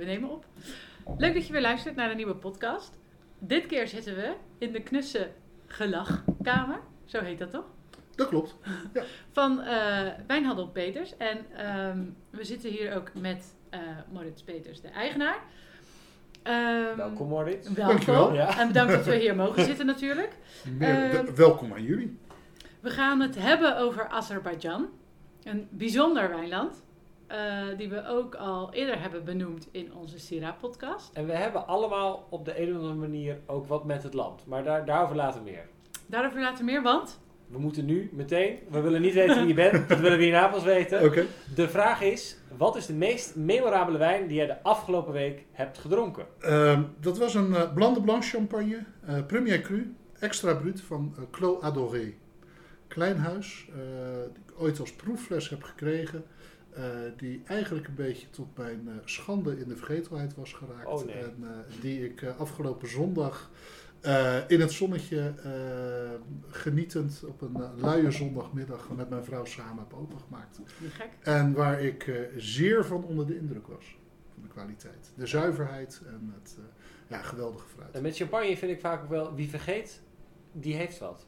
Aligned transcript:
we 0.00 0.06
nemen 0.06 0.30
op. 0.30 0.44
Leuk 1.18 1.34
dat 1.34 1.46
je 1.46 1.52
weer 1.52 1.62
luistert 1.62 1.96
naar 1.96 2.10
een 2.10 2.16
nieuwe 2.16 2.34
podcast. 2.36 2.98
Dit 3.38 3.66
keer 3.66 3.88
zitten 3.88 4.14
we 4.16 4.32
in 4.58 4.72
de 4.72 4.82
knusse 4.82 5.30
gelachkamer. 5.66 6.80
Zo 7.04 7.20
heet 7.22 7.38
dat 7.38 7.50
toch? 7.50 7.64
Dat 8.14 8.28
klopt. 8.28 8.56
Van 9.32 9.60
eh 9.60 10.08
Wijnhandel 10.26 10.68
Peters. 10.68 11.16
En 11.16 11.38
ehm, 11.56 11.98
we 12.30 12.44
zitten 12.44 12.70
hier 12.70 12.94
ook 12.96 13.10
met 13.14 13.54
eh 13.70 13.80
Maurits 14.12 14.42
Peters, 14.42 14.80
de 14.80 14.88
eigenaar. 14.88 15.38
Ehm, 16.42 16.96
Welkom 16.96 17.28
Maurits. 17.28 17.68
Welkom. 17.68 17.86
Dankjewel. 17.94 18.34
Ja. 18.34 18.58
En 18.58 18.66
bedankt 18.66 18.92
dat 18.92 19.04
we 19.04 19.14
hier 19.16 19.36
mogen 19.44 19.64
zitten 19.64 19.86
natuurlijk. 19.86 20.36
Meer- 20.78 21.14
Ehm, 21.14 21.34
welkom 21.34 21.72
aan 21.72 21.82
jullie. 21.82 22.18
We 22.80 22.90
gaan 22.90 23.20
het 23.20 23.34
hebben 23.38 23.76
over 23.78 24.08
Azerbeidzjan. 24.08 24.88
Een 25.42 25.68
bijzonder 25.70 26.28
wijnland. 26.28 26.82
Eh, 27.30 27.76
die 27.76 27.88
we 27.88 28.06
ook 28.06 28.34
al 28.34 28.72
eerder 28.72 29.00
hebben 29.00 29.24
benoemd 29.24 29.68
in 29.70 29.94
onze 29.94 30.18
Syrah-podcast. 30.18 31.10
En 31.12 31.26
we 31.26 31.32
hebben 31.32 31.66
allemaal 31.66 32.26
op 32.30 32.44
de 32.44 32.60
een 32.60 32.70
of 32.70 32.76
andere 32.76 32.94
manier 32.94 33.38
ook 33.46 33.66
wat 33.66 33.84
met 33.84 34.02
het 34.02 34.14
land. 34.14 34.46
Maar 34.46 34.64
daar, 34.64 34.84
daarover 34.84 35.16
later 35.16 35.42
meer. 35.42 35.66
Daarover 36.06 36.40
later 36.40 36.64
meer, 36.64 36.82
want... 36.82 37.20
We 37.46 37.58
moeten 37.58 37.84
nu 37.84 38.10
meteen, 38.12 38.58
we 38.70 38.80
willen 38.80 39.00
niet 39.00 39.14
weten 39.14 39.38
wie 39.38 39.46
je 39.46 39.54
bent, 39.54 39.88
dat 39.88 39.98
willen 39.98 40.18
we 40.18 40.26
in 40.26 40.32
Napels 40.32 40.64
weten. 40.64 41.02
Oké. 41.06 41.26
De 41.54 41.68
vraag 41.68 42.02
is, 42.02 42.36
wat 42.56 42.76
is 42.76 42.86
de 42.86 42.92
meest 42.92 43.36
memorabele 43.36 43.98
wijn 43.98 44.26
die 44.26 44.36
jij 44.36 44.46
de 44.46 44.62
afgelopen 44.62 45.12
week 45.12 45.44
hebt 45.52 45.78
gedronken? 45.78 46.26
Ehm, 46.40 46.82
dat 47.00 47.18
was 47.18 47.34
een 47.34 47.54
eh 47.54 47.72
Blanc 47.74 47.94
de 47.94 48.02
Blanc 48.02 48.24
champagne, 48.24 48.84
eh, 49.06 49.26
Premier 49.26 49.60
Cru, 49.60 49.94
extra 50.18 50.54
brut 50.54 50.80
van 50.80 51.14
eh 51.16 51.22
Clos 51.30 51.60
Adoré. 51.60 52.14
Klein 52.88 53.16
huis, 53.18 53.68
eh, 53.68 53.76
die 54.32 54.42
ik 54.46 54.62
ooit 54.62 54.80
als 54.80 54.92
proeffles 54.92 55.48
heb 55.48 55.62
gekregen. 55.62 56.24
Eh, 56.74 56.84
die 57.16 57.42
eigenlijk 57.46 57.86
een 57.88 57.94
beetje 57.94 58.30
tot 58.30 58.56
mijn 58.56 58.88
eh, 58.88 58.94
schande 59.04 59.60
in 59.60 59.68
de 59.68 59.76
vergetelheid 59.76 60.34
was 60.34 60.52
geraakt. 60.52 60.86
Oh, 60.86 61.04
nee. 61.06 61.14
En 61.14 61.34
eh, 61.42 61.80
die 61.80 62.04
ik 62.04 62.24
afgelopen 62.38 62.88
zondag 62.88 63.50
eh, 64.00 64.36
in 64.48 64.60
het 64.60 64.72
zonnetje 64.72 65.34
eh, 65.44 66.10
genietend 66.48 67.24
op 67.26 67.40
een 67.40 67.56
luie 67.76 68.10
zondagmiddag 68.10 68.88
met 68.96 69.08
mijn 69.10 69.24
vrouw 69.24 69.44
samen 69.44 69.78
heb 69.78 69.92
opengemaakt. 69.98 70.60
Gek. 70.92 71.08
En 71.22 71.52
waar 71.52 71.80
ik 71.82 72.06
eh, 72.06 72.14
zeer 72.36 72.84
van 72.84 73.04
onder 73.04 73.26
de 73.26 73.36
indruk 73.36 73.66
was. 73.66 73.96
Van 74.34 74.42
de 74.42 74.48
kwaliteit. 74.48 75.12
De 75.16 75.26
zuiverheid 75.26 76.00
en 76.06 76.32
het 76.40 76.56
eh, 76.58 76.64
ja, 77.08 77.22
geweldige 77.22 77.64
En 77.64 77.70
fruit. 77.90 78.02
met 78.02 78.16
champagne 78.16 78.56
vind 78.56 78.72
ik 78.72 78.80
vaak 78.80 79.02
ook 79.02 79.08
wel, 79.08 79.34
wie 79.34 79.48
vergeet, 79.48 80.00
die 80.52 80.74
heeft 80.74 80.98
wat. 80.98 81.26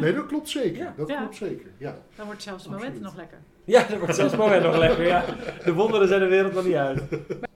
Nee, 0.00 0.14
dat 0.14 0.26
klopt 0.26 0.48
zeker. 0.48 0.84
Ja. 0.84 0.94
Dat 0.96 1.08
Ja. 1.08 1.18
klopt 1.18 1.36
zeker. 1.36 1.70
Ja. 1.78 1.98
Dan 2.16 2.26
wordt 2.26 2.42
zelfs 2.42 2.64
het 2.64 2.72
Absoluut. 2.72 2.94
moment 2.94 3.14
nog 3.14 3.16
lekker. 3.22 3.38
Ja, 3.64 3.82
dat 3.88 3.98
wordt 3.98 4.14
zelfs 4.14 4.30
het 4.32 4.40
moment 4.40 4.62
nog 4.62 4.76
lekker. 4.76 5.06
Ja. 5.06 5.24
De 5.64 5.72
wonderen 5.72 6.08
zijn 6.08 6.20
de 6.20 6.26
wereld 6.26 6.52
nog 6.54 6.64
niet 6.64 6.74
uit. 6.74 7.02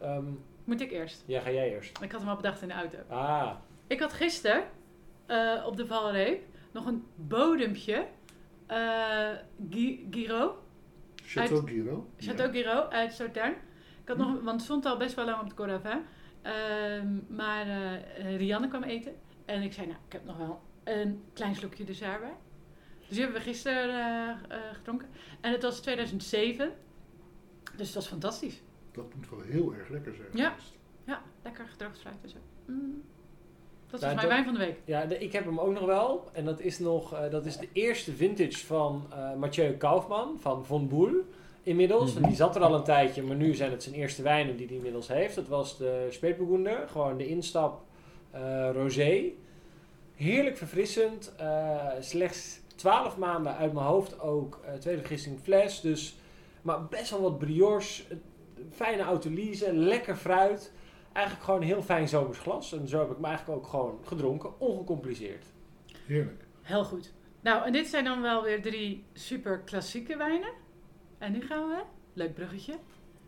Ehm, 0.01 0.25
Moet 0.65 0.81
ik 0.81 0.91
eerst? 0.91 1.23
ja, 1.27 1.41
ga 1.41 1.51
jij 1.51 1.73
eerst. 1.75 2.03
Ik 2.03 2.13
had 2.13 2.21
hem 2.21 2.31
al 2.31 2.37
bedacht 2.37 2.63
in 2.63 2.69
de 2.69 2.75
auto. 2.75 2.99
Ah, 3.09 3.51
Ik 3.87 4.01
had 4.01 4.13
gisteren 4.13 4.63
eh, 5.27 5.65
op 5.67 5.77
de 5.77 5.87
valreep 5.87 6.43
nog 6.73 6.87
een 6.87 7.05
bodempje 7.15 8.07
eh 8.67 9.29
Gi- 9.71 10.07
Giro. 10.11 10.57
Chateau 11.25 11.67
Giro. 11.69 12.07
Chateau 12.19 12.53
Giro 12.53 12.87
uit 12.89 13.13
Sauternes. 13.13 13.57
Ik 14.03 14.09
had 14.09 14.17
nog, 14.17 14.27
want 14.33 14.51
het 14.51 14.61
stond 14.63 14.87
al 14.87 14.97
best 14.97 15.15
wel 15.15 15.25
lang 15.25 15.41
op 15.41 15.49
de 15.49 15.55
Coravin. 15.55 16.01
Ehm 16.43 17.07
maar 17.29 17.67
eh, 17.67 18.37
Rianne 18.37 18.69
kwam 18.69 18.83
eten. 18.83 19.13
En 19.45 19.63
ik 19.63 19.73
zei, 19.73 19.87
nou, 19.87 19.99
ik 20.07 20.13
heb 20.13 20.25
nog 20.25 20.37
wel 20.37 20.61
een 20.89 21.23
klein 21.33 21.55
slokje 21.55 21.85
dessert 21.85 22.21
bij. 22.21 22.35
Dus 22.99 23.09
die 23.09 23.21
hebben 23.21 23.37
we 23.43 23.49
gisteren 23.49 23.91
eh, 23.91 24.29
eh, 24.57 24.75
gedronken. 24.75 25.09
En 25.41 25.53
het 25.53 25.63
was 25.63 25.81
2007. 25.81 26.73
Dus 27.77 27.87
het 27.87 27.95
was 27.95 28.07
fantastisch. 28.09 28.63
Dat 28.93 29.15
moet 29.15 29.31
wel 29.31 29.41
heel 29.41 29.75
erg 29.75 29.89
lekker 29.89 30.15
zijn. 30.15 30.29
Ja. 30.33 30.49
geweest. 30.51 30.73
Ja, 31.05 31.23
lekker 31.43 31.67
gedroogd 31.69 31.99
fruit 31.99 32.17
en 32.23 32.29
zo. 32.29 32.37
Mm. 32.67 33.03
Dat 33.91 34.01
was 34.01 34.01
mijn 34.01 34.17
dat- 34.17 34.27
wijn 34.27 34.45
van 34.45 34.53
de 34.53 34.59
week. 34.59 34.77
Ja, 34.85 35.07
de- 35.07 35.19
ik 35.19 35.33
heb 35.33 35.45
hem 35.45 35.61
ook 35.61 35.73
nog 35.73 35.85
wel. 35.85 36.29
En 36.33 36.45
dat 36.45 36.61
is, 36.61 36.79
nog, 36.79 37.13
eh, 37.15 37.31
dat 37.31 37.47
is 37.47 37.57
de 37.57 37.69
eerste 37.73 38.13
vintage 38.13 38.67
van 38.67 39.07
eh 39.13 39.35
Mathieu 39.35 39.73
Kaufman 39.73 40.37
van 40.41 40.65
Von 40.65 40.89
Boel. 40.89 41.15
Inmiddels. 41.63 42.17
En 42.17 42.23
die 42.23 42.35
zat 42.37 42.57
er 42.57 42.63
al 42.63 42.75
een 42.75 42.85
tijdje, 42.85 43.23
maar 43.23 43.37
nu 43.37 43.55
zijn 43.55 43.71
het 43.71 43.83
zijn 43.83 43.95
eerste 43.95 44.23
wijnen 44.23 44.57
die 44.57 44.67
hij 44.67 44.77
inmiddels 44.77 45.09
heeft. 45.09 45.35
Dat 45.35 45.49
was 45.49 45.79
de 45.79 46.07
Spätburgunder, 46.11 46.89
gewoon 46.89 47.17
de 47.17 47.27
instap 47.27 47.81
eh, 48.31 48.71
rosé. 48.73 49.25
Heerlijk 50.19 50.57
verfrissend. 50.57 51.33
eh, 51.37 51.87
slechts 52.01 52.61
12 52.77 53.17
maanden 53.17 53.57
uit 53.57 53.73
mijn 53.73 53.87
hoofd 53.87 54.21
ook. 54.21 54.61
eh, 54.65 54.73
tweede 54.75 55.01
vergissing 55.01 55.41
fles. 55.41 55.81
Dus, 55.81 56.17
maar 56.63 56.87
best 56.87 57.11
wel 57.11 57.21
wat 57.23 57.39
brioche. 57.39 58.03
eh, 58.09 58.17
Fijne 58.71 59.03
autolyse, 59.03 59.73
lekker 59.75 60.17
fruit. 60.17 60.73
Eigenlijk 61.13 61.45
gewoon 61.47 61.61
een 61.61 61.67
heel 61.67 61.83
fijn 61.83 62.09
zomers 62.09 62.39
glas. 62.39 62.73
En 62.73 62.89
zo 62.89 62.99
heb 62.99 63.09
ik 63.09 63.15
hem 63.17 63.25
eigenlijk 63.25 63.59
ook 63.59 63.67
gewoon 63.67 63.99
gedronken. 64.05 64.61
Ongecompliceerd. 64.61 65.45
Heerlijk. 66.07 66.45
Heel 66.63 66.85
goed. 66.85 67.13
Nou, 67.41 67.65
en 67.67 67.73
dit 67.73 67.87
zijn 67.87 68.05
dan 68.05 68.23
wel 68.23 68.43
weer 68.43 68.63
drie 68.63 69.05
super 69.13 69.59
klassieke 69.61 70.17
wijnen. 70.17 70.51
En 71.19 71.33
nu 71.33 71.41
gaan 71.47 71.69
we, 71.69 71.83
leuk 72.13 72.35
bruggetje, 72.35 72.75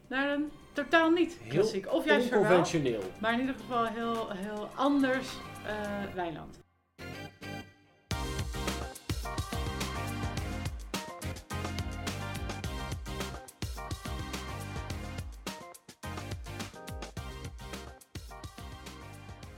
naar 0.09 0.31
een 0.33 0.51
totaal 0.72 1.11
niet 1.11 1.39
Heel 1.43 1.51
klassiek. 1.51 1.93
Of 1.93 2.05
juist 2.05 2.28
wel, 2.28 2.39
Onconventioneel. 2.41 3.03
maar 3.21 3.33
in 3.33 3.41
ieder 3.41 3.55
geval 3.55 3.84
heel, 3.87 4.31
heel 4.31 4.69
anders 4.77 5.28
eh, 5.67 6.15
wijnland. 6.15 6.59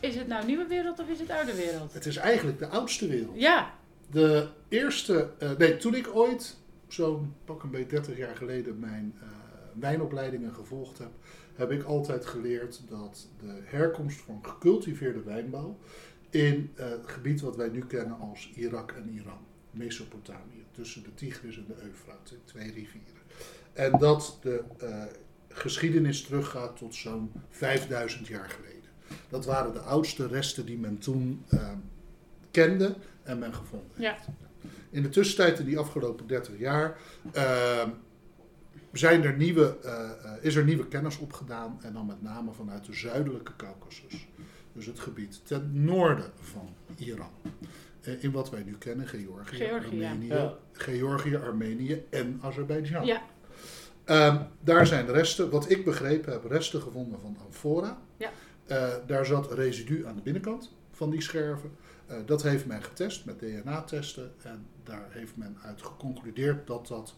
Is 0.03 0.15
het 0.15 0.27
nou 0.27 0.47
nieuwe 0.47 0.67
wereld 0.67 1.01
of 1.01 1.09
is 1.09 1.19
het 1.19 1.31
oude 1.31 1.55
wereld? 1.55 1.93
Het 1.93 2.07
is 2.07 2.17
eigenlijk 2.17 2.59
de 2.59 2.67
oudste 2.67 3.09
wereld. 3.09 3.41
Ja, 3.41 3.75
De 4.11 4.49
eerste, 4.69 5.31
eh, 5.39 5.51
nee, 5.59 5.77
toen 5.77 5.95
ik 5.95 6.15
ooit, 6.15 6.57
zo'n 6.89 7.35
pak 7.45 7.63
een 7.63 7.71
beetje 7.71 7.87
30 7.87 8.17
jaar 8.17 8.37
geleden, 8.37 8.79
mijn 8.79 9.15
eh, 9.21 9.29
wijnopleidingen 9.75 10.55
gevolgd 10.55 10.99
heb, 10.99 11.11
heb 11.55 11.71
ik 11.71 11.83
altijd 11.83 12.27
geleerd 12.27 12.81
dat 12.89 13.29
de 13.41 13.61
herkomst 13.65 14.21
van 14.21 14.39
gecultiveerde 14.43 15.23
wijnbouw 15.23 15.79
in 16.31 16.73
eh, 16.75 16.89
het 16.89 17.07
gebied 17.07 17.41
wat 17.41 17.57
wij 17.57 17.69
nu 17.69 17.87
kennen 17.87 18.19
als 18.19 18.51
Irak 18.55 18.93
en 18.93 19.09
Iran, 19.09 19.47
Mesopotamië, 19.71 20.65
tussen 20.71 21.03
de 21.03 21.15
Tigris 21.15 21.57
en 21.57 21.65
de 21.67 21.83
Eufraat, 21.83 22.35
twee 22.45 22.73
rivieren. 22.73 23.23
En 23.73 23.99
dat 23.99 24.39
de 24.43 24.63
geschiedenis 25.49 26.23
teruggaat 26.23 26.77
tot 26.77 26.95
zo'n 26.95 27.33
5000 27.49 28.27
jaar 28.27 28.49
geleden. 28.49 28.82
Dat 29.33 29.45
waren 29.45 29.73
de 29.73 29.79
oudste 29.81 30.27
resten 30.27 30.67
die 30.67 30.79
men 30.79 30.99
toen 30.99 31.45
eh, 31.49 31.69
kende 32.51 32.95
en 33.23 33.39
men 33.39 33.55
gevonden 33.55 33.89
Ja. 34.03 34.13
heeft. 34.13 34.27
In 34.91 35.03
de 35.03 35.09
tussentijd, 35.09 35.59
in 35.59 35.65
die 35.65 35.79
afgelopen 35.79 36.27
30 36.27 36.59
jaar, 36.59 36.97
eh, 37.33 37.83
zijn 38.93 39.25
er 39.25 39.37
nieuwe, 39.37 39.77
eh, 39.83 39.93
eh, 40.11 40.31
is 40.41 40.55
er 40.57 40.65
nieuwe 40.65 40.89
kennis 40.89 41.19
opgedaan. 41.19 41.79
En 41.83 41.93
dan 41.93 42.07
met 42.07 42.23
name 42.23 42.53
vanuit 42.53 42.85
de 42.85 42.93
zuidelijke 42.95 43.57
Caucasus. 43.57 44.27
Dus 44.73 44.87
het 44.87 45.01
gebied 45.01 45.41
ten 45.47 45.85
noorden 45.85 46.31
van 46.41 46.69
Iran. 46.97 47.31
Eh, 48.01 48.23
in 48.23 48.31
wat 48.33 48.51
wij 48.51 48.63
nu 48.63 48.77
kennen, 48.79 49.07
Georgië, 49.09 49.57
Georgië. 49.57 50.05
Armenië, 50.05 50.27
Ja. 50.27 50.55
Georgië, 50.73 51.37
Armenië 51.37 52.03
en 52.11 52.39
Azerbeidzjan. 52.43 53.07
ja, 53.07 53.23
Ehm, 54.05 54.43
daar 54.61 54.87
zijn 54.87 55.07
resten, 55.07 55.51
wat 55.51 55.71
ik 55.71 55.85
begrepen 55.85 56.33
heb, 56.33 56.45
resten 56.45 56.83
gevonden 56.83 57.21
van 57.21 57.37
amfora. 57.47 57.99
Eh, 58.73 58.95
daar 59.07 59.27
zat 59.27 59.53
residu 59.53 60.07
aan 60.07 60.17
de 60.17 60.23
binnenkant 60.23 60.73
van 60.93 61.11
die 61.11 61.21
scherven. 61.21 61.71
Eh, 62.07 62.17
dat 62.27 62.43
heeft 62.43 62.67
men 62.67 62.83
getest 62.83 63.25
met 63.25 63.39
DNA-testen. 63.39 64.33
En 64.43 64.67
daar 64.83 65.07
heeft 65.11 65.37
men 65.37 65.57
uit 65.65 65.83
geconcludeerd 65.83 66.67
dat 66.67 66.87
dat 66.87 67.15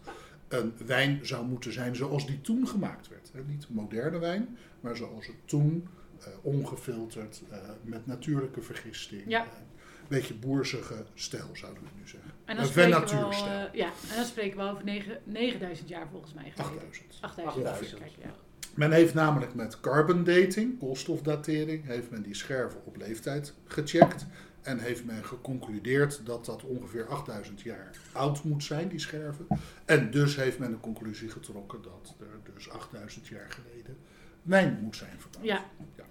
een 0.47 0.73
wijn 0.85 1.19
zou 1.25 1.45
moeten 1.45 1.73
zijn 1.73 1.95
zoals 1.95 2.27
die 2.27 2.41
toen 2.41 2.67
gemaakt 2.67 3.07
werd. 3.07 3.29
Hè, 3.33 3.41
niet 3.47 3.69
moderne 3.69 4.17
wijn, 4.19 4.57
maar 4.79 4.95
zoals 4.97 5.27
het 5.27 5.35
toen, 5.45 5.87
eh, 6.19 6.27
ongefilterd, 6.41 7.41
eh, 7.49 7.57
met 7.81 8.05
natuurlijke 8.05 8.61
vergisting. 8.61 9.23
Ja. 9.27 9.45
een 9.45 10.11
beetje 10.17 10.33
boersige 10.33 11.05
stijl 11.13 11.49
zouden 11.53 11.83
we 11.83 11.89
nu 11.99 12.07
zeggen. 12.07 12.31
en 12.45 12.55
dan 12.55 12.63
Een 12.65 12.69
spreken 12.71 13.01
we 13.01 13.35
eh, 13.35 13.73
ja, 13.73 13.85
en 14.09 14.15
dan 14.15 14.25
spreken 14.25 14.57
we 14.57 14.63
over 14.71 14.83
negen- 14.83 15.19
9000 15.23 15.89
jaar 15.89 16.07
volgens 16.11 16.33
mij. 16.33 16.51
geleden. 16.55 16.73
8000. 16.73 17.17
8000. 17.21 17.65
8000. 17.65 17.99
Kijk, 17.99 18.11
ja. 18.21 18.35
Men 18.73 18.91
heeft 18.91 19.13
namelijk 19.13 19.53
met 19.55 19.79
carbon 19.79 20.23
dating, 20.23 20.79
koolstofdatering, 20.79 21.85
heeft 21.85 22.11
men 22.11 22.21
die 22.21 22.35
scherven 22.35 22.79
op 22.85 22.97
leeftijd 22.97 23.53
gecheckt. 23.65 24.25
En 24.61 24.79
heeft 24.79 25.05
men 25.05 25.23
geconcludeerd 25.25 26.21
dat 26.25 26.45
dat 26.45 26.63
ongeveer 26.63 27.07
8000 27.07 27.61
jaar 27.61 27.89
oud 28.11 28.43
moet 28.43 28.63
zijn, 28.63 28.87
die 28.87 28.99
scherven. 28.99 29.47
En 29.85 30.11
dus 30.11 30.35
heeft 30.35 30.59
men 30.59 30.71
de 30.71 30.79
conclusie 30.79 31.29
getrokken 31.29 31.81
dat 31.81 32.15
er 32.19 32.53
dus 32.53 32.69
8000 32.69 33.27
jaar 33.27 33.51
geleden 33.51 33.97
wijn 34.41 34.79
moet 34.81 34.95
zijn 34.95 35.19
verbouwd. 35.19 35.45
Ja. 35.45 35.63
Ja. 35.95 36.03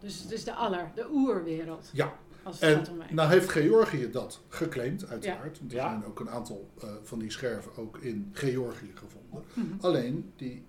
Dus 0.00 0.22
het 0.22 0.30
is 0.32 0.44
de 0.44 0.54
aller, 0.54 0.90
de 0.94 1.06
oerwereld. 1.12 1.90
Ja. 1.92 2.12
Als 2.42 2.60
het 2.60 2.70
En 2.70 2.76
gaat 2.76 2.88
om 2.88 2.98
nou 3.10 3.30
heeft 3.30 3.48
Georgië 3.48 4.10
dat 4.10 4.40
geclaimd, 4.48 5.06
uiteraard. 5.08 5.58
Want 5.58 5.72
er 5.72 5.78
Ja. 5.78 5.88
zijn 5.88 6.04
ook 6.04 6.20
een 6.20 6.30
aantal 6.30 6.70
eh, 6.80 6.88
van 7.02 7.18
die 7.18 7.30
scherven 7.30 7.76
ook 7.76 7.98
in 7.98 8.30
Georgië 8.32 8.90
gevonden. 8.94 9.44
Mhm. 9.54 9.66
Alleen 9.80 10.32
die 10.36 10.64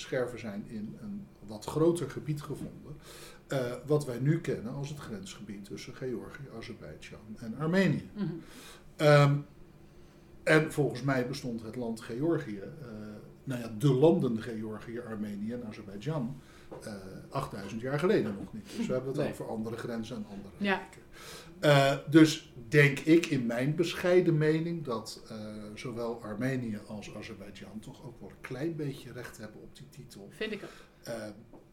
scherven 0.00 0.38
zijn 0.38 0.64
in 0.68 0.96
een 1.02 1.26
wat 1.46 1.64
groter 1.64 2.10
gebied 2.10 2.42
gevonden. 2.42 2.96
eh, 3.46 3.72
wat 3.86 4.04
wij 4.04 4.18
nu 4.18 4.40
kennen 4.40 4.72
als 4.74 4.88
het 4.88 4.98
grensgebied 4.98 5.64
tussen 5.64 5.94
Georgië, 5.94 6.42
Azerbeidzjan 6.58 7.36
en 7.36 7.56
Armenië. 7.58 8.10
Mhm. 8.14 8.24
Ehm, 8.96 9.36
en 10.42 10.72
volgens 10.72 11.02
mij 11.02 11.26
bestond 11.28 11.62
het 11.62 11.76
land 11.76 12.00
Georgië, 12.00 12.58
eh, 12.58 12.86
nou 13.44 13.60
ja, 13.60 13.70
de 13.78 13.92
landen 13.94 14.42
Georgië, 14.42 15.00
Armenië 15.00 15.52
en 15.52 15.64
Azerbeidzjan, 15.68 16.40
eh 16.82 16.92
8000 17.30 17.80
jaar 17.80 17.98
geleden 17.98 18.34
nog 18.38 18.52
niet. 18.52 18.66
Dus 18.76 18.86
we 18.86 18.92
hebben 18.92 19.10
het 19.10 19.20
Nee. 19.20 19.30
over 19.30 19.48
andere 19.48 19.76
grenzen 19.76 20.16
en 20.16 20.26
andere 20.30 20.54
Ja. 20.56 20.80
Eh, 21.60 21.92
dus 22.10 22.52
denk 22.68 22.98
ik 22.98 23.26
in 23.26 23.46
mijn 23.46 23.74
bescheiden 23.74 24.38
mening 24.38 24.84
dat 24.84 25.22
eh, 25.28 25.36
zowel 25.74 26.22
Armenië 26.22 26.78
als 26.86 27.14
Azerbeidzjan 27.16 27.78
toch 27.80 28.04
ook 28.06 28.20
wel 28.20 28.28
een 28.28 28.40
klein 28.40 28.76
beetje 28.76 29.12
recht 29.12 29.38
hebben 29.38 29.60
op 29.62 29.76
die 29.76 29.88
titel. 29.90 30.28
Vind 30.30 30.52
ik 30.52 30.62
ook. 30.62 30.70
Eh, 31.06 31.14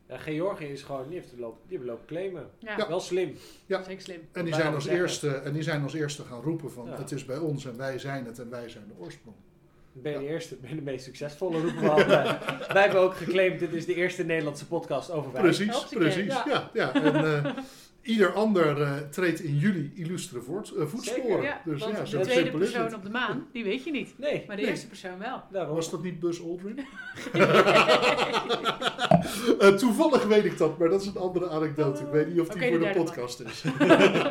Ja, 0.10 0.18
Georgië 0.18 0.66
is 0.66 0.82
gewoon, 0.84 1.08
die 1.08 1.18
heeft 1.18 1.30
de 1.30 1.40
loop, 1.40 1.58
die 1.68 1.78
hebben 1.78 1.88
lopen 1.96 2.06
claimen. 2.08 2.50
Ja, 2.60 2.78
Ja. 2.78 2.88
Wel 2.88 3.00
slim. 3.00 3.34
Ja. 3.66 3.84
zeker 3.84 4.02
slim. 4.02 4.20
en, 4.32 4.44
die 4.44 4.54
Wij 4.54 4.62
zijn 4.62 4.74
als 4.74 4.84
zeggen. 4.84 5.02
eerste, 5.02 5.30
en 5.30 5.54
die 5.54 5.64
zijn 5.64 5.84
als 5.84 5.94
eerste 5.94 6.24
gaan 6.24 6.42
roepen 6.42 6.72
van 6.72 6.86
Ja. 6.86 6.98
het 6.98 7.12
is 7.12 7.26
bij 7.26 7.38
ons 7.38 7.66
en 7.66 7.78
wij 7.78 8.00
zijn 8.00 8.26
het 8.26 8.40
en 8.40 8.50
wij 8.50 8.70
zijn 8.70 8.84
de 8.88 8.94
oorsprong. 9.04 9.36
Ben 9.94 10.12
je 10.12 10.18
de 10.20 10.26
eerste, 10.28 10.56
ben 10.56 10.76
de 10.76 10.82
meest 10.82 11.06
succesvolle 11.06 11.62
roepen 11.62 11.82
we 11.82 11.90
altijd. 11.90 12.46
Wij 12.74 12.82
hebben 12.82 13.00
ook 13.02 13.16
geclaimd, 13.16 13.60
dit 13.60 13.74
is 13.74 13.86
de 13.86 13.94
eerste 13.96 14.24
Nederlandse 14.24 14.68
podcast 14.68 15.12
over 15.12 15.32
wijn. 15.32 15.44
Precies, 15.44 15.86
precies. 15.90 16.26
ja. 16.34 16.44
Ja. 16.48 16.70
Ja, 16.74 16.94
En, 16.94 17.16
eh, 17.46 17.58
ieder 18.08 18.34
ander 18.34 18.82
eh, 18.82 18.98
treedt 18.98 19.40
in 19.40 19.58
jullie 19.58 19.92
illustre 19.96 20.42
voort, 20.42 20.72
eh, 20.72 20.86
voetsporen. 20.86 21.24
Zeker, 21.30 21.44
Ja, 21.44 21.62
dus 21.66 21.82
ja, 21.82 21.88
de 21.88 22.04
tweede 22.04 22.32
simpel 22.32 22.60
is 22.60 22.66
persoon 22.72 22.84
het. 22.86 22.94
op 22.94 23.04
de 23.04 23.10
maan, 23.10 23.48
die 23.52 23.64
weet 23.64 23.84
je 23.84 23.92
niet. 23.92 24.14
Nee, 24.18 24.44
Maar 24.48 24.56
de 24.56 24.62
Nee. 24.62 24.72
eerste 24.72 24.88
persoon 24.88 25.18
wel. 25.20 25.44
daarom. 25.52 25.76
Was 25.76 25.90
dat 25.92 26.04
niet 26.04 26.20
Buzz 26.20 26.42
Aldrin? 26.42 26.80
Eh, 29.60 29.74
toevallig 29.74 30.24
weet 30.26 30.46
ik 30.46 30.58
dat, 30.58 30.78
maar 30.78 30.90
dat 30.90 31.02
is 31.02 31.08
een 31.08 31.18
andere 31.18 31.50
anekdote. 31.50 32.02
Ik 32.04 32.12
weet 32.12 32.28
niet 32.28 32.40
of 32.40 32.48
die 32.48 32.70
voor 32.70 32.80
de 32.80 32.92
podcast 32.96 33.40
is. 33.40 33.64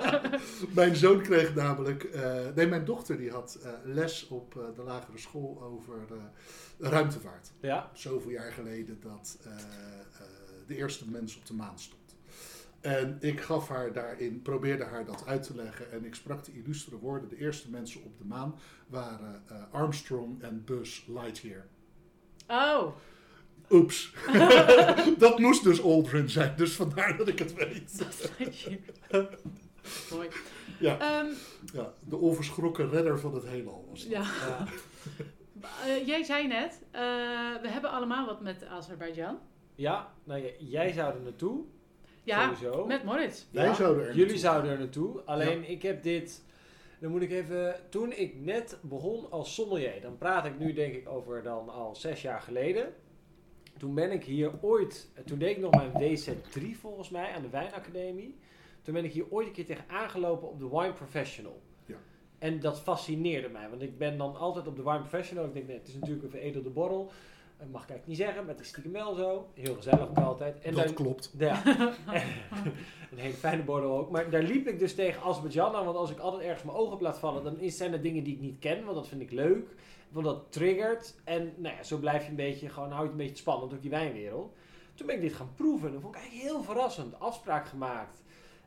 mijn 0.75 0.97
zoon 0.97 1.21
kreeg 1.23 1.55
namelijk... 1.55 2.05
eh, 2.05 2.35
nee, 2.55 2.67
mijn 2.67 2.85
dochter 2.85 3.17
die 3.19 3.31
had 3.31 3.59
eh, 3.63 3.71
les 3.85 4.29
op 4.29 4.57
eh, 4.57 4.63
de 4.77 4.83
lagere 4.83 5.19
school 5.19 5.63
over 5.63 5.95
eh, 6.11 6.91
ruimtevaart. 6.91 7.51
Ja, 7.61 7.91
Zoveel 7.95 8.31
jaar 8.31 8.53
geleden 8.53 8.99
dat 9.01 9.39
eh, 9.45 9.51
eh, 9.53 9.59
de 10.67 10.77
eerste 10.77 11.05
mens 11.11 11.37
op 11.37 11.47
de 11.47 11.55
maan 11.55 11.79
stond. 11.79 12.06
En 12.81 13.17
ik 13.21 13.41
gaf 13.41 13.69
haar 13.69 13.93
daarin, 13.93 14.43
probeerde 14.43 14.85
haar 14.85 15.05
dat 15.05 15.27
uit 15.27 15.43
te 15.43 15.57
leggen. 15.57 15.93
En 15.93 16.05
ik 16.05 16.15
sprak 16.15 16.45
de 16.45 16.53
illustere 16.53 16.99
woorden. 16.99 17.29
De 17.29 17.37
eerste 17.39 17.71
mensen 17.71 18.03
op 18.05 18.19
de 18.19 18.25
maan 18.25 18.59
waren 18.87 19.43
eh, 19.49 19.63
Armstrong 19.71 20.43
en 20.43 20.65
Buzz 20.65 21.07
Lightyear. 21.07 21.67
Oh, 22.49 22.87
Oeps. 23.71 24.15
dat 25.19 25.39
moest 25.39 25.63
dus 25.65 25.83
Aldrin 25.83 26.29
zijn, 26.31 26.57
dus 26.57 26.75
vandaar 26.77 27.17
dat 27.17 27.29
ik 27.29 27.39
het 27.39 27.55
weet. 27.55 28.07
mooi. 30.13 30.29
Ja, 30.79 30.99
Ehm, 30.99 31.27
ja, 31.73 31.93
de 32.05 32.17
onverschrokken 32.17 32.91
redder 32.91 33.19
van 33.21 33.35
het 33.35 33.45
heelal 33.47 33.87
was 33.91 34.03
dat. 34.03 34.11
ja. 34.13 34.23
ja. 34.23 34.67
Eh, 35.87 36.07
jij 36.07 36.23
zei 36.25 36.47
net, 36.47 36.83
eh, 36.91 37.01
we 37.63 37.69
hebben 37.69 37.91
allemaal 37.91 38.27
wat 38.27 38.41
met 38.41 38.65
Azerbeidzjan. 38.65 39.39
ja 39.75 40.13
nou 40.25 40.41
ja, 40.43 40.51
jij 40.59 40.93
zou 40.93 41.15
er 41.15 41.21
naartoe. 41.21 41.65
Ja, 42.27 42.55
Sowieso. 42.55 42.87
met 42.87 43.05
Moritz. 43.05 43.45
Wij 43.51 43.75
zouden 43.75 44.03
er 44.03 44.09
Jullie 44.09 44.21
naartoe. 44.25 44.39
zouden 44.39 44.71
er 44.71 44.79
naartoe. 44.79 45.21
Alleen 45.25 45.71
ik 45.71 45.83
heb 45.83 46.03
dit. 46.03 46.45
Dan 47.01 47.11
moet 47.11 47.23
ik 47.23 47.31
even. 47.31 47.75
Toen 47.89 48.13
ik 48.13 48.35
net 48.41 48.79
begon 48.83 49.31
als 49.31 49.55
sommelier, 49.55 50.01
dan 50.01 50.19
praat 50.19 50.45
ik 50.45 50.59
nu 50.59 50.73
denk 50.73 50.95
ik 50.95 51.09
over 51.09 51.43
dan 51.43 51.69
al 51.69 51.95
zes 51.95 52.23
jaar 52.23 52.41
geleden. 52.41 52.95
Toen 53.79 53.95
ben 53.95 54.11
ik 54.13 54.25
hier 54.25 54.51
ooit. 54.61 55.11
Toen 55.25 55.39
deed 55.39 55.51
ik 55.57 55.63
nog 55.63 55.71
mijn 55.75 55.93
WZ3 56.19 56.77
volgens 56.81 57.11
mij 57.11 57.33
aan 57.33 57.43
de 57.43 57.49
Wijnacademie. 57.49 58.39
Toen 58.83 58.95
ben 58.95 59.05
ik 59.05 59.13
hier 59.13 59.31
ooit 59.31 59.47
een 59.47 59.53
keer 59.53 59.67
tegen 59.67 59.85
aangelopen 59.89 60.49
op 60.49 60.59
de 60.59 60.69
Wine 60.69 60.93
Professional. 60.93 61.63
Ja. 61.87 61.97
En 62.39 62.61
dat 62.61 62.81
fascineerde 62.81 63.49
mij, 63.49 63.69
want 63.71 63.83
ik 63.83 63.99
ben 63.99 64.19
dan 64.19 64.37
altijd 64.37 64.67
op 64.67 64.77
de 64.77 64.83
Wine 64.83 64.99
Professional. 65.01 65.45
Ik 65.45 65.53
denk, 65.55 65.67
nee, 65.67 65.77
het 65.79 65.89
is 65.89 65.95
natuurlijk 65.95 66.23
een 66.25 66.31
veredelde 66.31 66.71
borrel. 66.71 67.11
Dat 67.59 67.69
mag 67.69 67.83
ik 67.83 67.89
eigenlijk 67.91 68.07
niet 68.07 68.17
zeggen, 68.17 68.45
maar 68.45 68.55
het 68.55 68.63
is 68.63 68.69
stiekem 68.69 68.93
wel 68.93 69.15
zo. 69.15 69.47
Heel 69.55 69.75
gezellig 69.75 70.09
ook 70.09 70.19
altijd. 70.19 70.59
En 70.61 70.75
dat 70.75 70.85
dan- 70.85 70.95
klopt. 70.95 71.35
ja. 71.39 71.63
een 73.11 73.19
hele 73.19 73.35
fijne 73.35 73.63
borrel 73.63 73.99
ook. 73.99 74.11
Maar 74.11 74.31
daar 74.31 74.43
liep 74.43 74.67
ik 74.69 74.79
dus 74.79 74.95
tegen 74.95 75.23
Azerbeidzjan 75.23 75.75
aan. 75.75 75.85
Want 75.85 75.97
als 75.97 76.11
ik 76.11 76.19
altijd 76.19 76.43
ergens 76.43 76.63
mijn 76.63 76.77
ogen 76.77 76.93
op 76.93 77.01
laat 77.01 77.19
vallen, 77.19 77.45
dan 77.45 77.59
is- 77.59 77.77
zijn 77.77 77.93
er 77.93 78.03
dingen 78.03 78.25
die 78.25 78.35
ik 78.35 78.41
niet 78.41 78.59
ken. 78.59 78.85
Want 78.85 78.97
dat 78.97 79.09
vind 79.09 79.21
ik 79.21 79.31
leuk. 79.31 79.75
Want 80.09 80.25
dat 80.27 80.53
triggert. 80.53 81.15
En 81.25 81.53
nou 81.57 81.75
ja, 81.77 81.83
zo 81.83 81.97
blijf 81.99 82.23
je 82.25 82.31
een 82.31 82.37
beetje, 82.37 82.69
gewoon 82.69 82.91
hou 82.91 83.05
je 83.05 83.11
een 83.11 83.17
beetje 83.17 83.37
spannend 83.37 83.73
op 83.73 83.83
die 83.83 83.91
wijnwereld. 83.91 84.55
Toen 84.95 85.07
ben 85.07 85.17
ik 85.17 85.23
dit 85.23 85.35
gaan 85.35 85.53
proeven. 85.55 85.87
En 85.87 85.93
dat 85.93 86.03
vond 86.03 86.15
ik 86.15 86.21
eigenlijk 86.21 86.51
heel 86.51 86.63
verrassend. 86.63 87.21
Afspraak 87.21 87.67
gemaakt. 87.69 88.23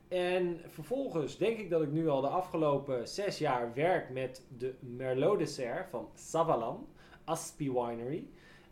En 0.08 0.60
vervolgens 0.68 1.38
denk 1.38 1.58
ik 1.58 1.70
dat 1.70 1.82
ik 1.82 1.92
nu 1.92 2.10
al 2.10 2.22
de 2.22 2.28
afgelopen 2.28 3.08
zes 3.08 3.38
jaar 3.38 3.74
werk 3.74 4.10
met 4.10 4.46
de 4.58 4.74
Merlot 4.80 5.38
dessert 5.38 5.90
van 5.90 6.10
Savalan, 6.16 6.88
Aspi 7.24 7.72
Winery. 7.72 8.28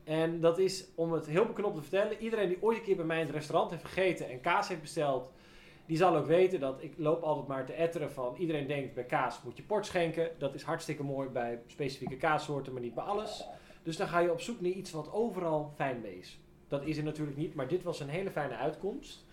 En 0.07 0.39
dat 0.39 0.57
is, 0.57 0.87
om 0.95 1.11
het 1.11 1.25
heel 1.25 1.45
beknopt 1.45 1.75
te 1.75 1.81
vertellen, 1.81 2.17
iedereen 2.17 2.47
die 2.47 2.57
ooit 2.61 2.77
een 2.77 2.83
keer 2.83 2.95
bij 2.95 3.05
mij 3.05 3.19
in 3.19 3.25
het 3.25 3.35
restaurant 3.35 3.71
heeft 3.71 3.85
gegeten 3.85 4.29
en 4.29 4.41
kaas 4.41 4.67
heeft 4.67 4.81
besteld, 4.81 5.31
die 5.85 5.97
zal 5.97 6.15
ook 6.15 6.25
weten 6.25 6.59
dat 6.59 6.83
ik 6.83 6.93
loop 6.97 7.21
altijd 7.21 7.47
maar 7.47 7.65
te 7.65 7.73
etteren 7.73 8.11
van, 8.11 8.35
iedereen 8.37 8.67
denkt 8.67 8.93
bij 8.93 9.03
kaas 9.03 9.41
moet 9.43 9.57
je 9.57 9.63
port 9.63 9.85
schenken. 9.85 10.29
Dat 10.37 10.53
is 10.53 10.63
hartstikke 10.63 11.03
mooi 11.03 11.29
bij 11.29 11.59
specifieke 11.67 12.17
kaassoorten, 12.17 12.73
maar 12.73 12.81
niet 12.81 12.93
bij 12.93 13.03
alles. 13.03 13.45
Dus 13.83 13.97
dan 13.97 14.07
ga 14.07 14.19
je 14.19 14.31
op 14.31 14.41
zoek 14.41 14.61
naar 14.61 14.71
iets 14.71 14.91
wat 14.91 15.11
overal 15.11 15.71
fijn 15.75 16.01
mee 16.01 16.17
is. 16.17 16.39
Dat 16.67 16.85
is 16.85 16.97
er 16.97 17.03
natuurlijk 17.03 17.37
niet, 17.37 17.53
maar 17.53 17.67
dit 17.67 17.83
was 17.83 17.99
een 17.99 18.09
hele 18.09 18.31
fijne 18.31 18.55
uitkomst. 18.55 19.25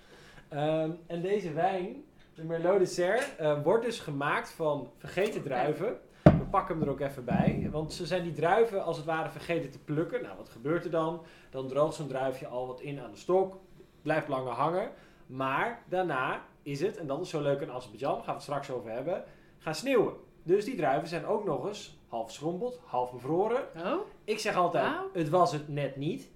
Ehm, 0.49 0.91
en 1.07 1.23
deze 1.23 1.53
wijn, 1.53 2.05
de 2.35 2.45
Merlot 2.45 2.79
dessert, 2.79 3.37
eh, 3.37 3.63
wordt 3.63 3.85
dus 3.85 4.01
gemaakt 4.01 4.51
van 4.51 4.91
vergeten 4.97 5.43
druiven. 5.43 5.99
We 6.25 6.45
pakken 6.51 6.75
hem 6.75 6.85
er 6.85 6.91
ook 6.91 7.01
even 7.01 7.25
bij, 7.25 7.69
want 7.71 7.93
ze 7.93 8.07
zijn 8.07 8.23
die 8.23 8.33
druiven 8.33 8.85
als 8.85 8.97
het 8.97 9.07
ware 9.07 9.31
vergeten 9.31 9.71
te 9.71 9.79
plukken. 9.79 10.23
Nou, 10.23 10.37
wat 10.37 10.49
gebeurt 10.49 10.85
er 10.85 10.91
dan? 10.91 11.23
Dan 11.51 11.69
droogt 11.69 11.95
zo'n 11.95 12.07
druifje 12.07 12.47
al 12.47 12.67
wat 12.67 12.81
in 12.81 13.01
aan 13.01 13.11
de 13.11 13.17
stok, 13.17 13.57
blijft 14.03 14.29
langer 14.29 14.53
hangen. 14.53 14.91
Maar 15.27 15.83
daarna 15.89 16.43
is 16.63 16.81
het, 16.81 16.97
en 16.97 17.07
dat 17.07 17.21
is 17.21 17.29
zo 17.29 17.43
leuk 17.43 17.61
in 17.61 17.71
Azerbeidzjan, 17.71 18.15
gaan 18.17 18.25
we 18.25 18.33
het 18.33 18.43
straks 18.43 18.71
over 18.71 18.91
hebben, 18.91 19.25
gaan 19.59 19.75
sneeuwen. 19.75 20.15
Dus 20.43 20.65
die 20.65 20.77
druiven 20.77 21.09
zijn 21.09 21.27
ook 21.27 21.45
nog 21.45 21.67
eens 21.67 21.99
half 22.09 22.31
schrompeld, 22.33 22.81
half 22.85 23.13
bevroren. 23.13 23.63
Oh, 23.77 24.01
Ik 24.25 24.39
zeg 24.39 24.57
altijd, 24.57 24.93
het 25.13 25.29
was 25.29 25.53
het 25.53 25.69
net 25.69 25.97
niet. 25.97 26.31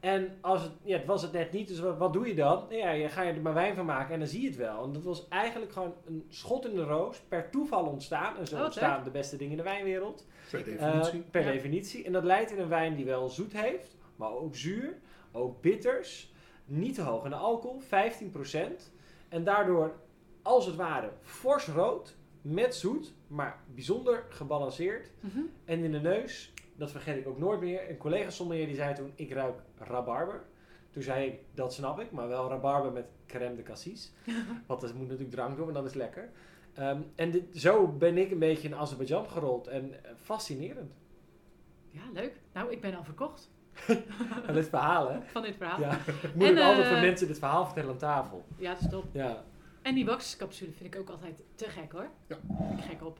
En 0.00 0.38
als 0.40 0.62
het, 0.62 0.72
ja, 0.82 0.96
het 0.96 1.06
was 1.06 1.22
het 1.22 1.32
net 1.32 1.52
niet, 1.52 1.68
dus 1.68 1.80
wat, 1.80 1.98
wat 1.98 2.12
doe 2.12 2.26
je 2.28 2.34
dan? 2.34 2.64
Ja, 2.68 2.90
je 2.90 3.08
ga 3.08 3.22
je 3.22 3.32
er 3.32 3.40
maar 3.40 3.54
wijn 3.54 3.74
van 3.74 3.84
maken 3.86 4.12
en 4.12 4.18
dan 4.18 4.28
zie 4.28 4.40
je 4.40 4.46
het 4.48 4.56
wel. 4.56 4.84
En 4.84 4.92
dat 4.92 5.02
was 5.02 5.28
eigenlijk 5.28 5.72
gewoon 5.72 5.94
een 6.06 6.24
schot 6.28 6.66
in 6.66 6.74
de 6.74 6.82
roos, 6.82 7.20
per 7.20 7.50
toeval 7.50 7.84
ontstaan. 7.84 8.36
En 8.36 8.46
zo 8.46 8.56
Oh, 8.56 8.64
ontstaan 8.64 9.04
de 9.04 9.10
beste 9.10 9.36
dingen 9.36 9.50
in 9.50 9.56
de 9.56 9.62
wijnwereld. 9.62 10.26
Per 10.50 10.58
Eh, 10.58 10.64
definitie. 10.64 11.20
per 11.30 11.44
Ja. 11.44 11.52
definitie. 11.52 12.04
En 12.04 12.12
dat 12.12 12.24
leidt 12.24 12.50
in 12.50 12.58
een 12.58 12.68
wijn 12.68 12.96
die 12.96 13.04
wel 13.04 13.28
zoet 13.28 13.52
heeft, 13.52 13.96
maar 14.16 14.30
ook 14.32 14.56
zuur, 14.56 14.98
ook 15.32 15.60
bitters. 15.60 16.32
Niet 16.64 16.94
te 16.94 17.02
hoog 17.02 17.24
in 17.24 17.30
de 17.30 17.36
alcohol, 17.36 17.80
15%. 17.80 18.92
En 19.28 19.44
daardoor, 19.44 19.94
als 20.42 20.66
het 20.66 20.76
ware, 20.76 21.10
fors 21.22 21.66
rood, 21.66 22.16
met 22.42 22.74
zoet, 22.74 23.12
maar 23.26 23.60
bijzonder 23.74 24.24
gebalanceerd. 24.28 25.10
Mhm. 25.20 25.38
En 25.64 25.84
in 25.84 25.92
de 25.92 26.00
neus, 26.00 26.52
dat 26.80 26.90
vergeet 26.90 27.16
ik 27.16 27.28
ook 27.28 27.38
nooit 27.38 27.60
meer. 27.60 27.90
Een 27.90 27.96
collega 27.96 28.30
sommelier 28.30 28.66
die 28.66 28.74
zei 28.74 28.94
toen, 28.94 29.12
ik 29.14 29.32
ruik 29.32 29.58
rabarber. 29.78 30.42
Toen 30.90 31.02
zei 31.02 31.26
ik, 31.26 31.38
dat 31.54 31.72
snap 31.72 32.00
ik, 32.00 32.10
maar 32.10 32.28
wel 32.28 32.48
rabarber 32.48 32.92
met 32.92 33.06
crème 33.26 33.56
de 33.56 33.62
cassis. 33.62 34.12
Want 34.66 34.80
dat 34.80 34.94
moet 34.94 35.06
natuurlijk 35.06 35.30
drank 35.30 35.56
doen, 35.56 35.64
maar 35.64 35.74
dat 35.74 35.84
is 35.84 35.94
lekker. 35.94 36.30
Ehm, 36.74 37.00
en 37.14 37.30
dit, 37.30 37.44
zo 37.54 37.88
ben 37.88 38.18
ik 38.18 38.30
een 38.30 38.38
beetje 38.38 38.68
in 38.68 38.74
Azerbeidzjan 38.74 39.28
gerold. 39.28 39.66
En 39.66 40.04
eh, 40.04 40.10
fascinerend. 40.16 40.92
ja, 41.88 42.00
leuk. 42.12 42.40
Nou, 42.52 42.70
ik 42.70 42.80
ben 42.80 42.94
al 42.94 43.04
verkocht 43.04 43.50
En 44.46 44.54
dit 44.54 44.68
verhaal, 44.68 45.10
hè? 45.10 45.18
van 45.22 45.42
dit 45.42 45.56
verhaal. 45.56 45.80
Ja, 45.80 45.92
ik 46.06 46.34
moet 46.34 46.46
En, 46.46 46.58
ook 46.58 46.64
altijd 46.64 46.84
eh, 46.84 46.90
voor 46.90 47.00
mensen 47.00 47.26
dit 47.26 47.38
verhaal 47.38 47.64
vertellen 47.64 47.90
aan 47.90 47.96
tafel. 47.96 48.44
Ja, 48.56 48.72
dat 48.72 48.80
is 48.80 48.88
top. 48.88 49.04
Ja, 49.12 49.44
En 49.82 49.94
die 49.94 50.04
waxcapsule 50.04 50.72
vind 50.72 50.94
ik 50.94 51.00
ook 51.00 51.10
altijd 51.10 51.42
te 51.54 51.64
gek 51.68 51.92
hoor. 51.92 52.10
Ja. 52.26 52.36
Ik 52.76 52.84
gek 52.84 53.04
op. 53.04 53.18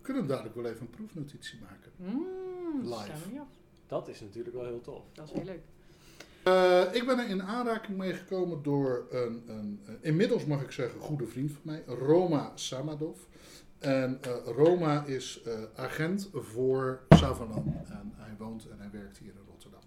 We 0.00 0.06
kunnen 0.06 0.26
dadelijk 0.26 0.54
wel 0.54 0.64
even 0.64 0.80
een 0.80 0.90
proefnotitie 0.90 1.58
maken. 1.60 1.92
Mm, 1.96 2.80
Live. 2.82 3.04
staan 3.04 3.20
we 3.22 3.30
niet 3.30 3.40
af. 3.40 3.48
dat 3.86 4.08
is 4.08 4.20
natuurlijk 4.20 4.56
wel 4.56 4.64
heel 4.64 4.80
tof. 4.80 5.04
Dat 5.12 5.26
is 5.28 5.32
heel 5.32 5.44
leuk. 5.44 5.62
Eh, 6.42 6.94
ik 6.94 7.06
ben 7.06 7.18
er 7.18 7.28
in 7.28 7.42
aanraking 7.42 7.98
mee 7.98 8.12
gekomen 8.12 8.62
door 8.62 9.06
een, 9.10 9.42
een, 9.46 9.80
inmiddels 10.00 10.44
mag 10.44 10.62
ik 10.62 10.70
zeggen, 10.70 11.00
goede 11.00 11.26
vriend 11.26 11.50
van 11.50 11.60
mij, 11.62 11.82
Roma 11.86 12.52
Samadov. 12.54 13.18
En 13.78 14.18
eh, 14.22 14.32
Roma 14.44 15.04
is 15.04 15.42
eh, 15.42 15.52
agent 15.74 16.30
voor 16.32 17.00
Savalan 17.08 17.82
en 17.88 18.12
hij 18.16 18.34
woont 18.38 18.68
en 18.68 18.78
hij 18.78 18.90
werkt 18.90 19.18
hier 19.18 19.32
in 19.32 19.46
Rotterdam. 19.48 19.80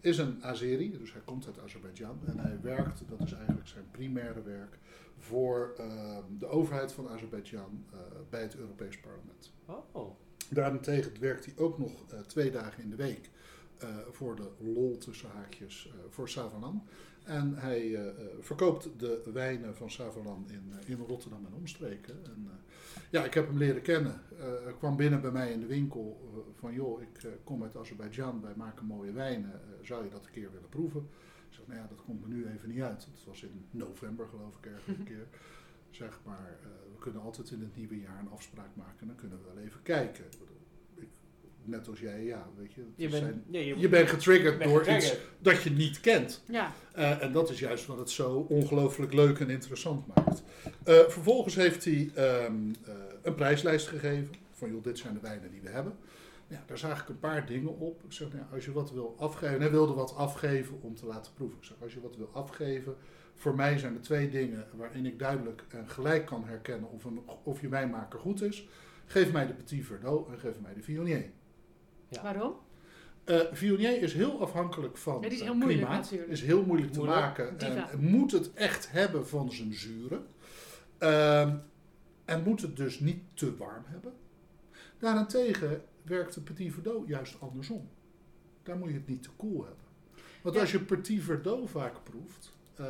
Is 0.00 0.18
een 0.18 0.44
Azeri, 0.44 0.98
dus 0.98 1.12
hij 1.12 1.22
komt 1.24 1.46
uit 1.46 1.60
Azerbeidzjan 1.60 2.18
en 2.26 2.38
hij 2.38 2.58
werkt, 2.62 3.02
dat 3.08 3.20
is 3.20 3.32
eigenlijk 3.32 3.68
zijn 3.68 3.84
primaire 3.90 4.42
werk, 4.42 4.78
voor 5.24 5.74
eh, 5.76 6.18
de 6.38 6.46
overheid 6.46 6.92
van 6.92 7.08
Azerbeidzjan 7.08 7.84
eh, 7.92 7.98
bij 8.30 8.42
het 8.42 8.56
Europees 8.56 9.00
Parlement. 9.00 9.52
Oh, 9.92 10.10
Daarentegen 10.50 11.20
werkt 11.20 11.44
hij 11.44 11.54
ook 11.56 11.78
nog 11.78 11.92
eh, 12.10 12.18
twee 12.20 12.50
dagen 12.50 12.82
in 12.82 12.90
de 12.90 12.96
week 12.96 13.30
eh, 13.78 13.88
voor 14.10 14.36
de 14.36 14.48
lol 14.58 14.98
tussen 14.98 15.28
haakjes 15.30 15.92
voor 16.08 16.28
Savalan. 16.28 16.86
En 17.24 17.54
hij 17.54 18.12
verkoopt 18.40 18.88
de 18.98 19.22
wijnen 19.32 19.76
van 19.76 19.90
Savalan 19.90 20.46
in, 20.48 20.72
in 20.86 21.04
Rotterdam 21.06 21.46
en 21.46 21.54
omstreken. 21.54 22.14
En, 22.24 22.50
ja, 23.10 23.24
ik 23.24 23.34
heb 23.34 23.46
hem 23.46 23.58
leren 23.58 23.82
kennen. 23.82 24.20
Hij 24.64 24.74
kwam 24.78 24.96
binnen 24.96 25.20
bij 25.20 25.30
mij 25.30 25.52
in 25.52 25.60
de 25.60 25.66
winkel 25.66 26.30
van 26.54 26.74
joh, 26.74 27.02
ik 27.02 27.28
kom 27.44 27.62
uit 27.62 27.76
Azerbeidzjan, 27.76 28.40
wij 28.42 28.52
maken 28.56 28.86
mooie 28.86 29.12
wijnen. 29.12 29.60
Zou 29.82 30.04
je 30.04 30.10
dat 30.10 30.24
een 30.24 30.30
keer 30.30 30.52
willen 30.52 30.68
proeven? 30.68 31.08
Ik 31.54 31.60
zeg, 31.60 31.66
nou 31.68 31.80
ja, 31.80 31.86
dat 31.94 32.04
komt 32.04 32.20
me 32.28 32.34
nu 32.34 32.46
even 32.46 32.68
niet 32.68 32.80
uit. 32.82 33.04
Het 33.14 33.24
was 33.26 33.42
in 33.42 33.64
november 33.70 34.26
geloof 34.26 34.56
ik 34.56 34.66
ergens 34.66 34.98
een 34.98 35.04
keer. 35.04 35.26
Zeg 35.90 36.18
maar, 36.24 36.56
eh, 36.62 36.66
we 36.92 36.98
kunnen 36.98 37.22
altijd 37.22 37.50
in 37.50 37.60
het 37.60 37.76
nieuwe 37.76 38.00
jaar 38.00 38.18
een 38.20 38.30
afspraak 38.30 38.76
maken. 38.76 39.06
Dan 39.06 39.16
kunnen 39.16 39.38
we 39.38 39.44
wel 39.54 39.64
even 39.64 39.82
kijken. 39.82 40.24
Ik 40.96 41.08
net 41.64 41.88
als 41.88 42.00
jij, 42.00 42.24
ja, 42.24 42.48
weet 42.56 42.72
je. 42.72 42.84
Je 42.96 43.08
bent, 43.08 43.22
zijn- 43.22 43.44
je, 43.50 43.78
je 43.78 43.88
bent 43.88 44.08
getriggerd 44.08 44.62
door 44.64 44.78
getriggerd. 44.78 45.12
iets 45.12 45.22
dat 45.38 45.62
je 45.62 45.70
niet 45.70 46.00
kent. 46.00 46.42
Ja, 46.48 46.72
Eh, 46.92 47.22
en 47.22 47.32
dat 47.32 47.50
is 47.50 47.58
juist 47.58 47.86
wat 47.86 47.98
het 47.98 48.10
zo 48.10 48.46
ongelooflijk 48.48 49.12
leuk 49.12 49.38
en 49.40 49.50
interessant 49.50 50.06
maakt. 50.06 50.42
Eh, 50.84 50.94
vervolgens 51.08 51.54
heeft 51.54 51.84
hij 51.84 52.10
ehm, 52.14 52.54
eh, 52.84 52.94
een 53.22 53.34
prijslijst 53.34 53.88
gegeven. 53.88 54.34
Van 54.52 54.70
joh, 54.70 54.82
dit 54.82 54.98
zijn 54.98 55.14
de 55.14 55.20
wijnen 55.20 55.50
die 55.50 55.60
we 55.60 55.68
hebben. 55.68 55.96
Ja, 56.48 56.62
daar 56.66 56.78
zag 56.78 57.02
ik 57.02 57.08
een 57.08 57.18
paar 57.18 57.46
dingen 57.46 57.78
op. 57.78 58.02
Ik 58.04 58.12
zeg, 58.12 58.32
nou, 58.32 58.44
als 58.52 58.64
je 58.64 58.72
wat 58.72 58.92
wil 58.92 59.14
afgeven. 59.18 59.54
En 59.54 59.60
hij 59.60 59.70
wilde 59.70 59.92
wat 59.92 60.14
afgeven 60.16 60.78
om 60.82 60.94
te 60.94 61.06
laten 61.06 61.32
proeven. 61.34 61.58
Ik 61.58 61.64
zeg, 61.64 61.76
als 61.82 61.94
je 61.94 62.00
wat 62.00 62.16
wil 62.16 62.30
afgeven. 62.32 62.96
Voor 63.34 63.54
mij 63.54 63.78
zijn 63.78 63.94
er 63.94 64.00
twee 64.00 64.30
dingen 64.30 64.66
waarin 64.76 65.06
ik 65.06 65.18
duidelijk 65.18 65.64
en 65.68 65.88
gelijk 65.88 66.26
kan 66.26 66.44
herkennen 66.44 66.90
of, 66.90 67.04
een, 67.04 67.20
of 67.42 67.60
je 67.60 67.68
wijnmaker 67.68 68.18
goed 68.18 68.42
is. 68.42 68.68
Geef 69.06 69.32
mij 69.32 69.46
de 69.46 69.52
Petit 69.54 69.84
Verdot 69.86 70.28
en 70.28 70.38
geef 70.38 70.60
mij 70.60 70.74
de 70.74 70.82
Viognier. 70.82 71.30
Ja. 72.08 72.22
waarom? 72.22 72.54
Eh 73.24 73.40
Viognier 73.52 74.02
is 74.02 74.12
heel 74.14 74.40
afhankelijk 74.40 74.96
van 74.96 75.14
Ja, 75.14 75.20
die 75.28 75.38
is 75.38 75.40
heel 75.44 75.54
moeilijk 75.54 75.80
klimaat. 75.80 76.02
natuurlijk. 76.02 76.30
Is 76.30 76.42
heel 76.42 76.64
moeilijk 76.64 76.92
te 76.92 76.98
Moeilijk. 76.98 77.20
maken. 77.20 77.58
En 77.58 77.88
moet 78.00 78.32
het 78.32 78.52
echt 78.52 78.90
hebben 78.90 79.28
van 79.28 79.52
zijn 79.52 79.72
zuren. 79.72 80.26
Ehm, 80.98 81.56
en 82.24 82.42
moet 82.42 82.60
het 82.62 82.76
dus 82.76 83.00
niet 83.00 83.22
te 83.34 83.56
warm 83.56 83.82
hebben. 83.86 84.12
Daarentegen 84.98 85.82
werkt 86.04 86.34
de 86.34 86.40
Petit 86.40 86.72
Verdot 86.72 87.06
juist 87.08 87.36
andersom. 87.40 87.88
Daar 88.62 88.76
moet 88.76 88.88
je 88.88 88.94
het 88.94 89.06
niet 89.08 89.22
te 89.22 89.30
koel 89.36 89.64
hebben. 89.64 89.84
Want 90.42 90.54
Ja. 90.54 90.60
als 90.60 90.72
je 90.72 90.80
Petit 90.80 91.22
Verdot 91.22 91.70
vaak 91.70 91.94
proeft... 92.02 92.52
eh, 92.74 92.86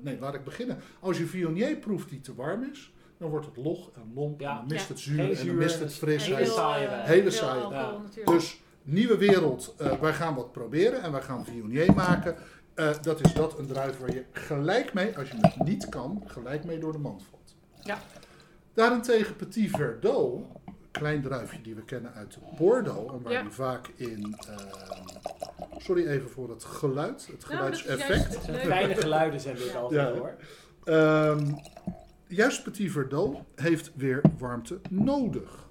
nee, 0.00 0.18
laat 0.18 0.34
ik 0.34 0.44
beginnen. 0.44 0.78
Als 1.00 1.18
je 1.18 1.26
Viognier 1.26 1.76
proeft 1.76 2.08
die 2.08 2.20
te 2.20 2.34
warm 2.34 2.62
is... 2.72 2.92
dan 3.18 3.30
wordt 3.30 3.46
het 3.46 3.56
log 3.56 3.90
en 3.94 4.12
lomp 4.14 4.40
Ja. 4.40 4.50
en 4.50 4.56
dan 4.56 4.66
mist 4.66 4.86
Ja. 4.86 4.92
het 4.92 4.98
zuur 5.02 5.16
Geen 5.24 5.36
en 5.36 5.46
dan 5.46 5.56
mist 5.56 5.74
het 5.78 5.82
het- 5.88 5.92
frisheid. 5.98 6.36
Hele 6.38 6.50
saaie. 6.50 6.88
Hele 6.88 7.30
saaie. 7.30 7.98
Dus 8.24 8.60
nieuwe 8.82 9.16
wereld, 9.16 9.74
eh, 9.78 10.00
wij 10.00 10.12
gaan 10.14 10.34
wat 10.34 10.52
proberen 10.52 11.02
en 11.02 11.12
wij 11.12 11.22
gaan 11.22 11.44
Viognier 11.44 11.94
maken. 11.94 12.36
Eh, 12.74 12.94
dat 13.02 13.20
is 13.24 13.32
dat 13.32 13.58
een 13.58 13.66
druif 13.66 13.98
waar 13.98 14.14
je 14.14 14.24
gelijk 14.32 14.92
mee, 14.94 15.18
als 15.18 15.30
je 15.30 15.36
het 15.40 15.64
niet 15.66 15.88
kan, 15.88 16.22
gelijk 16.26 16.64
mee 16.64 16.78
door 16.78 16.92
de 16.92 16.98
mand 16.98 17.22
valt. 17.22 17.54
Ja. 17.82 17.98
Daarentegen 18.74 19.36
Petit 19.36 19.70
Verdot, 19.70 20.44
klein 20.90 21.22
druifje 21.22 21.62
die 21.62 21.74
we 21.74 21.82
kennen 21.84 22.12
uit 22.14 22.38
Bordeaux 22.58 23.12
en 23.12 23.22
waar 23.22 23.32
Ja. 23.32 23.42
die 23.42 23.50
vaak 23.50 23.88
in, 23.96 24.36
ehm, 24.48 25.06
sorry 25.78 26.06
even 26.06 26.30
voor 26.30 26.50
het 26.50 26.64
geluid, 26.64 27.26
het 27.26 27.48
Nou, 27.48 27.54
geluidseffect. 27.56 28.38
fijne 28.66 28.94
geluiden 28.94 29.40
zijn 29.40 29.56
dit 29.56 29.74
altijd 29.74 30.14
Ja. 30.14 30.20
hoor. 30.20 30.34
Ehm, 30.84 31.52
juist 32.26 32.62
Petit 32.64 32.90
Verdot 32.92 33.38
heeft 33.54 33.90
weer 33.94 34.20
warmte 34.38 34.80
nodig. 34.90 35.68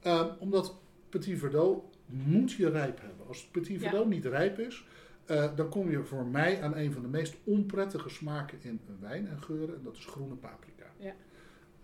Ehm, 0.00 0.28
omdat 0.38 0.74
Petit 1.08 1.38
Verdot 1.38 1.84
moet 2.06 2.52
je 2.52 2.68
rijp 2.70 3.00
hebben. 3.00 3.26
Als 3.26 3.46
Petit 3.46 3.80
Ja. 3.80 3.88
Verdot 3.88 4.08
niet 4.08 4.24
rijp 4.24 4.58
is, 4.58 4.84
eh, 5.24 5.48
dan 5.56 5.68
kom 5.68 5.90
je 5.90 6.02
voor 6.04 6.26
mij 6.26 6.62
aan 6.62 6.76
een 6.76 6.92
van 6.92 7.02
de 7.02 7.08
meest 7.08 7.34
onprettige 7.44 8.08
smaken 8.08 8.58
in 8.62 8.80
een 8.88 8.98
wijn 9.00 9.28
en 9.28 9.42
geuren. 9.42 9.74
En 9.74 9.80
dat 9.84 9.96
is 9.96 10.04
groene 10.04 10.34
paprika. 10.34 10.84
Ja. 10.96 11.12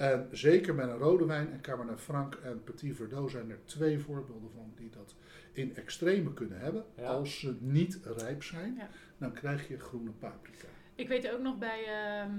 En 0.01 0.29
zeker 0.33 0.75
met 0.75 0.89
een 0.89 0.97
rode 0.97 1.25
wijn 1.25 1.53
en 1.53 1.61
Cabernet 1.61 2.01
Franc 2.01 2.35
en 2.35 2.65
Petit 2.65 2.97
Verdot 2.97 3.31
zijn 3.31 3.51
er 3.51 3.59
twee 3.65 3.99
voorbeelden 3.99 4.51
van 4.55 4.73
die 4.77 4.91
dat 4.91 5.15
in 5.53 5.77
extreme 5.77 6.33
kunnen 6.33 6.59
hebben. 6.61 6.85
Ja. 6.97 7.05
Als 7.07 7.39
ze 7.39 7.57
niet 7.61 7.99
rijp 8.17 8.43
zijn, 8.43 8.75
Ja. 8.75 8.89
dan 9.19 9.33
krijg 9.33 9.69
je 9.69 9.79
groene 9.79 10.11
paprika. 10.11 10.67
Ik 10.95 11.09
weet 11.09 11.31
ook 11.33 11.41
nog 11.41 11.59
bij 11.59 11.85
ehm 11.85 12.31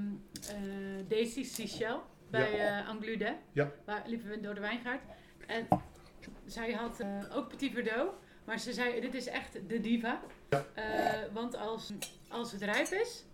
eh 0.49 1.07
Daisy 1.07 1.43
Seychelles, 1.43 2.01
bij 2.29 2.59
eh 2.59 2.87
Anglude, 2.87 3.35
Ja. 3.51 3.71
waar 3.85 4.03
liepen 4.07 4.29
we 4.29 4.39
door 4.39 4.53
de 4.53 4.61
wijngaard. 4.61 5.01
En 5.47 5.67
zij 6.45 6.71
had 6.71 6.99
eh, 6.99 7.35
ook 7.35 7.47
Petit 7.49 7.73
Verdot, 7.73 8.13
maar 8.45 8.59
ze 8.59 8.73
zei, 8.73 9.01
dit 9.01 9.13
is 9.13 9.27
echt 9.27 9.59
de 9.67 9.79
diva. 9.79 10.21
Ja. 10.49 10.65
Eh, 10.73 11.33
want 11.33 11.55
als, 11.57 11.93
als 12.29 12.51
het 12.51 12.61
rijp 12.61 12.87
is 12.87 13.25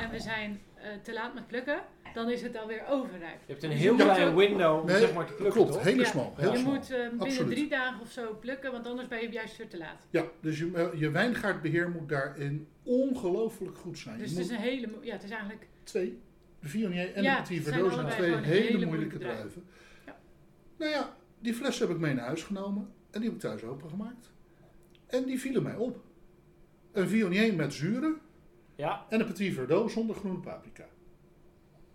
en 0.00 0.10
we 0.10 0.18
zijn 0.20 0.60
te 1.02 1.12
laat 1.12 1.34
met 1.34 1.46
plukken, 1.46 1.80
dan 2.14 2.30
is 2.30 2.42
het 2.42 2.56
alweer 2.56 2.82
overrijp. 2.88 3.38
Je 3.46 3.52
hebt 3.52 3.62
een 3.62 3.70
heel 3.70 3.94
moet 3.94 4.02
klein 4.02 4.28
ook- 4.28 4.36
window 4.38 4.80
om 4.80 4.86
Nee, 4.86 4.98
zeg 4.98 5.14
maar 5.14 5.26
te 5.26 5.32
plukken, 5.32 5.56
klopt, 5.56 5.72
toch? 5.72 5.82
hele 5.82 6.00
Ja. 6.02 6.06
smal. 6.08 6.34
Heel 6.36 6.52
je 6.52 6.58
smal. 6.58 6.72
moet 6.74 6.90
eh, 6.90 6.98
binnen 6.98 7.20
Absoluut. 7.20 7.50
drie 7.50 7.68
dagen 7.68 8.00
of 8.00 8.10
zo 8.10 8.34
plukken, 8.40 8.72
want 8.72 8.86
anders 8.86 9.08
ben 9.08 9.20
je 9.20 9.28
juist 9.28 9.56
weer 9.56 9.68
te 9.68 9.78
laat. 9.78 10.06
Ja, 10.10 10.24
dus 10.40 10.58
je, 10.58 10.90
je 10.96 11.10
wijngaardbeheer 11.10 11.90
moet 11.90 12.08
daarin 12.08 12.68
ongelooflijk 12.82 13.76
goed 13.78 13.98
zijn. 13.98 14.18
Dus 14.18 14.30
je 14.30 14.36
het 14.36 14.44
is 14.44 14.50
een 14.50 14.56
hele, 14.62 14.88
ja, 15.02 15.12
het 15.12 15.22
is 15.24 15.30
eigenlijk, 15.30 15.66
twee, 15.82 16.18
de 16.60 16.68
Viognier 16.68 17.12
en 17.14 17.22
Ja, 17.22 17.40
de 17.40 17.46
zijn 17.46 17.62
Verdot 17.62 17.92
zijn 17.92 18.06
twee 18.08 18.30
hele, 18.34 18.46
hele 18.46 18.62
moeilijke 18.62 18.86
moeilijke 18.86 19.18
druiven. 19.18 19.64
Ja. 20.06 20.16
Nou 20.78 20.90
ja, 20.90 21.16
die 21.38 21.54
fles 21.54 21.78
heb 21.78 21.90
ik 21.90 21.98
mee 21.98 22.14
naar 22.14 22.24
huis 22.26 22.42
genomen 22.42 22.82
en 23.10 23.20
die 23.20 23.24
heb 23.28 23.32
ik 23.32 23.40
thuis 23.40 23.62
opengemaakt. 23.62 24.32
En 25.06 25.24
die 25.24 25.40
vielen 25.40 25.62
mij 25.62 25.76
op. 25.76 26.04
Een 26.92 27.08
Viognier 27.08 27.54
met 27.54 27.72
zuren 27.74 28.20
Ja, 28.80 29.06
en 29.08 29.20
een 29.20 29.26
Petit 29.26 29.54
Verdot 29.54 29.90
zonder 29.90 30.16
groene 30.16 30.38
paprika. 30.38 30.86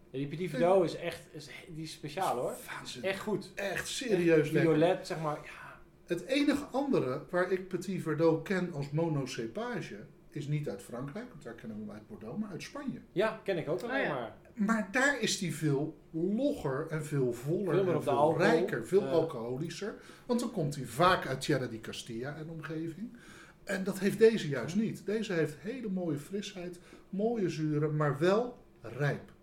Ja, 0.09 0.17
die 0.17 0.27
Petit 0.27 0.49
Verdot 0.49 0.83
is 0.83 0.95
echt 0.95 1.27
is, 1.31 1.49
die 1.67 1.83
is 1.83 1.91
speciaal 1.91 2.37
hoor. 2.37 2.55
Echt 3.01 3.19
goed. 3.19 3.51
Echt 3.55 3.87
serieus 3.87 4.51
lekker. 4.51 4.71
Violet, 4.73 5.07
zeg 5.07 5.21
maar. 5.21 5.39
Ja, 5.43 5.79
Het 6.05 6.25
enige 6.25 6.63
andere 6.65 7.21
waar 7.29 7.51
ik 7.51 7.67
Petit 7.67 8.01
Verdot 8.01 8.43
ken 8.43 8.73
als 8.73 8.89
monocepage 8.91 9.97
is 10.29 10.47
niet 10.47 10.69
uit 10.69 10.81
Frankrijk, 10.81 11.29
want 11.29 11.43
daar 11.43 11.53
kennen 11.53 11.77
we 11.77 11.83
hem 11.83 11.91
uit 11.93 12.07
Bordeaux, 12.07 12.39
maar 12.39 12.49
uit 12.49 12.63
Spanje. 12.63 12.99
ja 13.11 13.39
ken 13.43 13.57
ik 13.57 13.69
ook 13.69 13.81
alleen 13.81 14.01
Oh 14.01 14.07
ja. 14.07 14.13
maar. 14.13 14.35
Maar 14.55 14.87
daar 14.91 15.19
is 15.21 15.37
die 15.37 15.55
veel 15.55 15.97
logger 16.11 16.87
en 16.89 17.05
veel 17.05 17.33
voller 17.33 17.73
Veel 17.83 17.93
en 17.93 18.03
veel 18.03 18.11
alcohol. 18.11 18.37
rijker, 18.37 18.87
veel 18.87 19.07
alcoholischer. 19.07 19.95
Want 20.25 20.39
dan 20.39 20.51
komt 20.51 20.75
hij 20.75 20.85
vaak 20.85 21.27
uit 21.27 21.41
Tierra 21.41 21.65
di 21.67 21.81
Castilla 21.81 22.35
en 22.35 22.49
omgeving. 22.49 23.17
En 23.65 23.83
dat 23.83 23.99
heeft 23.99 24.17
deze 24.19 24.47
juist 24.47 24.75
niet. 24.75 25.05
Deze 25.05 25.33
heeft 25.33 25.55
hele 25.57 25.89
mooie 25.89 26.17
frisheid, 26.17 26.79
mooie 27.09 27.49
zuren, 27.49 27.95
maar 27.95 28.19
wel 28.19 28.57
rijp. 28.81 29.33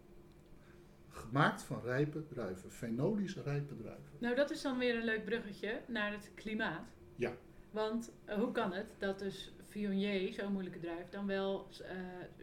Gemaakt 1.09 1.63
van 1.63 1.81
rijpe 1.85 2.25
druiven, 2.27 2.71
fenolisch 2.71 3.37
rijpe 3.37 3.77
druiven. 3.77 4.11
nou 4.19 4.35
dat 4.35 4.51
is 4.51 4.63
dan 4.63 4.79
weer 4.79 4.97
een 4.97 5.05
leuk 5.05 5.25
bruggetje 5.25 5.81
naar 5.89 6.13
het 6.13 6.31
klimaat. 6.35 6.89
Ja. 7.17 7.33
Want 7.71 8.13
eh, 8.25 8.37
hoe 8.39 8.53
kan 8.53 8.73
het 8.73 8.87
dat 8.99 9.19
dus 9.19 9.55
Viognier, 9.69 10.33
zo'n 10.33 10.53
moeilijke 10.53 10.79
druif, 10.79 11.09
dan 11.09 11.27
wel, 11.27 11.69
eh, 11.83 11.97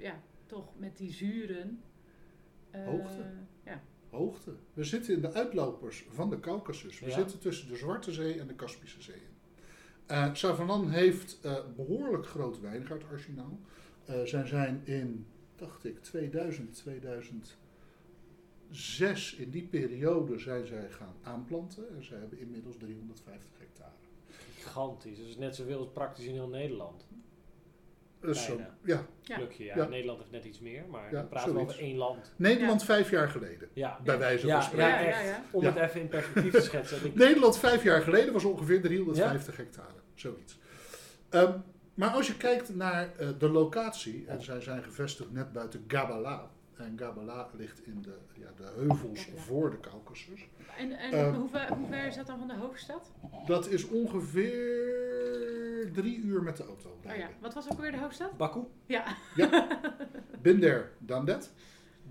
ja, 0.03 0.21
toch 0.45 0.79
met 0.79 0.98
die 0.98 1.12
zuren... 1.13 1.81
eh, 2.71 2.86
Hoogte. 2.86 3.24
Ja. 3.65 3.81
Hoogte. 4.09 4.55
We 4.74 4.83
zitten 4.83 5.13
in 5.13 5.21
de 5.21 5.33
uitlopers 5.33 6.05
van 6.09 6.29
de 6.29 6.39
Caucasus. 6.39 7.00
We 7.00 7.05
Ja. 7.05 7.12
zitten 7.12 7.39
tussen 7.39 7.67
de 7.67 7.75
Zwarte 7.75 8.12
Zee 8.13 8.39
en 8.39 8.48
de 8.48 8.55
Kaspische 8.55 9.01
Zee. 9.01 9.21
Savalan 10.34 10.89
heeft 10.89 11.38
eh, 11.42 11.56
behoorlijk 11.75 12.28
groot 12.28 12.62
wijngaardarsenaal. 12.62 13.60
Eh 14.06 14.22
zij 14.24 14.46
zijn 14.46 14.82
in, 14.84 15.25
dacht 15.56 15.86
ik, 15.86 16.01
2000, 16.01 16.75
2006, 16.75 19.36
in 19.36 19.50
die 19.50 19.63
periode 19.63 20.39
zijn 20.39 20.66
zij 20.66 20.89
gaan 20.89 21.16
aanplanten. 21.22 21.96
En 21.96 22.04
zij 22.04 22.20
hebben 22.20 22.39
inmiddels 22.39 22.78
350 22.78 23.50
hectare. 23.58 23.92
Gigantisch. 24.56 25.18
Dat 25.18 25.28
is 25.28 25.38
net 25.38 25.56
zoveel 25.56 25.80
als 25.80 25.89
praktisch 25.94 26.25
in 26.25 26.34
heel 26.34 26.48
Nederland. 26.48 27.06
Dus 28.21 28.43
zo, 28.45 28.61
ja, 28.83 29.05
Ja. 29.21 29.35
Plukje, 29.35 29.63
ja. 29.63 29.75
Ja. 29.75 29.85
Nederland 29.88 30.19
heeft 30.19 30.31
net 30.31 30.45
iets 30.45 30.59
meer, 30.59 30.83
maar 30.91 31.03
Ja, 31.05 31.11
dan 31.11 31.27
praten 31.29 31.53
we 31.53 31.59
over 31.59 31.79
één 31.79 31.97
land. 31.97 32.33
Nederland 32.35 32.83
vijf 32.83 33.09
jaar 33.09 33.29
geleden, 33.29 33.69
Ja, 33.73 33.99
bij 34.03 34.17
wijze 34.17 34.39
van 34.39 34.49
ja, 34.49 34.61
spreken. 34.61 34.88
Ja, 34.89 34.99
echt. 34.99 35.17
ja, 35.19 35.23
ja. 35.29 35.43
Om 35.51 35.63
Ja. 35.63 35.73
het 35.73 35.89
even 35.89 36.01
in 36.01 36.07
perspectief 36.07 36.51
te 36.53 36.61
schetsen. 36.61 37.05
Ik, 37.05 37.15
Nederland 37.15 37.57
vijf 37.59 37.83
jaar 37.83 38.01
geleden 38.01 38.33
was 38.33 38.43
ongeveer 38.43 38.81
350 38.81 39.57
hectare, 39.57 39.93
zoiets. 40.15 40.59
Ehm, 41.29 41.57
maar 41.93 42.09
als 42.09 42.27
je 42.27 42.38
kijkt 42.38 42.75
naar 42.75 43.09
eh, 43.17 43.27
de 43.38 43.49
locatie, 43.49 44.25
en 44.27 44.41
zij 44.41 44.61
zijn 44.61 44.83
gevestigd 44.83 45.31
net 45.31 45.53
buiten 45.53 45.83
Gabala. 45.88 46.49
En 46.79 46.98
Gabala 46.98 47.50
ligt 47.53 47.86
in 47.86 48.01
de, 48.01 48.13
ja, 48.33 48.48
de 48.55 48.63
heuvels 48.75 49.24
Gabala. 49.24 49.41
voor 49.41 49.69
de 49.71 49.79
Caucasus. 49.79 50.48
En, 50.77 50.91
en 50.91 51.12
Eh, 51.12 51.36
hoe, 51.36 51.50
ver, 51.50 51.74
hoe 51.74 51.88
ver 51.88 52.05
is 52.05 52.15
dat 52.15 52.27
dan 52.27 52.38
van 52.39 52.48
de 52.48 52.55
hoofdstad? 52.55 53.12
Dat 53.45 53.67
is 53.67 53.88
ongeveer 53.88 55.91
drie 55.93 56.17
uur 56.17 56.43
met 56.43 56.57
de 56.57 56.63
auto 56.65 56.98
Oh 57.07 57.15
ja, 57.15 57.27
wat 57.41 57.53
was 57.53 57.71
ook 57.71 57.79
weer 57.79 57.91
de 57.91 57.98
hoofdstad? 58.00 58.38
Baku? 58.38 58.59
Ja. 58.86 59.03
Been 60.41 60.59
there, 60.59 60.86
done 60.98 61.25
that. 61.25 61.51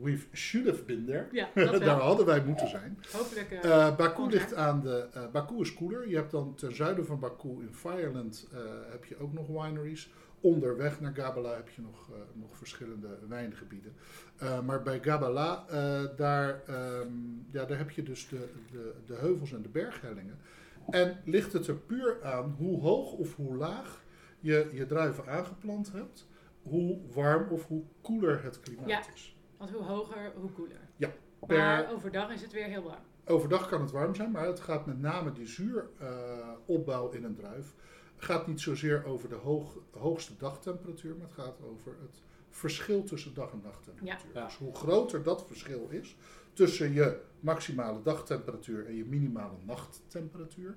We 0.00 0.18
should 0.32 0.66
have 0.66 0.82
been 0.84 1.04
there. 1.06 1.26
Ja, 1.32 1.48
dat 1.70 1.80
Daar 1.80 2.00
hadden 2.00 2.26
wij 2.26 2.44
moeten 2.44 2.68
zijn. 2.68 2.98
Hopelijk. 3.12 3.50
eh, 3.50 3.87
Eh 3.88 3.96
Baku 3.96 4.28
ligt 4.30 4.54
aan 4.54 4.80
de. 4.80 5.08
eh, 5.12 5.26
Baku 5.32 5.60
is 5.60 5.75
koeler. 5.75 6.08
Je 6.08 6.16
hebt 6.16 6.30
dan 6.30 6.54
ten 6.54 6.75
zuiden 6.76 7.06
van 7.06 7.18
Baku 7.18 7.48
in 7.48 7.75
Fireland 7.75 8.48
eh, 8.52 8.58
heb 8.90 9.04
je 9.04 9.18
ook 9.18 9.32
nog 9.32 9.46
wineries. 9.46 10.10
Onderweg 10.40 11.00
naar 11.00 11.14
Gabala 11.14 11.54
heb 11.54 11.68
je 11.68 11.83
nog, 11.83 12.11
eh, 12.11 12.16
nog 12.33 12.57
verschillende 12.57 13.18
wijngebieden. 13.28 13.95
Eh, 14.37 14.61
maar 14.61 14.83
bij 14.83 15.00
Gabala, 15.02 15.64
eh, 15.68 16.02
daar, 16.16 16.62
ehm, 16.66 17.09
ja, 17.50 17.64
daar 17.64 17.78
heb 17.78 17.90
je 17.90 18.02
dus 18.02 18.28
de, 18.28 18.49
de, 18.73 18.95
de 19.07 19.14
heuvels 19.14 19.52
en 19.52 19.62
de 19.62 19.68
berghellingen. 19.68 20.38
En 20.90 21.21
ligt 21.25 21.52
het 21.52 21.66
er 21.66 21.75
puur 21.76 22.25
aan 22.25 22.54
hoe 22.59 22.80
hoog 22.80 23.12
of 23.12 23.37
hoe 23.37 23.57
laag 23.57 24.04
je 24.40 24.68
je 24.73 24.87
druiven 24.87 25.26
aangeplant 25.28 25.92
hebt, 25.92 26.26
hoe 26.62 26.99
warm 27.14 27.49
of 27.50 27.66
hoe 27.66 27.83
koeler 28.00 28.42
het 28.42 28.61
klimaat 28.61 28.88
Ja. 28.88 29.02
is. 29.14 29.37
Want 29.57 29.71
hoe 29.71 29.83
hoger, 29.83 30.33
hoe 30.40 30.50
koeler. 30.52 30.80
Ja, 30.97 31.09
Maar 31.40 31.49
per- 31.49 31.92
overdag 31.95 32.33
is 32.33 32.42
het 32.42 32.52
weer 32.52 32.64
heel 32.64 32.83
warm. 32.83 33.02
Overdag 33.26 33.68
kan 33.68 33.80
het 33.80 33.90
warm 33.90 34.14
zijn, 34.14 34.30
maar 34.30 34.47
het 34.47 34.61
gaat 34.61 34.87
met 34.87 35.00
name 35.00 35.33
die 35.33 35.47
zuuropbouw 35.47 37.11
in 37.11 37.25
een 37.25 37.35
druif. 37.35 37.75
Gaat 38.18 38.46
niet 38.46 38.60
zozeer 38.60 39.04
over 39.04 39.28
de 39.28 39.34
hoog, 39.34 39.78
hoogste 39.90 40.37
dagtemperatuur, 40.37 41.16
maar 41.16 41.26
het 41.26 41.34
gaat 41.37 41.62
over 41.62 41.96
het 42.00 42.22
verschil 42.50 43.04
tussen 43.04 43.34
dag- 43.34 43.52
en 43.52 43.60
nachttemperatuur. 43.64 44.30
Ja. 44.34 44.44
Dus 44.44 44.56
hoe 44.56 44.75
groter 44.75 45.22
dat 45.22 45.46
verschil 45.46 45.88
is 45.90 46.16
tussen 46.52 46.92
je 46.92 47.20
maximale 47.40 48.02
dagtemperatuur 48.02 48.87
en 48.87 48.94
je 48.94 49.04
minimale 49.04 49.56
nachttemperatuur, 49.66 50.76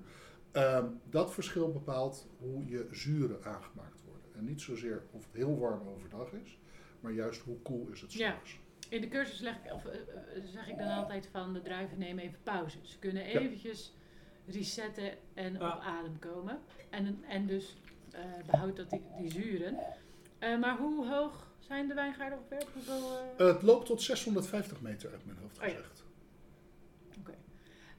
ehm, 0.52 0.86
dat 1.10 1.34
verschil 1.34 1.72
bepaalt 1.72 2.28
hoe 2.40 2.66
je 2.68 2.88
zuren 2.92 3.44
aangemaakt 3.44 4.02
worden. 4.06 4.26
En 4.36 4.44
niet 4.46 4.62
zozeer 4.62 5.04
of 5.12 5.24
het 5.26 5.34
heel 5.34 5.60
warm 5.60 5.88
overdag 5.88 6.32
is, 6.32 6.60
maar 7.00 7.12
juist 7.12 7.42
hoe 7.42 7.58
koel 7.62 7.88
is 7.92 8.02
het 8.02 8.14
Ja. 8.14 8.30
s'nachts. 8.32 8.60
In 8.90 9.02
de 9.02 9.08
cursus 9.08 9.40
leg 9.40 9.56
ik, 9.66 9.74
of, 9.74 9.86
eh, 9.86 10.00
eh, 10.00 10.44
zeg 10.46 10.70
ik 10.70 10.78
dan 10.78 10.88
altijd 10.88 11.28
van 11.32 11.54
de 11.54 11.62
druiven 11.62 11.98
nemen 11.98 12.24
even 12.24 12.40
pauze. 12.44 12.78
Ze 12.82 13.00
kunnen 13.00 13.24
Ja. 13.30 13.40
eventjes 13.40 13.96
resetten 14.48 15.12
en 15.34 15.54
Ja. 15.54 15.76
op 15.76 15.82
adem 15.82 16.20
komen. 16.20 16.60
En, 16.90 17.24
en 17.28 17.48
dus 17.48 17.78
eh 18.12 18.20
behoudt 18.52 18.78
dat 18.78 18.90
die, 18.90 19.02
die 19.18 19.32
zuren. 19.32 19.78
Eh, 20.40 20.60
maar 20.60 20.78
hoe 20.78 21.08
hoog 21.08 21.48
zijn 21.60 21.88
de 21.88 21.94
wijngaarden 21.94 22.40
ongeveer? 22.40 22.68
Hoeveel, 22.74 23.18
eh, 23.38 23.48
Het 23.48 23.62
loopt 23.62 23.86
tot 23.86 24.02
650 24.02 24.82
meter 24.82 25.12
uit 25.12 25.26
mijn 25.26 25.38
hoofd 25.42 25.58
Oh 25.60 25.64
ja. 25.66 25.70
gezegd. 25.74 26.04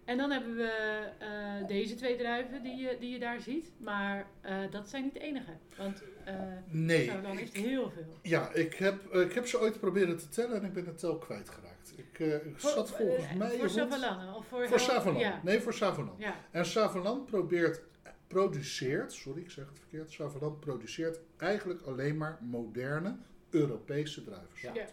En 0.04 0.16
dan 0.16 0.30
hebben 0.30 0.56
we 0.56 1.08
eh, 1.18 1.66
deze 1.68 1.94
twee 1.94 2.16
druiven 2.16 2.62
die 2.62 2.76
je, 2.76 2.96
die 3.00 3.10
je 3.10 3.18
daar 3.18 3.40
ziet. 3.40 3.70
Maar 3.78 4.26
eh, 4.40 4.56
dat 4.70 4.88
zijn 4.88 5.02
niet 5.02 5.12
de 5.14 5.20
enige. 5.20 5.50
Want 5.76 6.02
eh 6.24 6.34
Nee, 6.66 7.06
Sauerland 7.06 7.38
heeft 7.38 7.56
heel 7.56 7.90
veel. 7.90 8.16
Ja, 8.22 8.52
ik 8.52 8.74
heb, 8.74 9.14
ik 9.14 9.32
heb 9.32 9.46
ze 9.46 9.60
ooit 9.60 9.80
proberen 9.80 10.18
te 10.18 10.28
tellen 10.28 10.56
en 10.56 10.64
ik 10.64 10.72
ben 10.72 10.86
het 10.86 10.98
tel 10.98 11.18
kwijtgeraakt. 11.18 11.71
Ik, 11.96 12.18
eh, 12.20 12.34
ik 12.46 12.58
zat 12.58 12.90
volgens 12.90 13.26
eh, 13.26 13.34
mij 13.36 13.48
Voor 13.50 13.58
rond- 13.58 13.70
Savalan 13.70 14.34
of 14.34 14.46
voor... 14.46 14.58
Voor 14.68 14.76
heel- 14.76 14.78
Savalan. 14.86 15.20
Ja, 15.20 15.40
Nee, 15.44 15.60
voor 15.60 15.74
Savalan. 15.74 16.14
ja. 16.18 16.34
En 16.50 16.66
Savalan 16.66 17.24
probeert, 17.24 17.80
produceert, 18.26 19.12
sorry 19.12 19.40
ik 19.40 19.50
zeg 19.50 19.68
het 19.68 19.78
verkeerd, 19.78 20.10
Savalan 20.10 20.58
produceert 20.58 21.18
eigenlijk 21.36 21.80
alleen 21.82 22.16
maar 22.16 22.38
moderne 22.40 23.16
Europese 23.50 24.24
druiven. 24.24 24.74
Ja. 24.74 24.86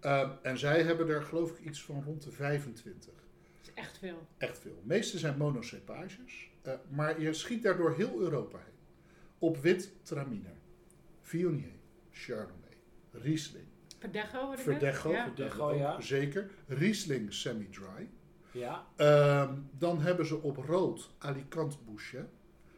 Ehm, 0.00 0.30
en 0.42 0.58
zij 0.58 0.82
hebben 0.82 1.08
er 1.08 1.22
geloof 1.22 1.50
ik 1.58 1.66
iets 1.66 1.82
van 1.82 2.02
rond 2.04 2.22
de 2.22 2.30
25. 2.30 3.04
dat 3.04 3.14
is 3.62 3.70
echt 3.74 3.98
veel. 3.98 4.26
Echt 4.38 4.58
veel. 4.58 4.74
De 4.80 4.86
meeste 4.86 5.18
zijn 5.18 5.36
monocepages, 5.36 6.50
eh, 6.62 6.72
maar 6.88 7.20
je 7.20 7.32
schiet 7.32 7.62
daardoor 7.62 7.94
heel 7.96 8.20
Europa 8.20 8.58
heen. 8.58 8.68
Op 9.38 9.56
wit 9.56 9.92
Traminer, 10.02 10.56
Viognier, 11.20 11.72
Chardonnay, 12.12 12.76
Riesling, 13.12 13.64
Verdecho, 14.00 14.38
hoor 14.40 14.50
ik 14.52 14.56
net. 14.56 14.64
Verdecho, 14.64 15.10
Ja. 15.12 15.24
Verdecho, 15.24 15.74
ja. 15.74 16.00
zeker, 16.00 16.50
Riesling 16.66 17.32
semi-dry. 17.32 18.08
Ja, 18.52 18.86
Ehm, 18.96 19.54
dan 19.78 20.00
hebben 20.00 20.26
ze 20.26 20.42
op 20.42 20.56
rood 20.56 21.10
Alicante 21.18 21.76
Bouchet. 21.86 22.28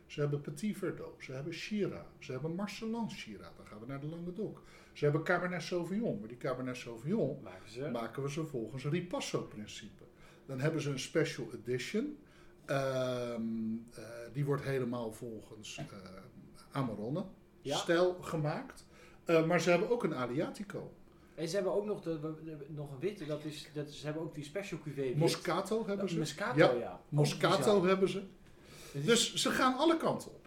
Ze 0.06 0.20
hebben 0.20 0.40
Petit 0.40 0.76
Verdot, 0.78 1.14
ze 1.22 1.32
hebben 1.32 1.52
Shiraz, 1.52 2.06
ze 2.18 2.32
hebben 2.32 2.54
Marcelin 2.54 3.10
Shiraz, 3.10 3.56
dan 3.56 3.66
gaan 3.66 3.80
we 3.80 3.86
naar 3.86 4.00
de 4.00 4.06
Languedoc. 4.06 4.62
Ze 4.92 5.04
hebben 5.04 5.22
Cabernet 5.22 5.62
Sauvignon, 5.62 6.18
maar 6.18 6.28
die 6.28 6.36
Cabernet 6.36 6.76
Sauvignon 6.76 7.40
maken 7.42 7.70
ze. 7.70 7.88
maken 7.90 8.22
we 8.22 8.30
ze 8.30 8.44
volgens 8.46 8.84
Ripasso-principe. 8.84 10.02
Dan 10.46 10.60
hebben 10.60 10.80
ze 10.80 10.90
een 10.90 10.98
special 10.98 11.46
edition. 11.54 12.18
Ehm, 12.64 13.42
eh, 13.94 14.02
die 14.32 14.44
wordt 14.44 14.62
helemaal 14.62 15.12
volgens 15.12 15.76
eh 15.78 15.84
Amarone 16.72 17.24
Ja. 17.60 17.76
stijl 17.76 18.14
gemaakt. 18.22 18.86
Eh, 19.24 19.46
maar 19.46 19.60
ze 19.60 19.70
hebben 19.70 19.90
ook 19.90 20.04
een 20.04 20.14
Aliatico. 20.14 20.92
En 21.34 21.48
ze 21.48 21.54
hebben 21.54 21.74
ook 21.74 21.84
nog, 21.84 22.02
de, 22.02 22.18
nog 22.68 22.90
een 22.90 22.98
witte, 22.98 23.24
dat 23.26 23.44
is, 23.44 23.68
dat 23.74 23.88
is, 23.88 23.98
ze 23.98 24.04
hebben 24.04 24.22
ook 24.22 24.34
die 24.34 24.44
special 24.44 24.80
cuvée. 24.80 25.16
Moscato 25.16 25.86
hebben 25.86 26.08
ze. 26.08 26.18
Moscato, 26.18 26.78
Ja, 26.78 27.00
Moscato 27.08 27.84
hebben 27.84 28.08
ze. 28.08 28.22
Dus 28.92 29.34
ze 29.34 29.50
gaan 29.50 29.76
alle 29.76 29.96
kanten 29.96 30.30
op. 30.30 30.42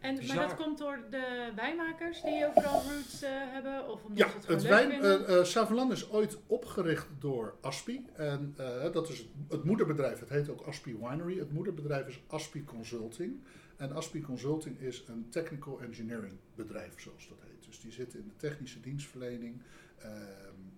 En, 0.00 0.26
maar 0.26 0.36
dat 0.36 0.56
komt 0.56 0.78
door 0.78 0.98
de 1.10 1.52
wijnmakers 1.54 2.22
die 2.22 2.46
overal 2.46 2.82
roots 2.82 3.22
eh, 3.22 3.30
hebben? 3.32 3.88
Of 3.88 4.04
omdat 4.04 4.18
Ja, 4.18 4.40
ze 4.40 4.52
het 4.52 4.62
wijn, 4.62 4.90
eh 4.90 5.38
eh, 5.38 5.44
Savalan 5.44 5.92
is 5.92 6.10
ooit 6.10 6.38
opgericht 6.46 7.06
door 7.18 7.54
Aspi. 7.60 8.06
En 8.14 8.54
eh, 8.56 8.92
dat 8.92 9.08
is 9.08 9.18
het, 9.18 9.28
het 9.48 9.64
moederbedrijf. 9.64 10.20
Het 10.20 10.28
heet 10.28 10.48
ook 10.48 10.60
Aspi 10.60 10.96
Winery. 11.00 11.38
Het 11.38 11.52
moederbedrijf 11.52 12.06
is 12.06 12.20
Aspi 12.26 12.64
Consulting. 12.64 13.40
En 13.76 13.92
Aspi 13.92 14.20
Consulting 14.20 14.80
is 14.80 15.04
een 15.06 15.26
technical 15.30 15.80
engineering 15.80 16.32
bedrijf, 16.54 17.00
zoals 17.00 17.28
dat 17.28 17.38
heet. 17.40 17.45
Dus 17.76 17.84
die 17.84 17.92
zitten 17.92 18.18
in 18.18 18.26
de 18.28 18.36
technische 18.48 18.80
dienstverlening. 18.80 19.62
ehm, 19.96 20.12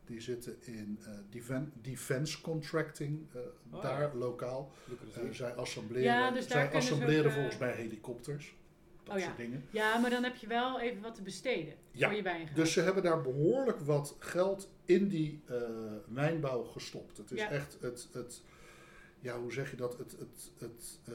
die 0.05 0.21
zitten 0.21 0.57
in 0.61 0.99
eh, 1.05 1.11
defen- 1.31 1.73
defense 1.83 2.41
contracting, 2.41 3.27
eh, 3.35 3.41
Oh, 3.71 3.83
daar 3.83 4.01
ja. 4.01 4.15
lokaal. 4.15 4.73
Eh, 5.15 5.31
zij 5.31 5.55
assembleren, 5.55 6.03
Ja, 6.03 6.31
dus 6.31 6.47
zij 6.49 6.73
assembleren 6.73 7.27
ook, 7.27 7.33
volgens 7.33 7.59
mij 7.59 7.73
helikopters. 7.73 8.57
Dat 9.05 9.15
Oh 9.15 9.21
ja. 9.21 9.27
soort 9.27 9.37
dingen. 9.37 9.65
Ja, 9.71 9.99
maar 9.99 10.11
dan 10.11 10.23
heb 10.25 10.37
je 10.37 10.47
wel 10.47 10.81
even 10.81 11.03
wat 11.03 11.15
te 11.15 11.23
besteden 11.23 11.75
Ja, 11.91 12.07
voor 12.09 12.17
je 12.17 12.23
wijngaard. 12.23 12.57
Dus 12.57 12.73
ze 12.73 12.81
hebben 12.81 13.03
daar 13.03 13.23
behoorlijk 13.23 13.81
wat 13.81 14.17
geld 14.19 14.71
in 14.85 15.09
die 15.09 15.41
eh, 15.47 15.57
wijnbouw 16.09 16.63
gestopt. 16.63 17.17
Het 17.17 17.31
is 17.31 17.39
Ja. 17.41 17.51
echt 17.51 17.77
het, 17.81 18.09
het, 18.13 18.43
ja, 19.21 19.39
hoe 19.41 19.53
zeg 19.53 19.71
je 19.71 19.77
dat? 19.77 19.99
Het, 19.99 20.11
het, 20.19 20.51
het 20.59 20.99
eh, 21.05 21.15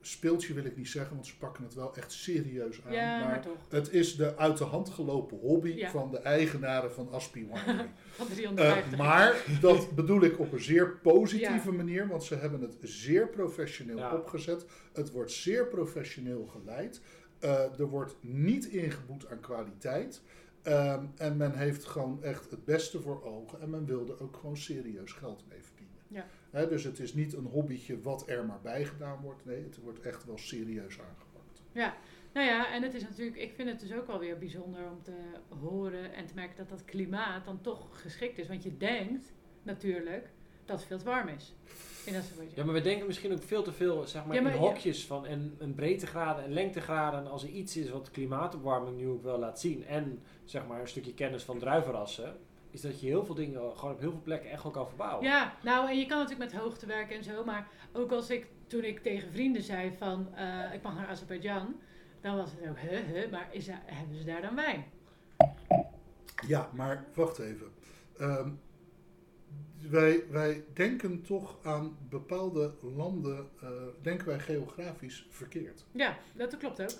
speeltje 0.00 0.54
wil 0.54 0.64
ik 0.64 0.76
niet 0.76 0.88
zeggen, 0.88 1.14
want 1.14 1.26
ze 1.26 1.36
pakken 1.38 1.64
het 1.64 1.74
wel 1.74 1.96
echt 1.96 2.12
serieus 2.12 2.84
aan. 2.84 2.92
ja, 2.92 3.18
maar, 3.18 3.28
maar 3.28 3.42
toch. 3.42 3.56
het 3.68 3.92
is 3.92 4.16
de 4.16 4.36
uit 4.36 4.58
de 4.58 4.64
hand 4.64 4.88
gelopen 4.88 5.38
hobby 5.38 5.68
Ja. 5.68 5.90
van 5.90 6.10
de 6.10 6.18
eigenaren 6.18 6.92
van 6.92 7.10
Aspi 7.10 7.46
Winery. 7.52 7.88
Van 8.10 8.26
Eh, 8.26 8.32
350. 8.32 8.98
maar 8.98 9.44
dat 9.60 9.90
bedoel 9.94 10.22
ik 10.22 10.38
op 10.38 10.52
een 10.52 10.60
zeer 10.62 10.96
positieve 11.02 11.72
manier, 11.72 12.08
want 12.08 12.24
ze 12.24 12.34
hebben 12.34 12.60
het 12.60 12.76
zeer 12.80 13.28
professioneel 13.28 13.96
Ja. 13.98 14.14
opgezet. 14.16 14.66
Het 14.92 15.10
wordt 15.10 15.30
zeer 15.32 15.66
professioneel 15.66 16.46
geleid. 16.46 17.00
Eh, 17.38 17.78
er 17.80 17.88
wordt 17.88 18.14
niet 18.20 18.66
ingeboet 18.66 19.26
aan 19.30 19.40
kwaliteit. 19.40 20.22
Ehm, 20.62 21.04
en 21.16 21.36
men 21.36 21.52
heeft 21.56 21.84
gewoon 21.84 22.22
echt 22.22 22.50
het 22.50 22.64
beste 22.64 23.00
voor 23.00 23.24
ogen. 23.24 23.60
En 23.60 23.70
men 23.70 23.84
wilde 23.86 24.20
ook 24.20 24.36
gewoon 24.36 24.56
serieus 24.56 25.12
geld 25.12 25.44
mee 25.48 25.58
verdienen. 25.62 25.81
Ja. 26.12 26.26
Hè, 26.50 26.68
dus 26.68 26.84
het 26.84 26.98
is 26.98 27.14
niet 27.14 27.32
een 27.32 27.44
hobbytje 27.44 28.00
wat 28.00 28.28
er 28.28 28.44
maar 28.44 28.60
bij 28.60 28.84
gedaan 28.84 29.20
wordt. 29.20 29.44
Nee, 29.44 29.62
het 29.62 29.80
wordt 29.80 30.00
echt 30.00 30.24
wel 30.24 30.38
serieus 30.38 31.00
aangepakt. 31.00 31.62
Ja, 31.72 31.94
nou 32.32 32.46
ja, 32.46 32.72
en 32.72 32.82
het 32.82 32.94
is 32.94 33.02
natuurlijk, 33.02 33.36
ik 33.36 33.52
vind 33.54 33.68
het 33.68 33.80
dus 33.80 33.92
ook 33.92 34.08
alweer 34.08 34.38
bijzonder 34.38 34.90
om 34.90 35.02
te 35.02 35.16
horen 35.60 36.14
en 36.14 36.26
te 36.26 36.34
merken 36.34 36.56
dat 36.56 36.68
dat 36.68 36.84
klimaat 36.84 37.44
dan 37.44 37.60
toch 37.60 38.00
geschikt 38.00 38.38
is. 38.38 38.48
Want 38.48 38.62
je 38.62 38.76
denkt 38.76 39.32
natuurlijk 39.62 40.30
dat 40.64 40.78
het 40.78 40.86
veel 40.86 40.98
te 40.98 41.04
warm 41.04 41.28
is 41.28 41.54
in. 42.04 42.14
Ja, 42.54 42.64
maar 42.64 42.74
we 42.74 42.80
denken 42.80 43.06
misschien 43.06 43.32
ook 43.32 43.42
veel 43.42 43.62
te 43.62 43.72
veel 43.72 44.06
zeg 44.06 44.24
maar, 44.24 44.34
Ja, 44.34 44.42
maar 44.42 44.54
in 44.54 44.60
ja. 44.60 44.66
hokjes 44.66 45.06
van 45.06 45.26
en, 45.26 45.56
en 45.58 45.74
breedtegraden 45.74 46.44
en 46.44 46.52
lengtegraden. 46.52 47.20
En 47.20 47.30
als 47.30 47.42
er 47.42 47.48
iets 47.48 47.76
is 47.76 47.90
wat 47.90 48.10
klimaatopwarming 48.10 48.96
nu 48.96 49.08
ook 49.08 49.22
wel 49.22 49.38
laat 49.38 49.60
zien 49.60 49.86
en 49.86 50.22
zeg 50.44 50.66
maar 50.66 50.80
een 50.80 50.88
stukje 50.88 51.14
kennis 51.14 51.42
van 51.42 51.58
druivenrassen, 51.58 52.36
is 52.72 52.80
dat 52.80 53.00
je 53.00 53.06
heel 53.06 53.24
veel 53.24 53.34
dingen 53.34 53.76
gewoon 53.76 53.94
op 53.94 54.00
heel 54.00 54.10
veel 54.10 54.22
plekken 54.22 54.50
echt 54.50 54.62
wel 54.62 54.72
kan 54.72 54.88
verbouwen. 54.88 55.24
Ja, 55.24 55.56
nou 55.62 55.88
en 55.88 55.98
je 55.98 56.06
kan 56.06 56.18
natuurlijk 56.18 56.52
met 56.52 56.60
hoogte 56.60 56.86
werken 56.86 57.16
en 57.16 57.24
zo, 57.24 57.44
maar 57.44 57.68
ook 57.92 58.12
als 58.12 58.30
ik 58.30 58.46
toen 58.66 58.84
ik 58.84 59.02
tegen 59.02 59.32
vrienden 59.32 59.62
zei 59.62 59.92
van 59.98 60.34
eh, 60.34 60.74
ik 60.74 60.82
mag 60.82 60.94
naar 60.94 61.06
Azerbeidzjan, 61.06 61.80
dan 62.20 62.36
was 62.36 62.50
het 62.50 62.68
ook, 62.70 62.78
hè, 62.78 62.96
hè, 62.96 63.28
maar 63.30 63.48
is 63.50 63.66
daar, 63.66 63.82
hebben 63.86 64.16
ze 64.16 64.24
daar 64.24 64.42
dan 64.42 64.54
wijn? 64.54 64.84
Ja, 66.46 66.70
maar 66.72 67.04
wacht 67.14 67.38
even. 67.38 67.72
Ehm, 68.18 68.50
wij, 69.90 70.24
wij 70.30 70.64
denken 70.72 71.22
toch 71.22 71.58
aan 71.62 71.96
bepaalde 72.08 72.74
landen, 72.80 73.48
eh, 73.60 73.68
denken 74.02 74.26
wij 74.26 74.38
geografisch 74.38 75.26
verkeerd. 75.28 75.84
Ja, 75.92 76.18
dat 76.34 76.56
klopt 76.56 76.82
ook. 76.82 76.90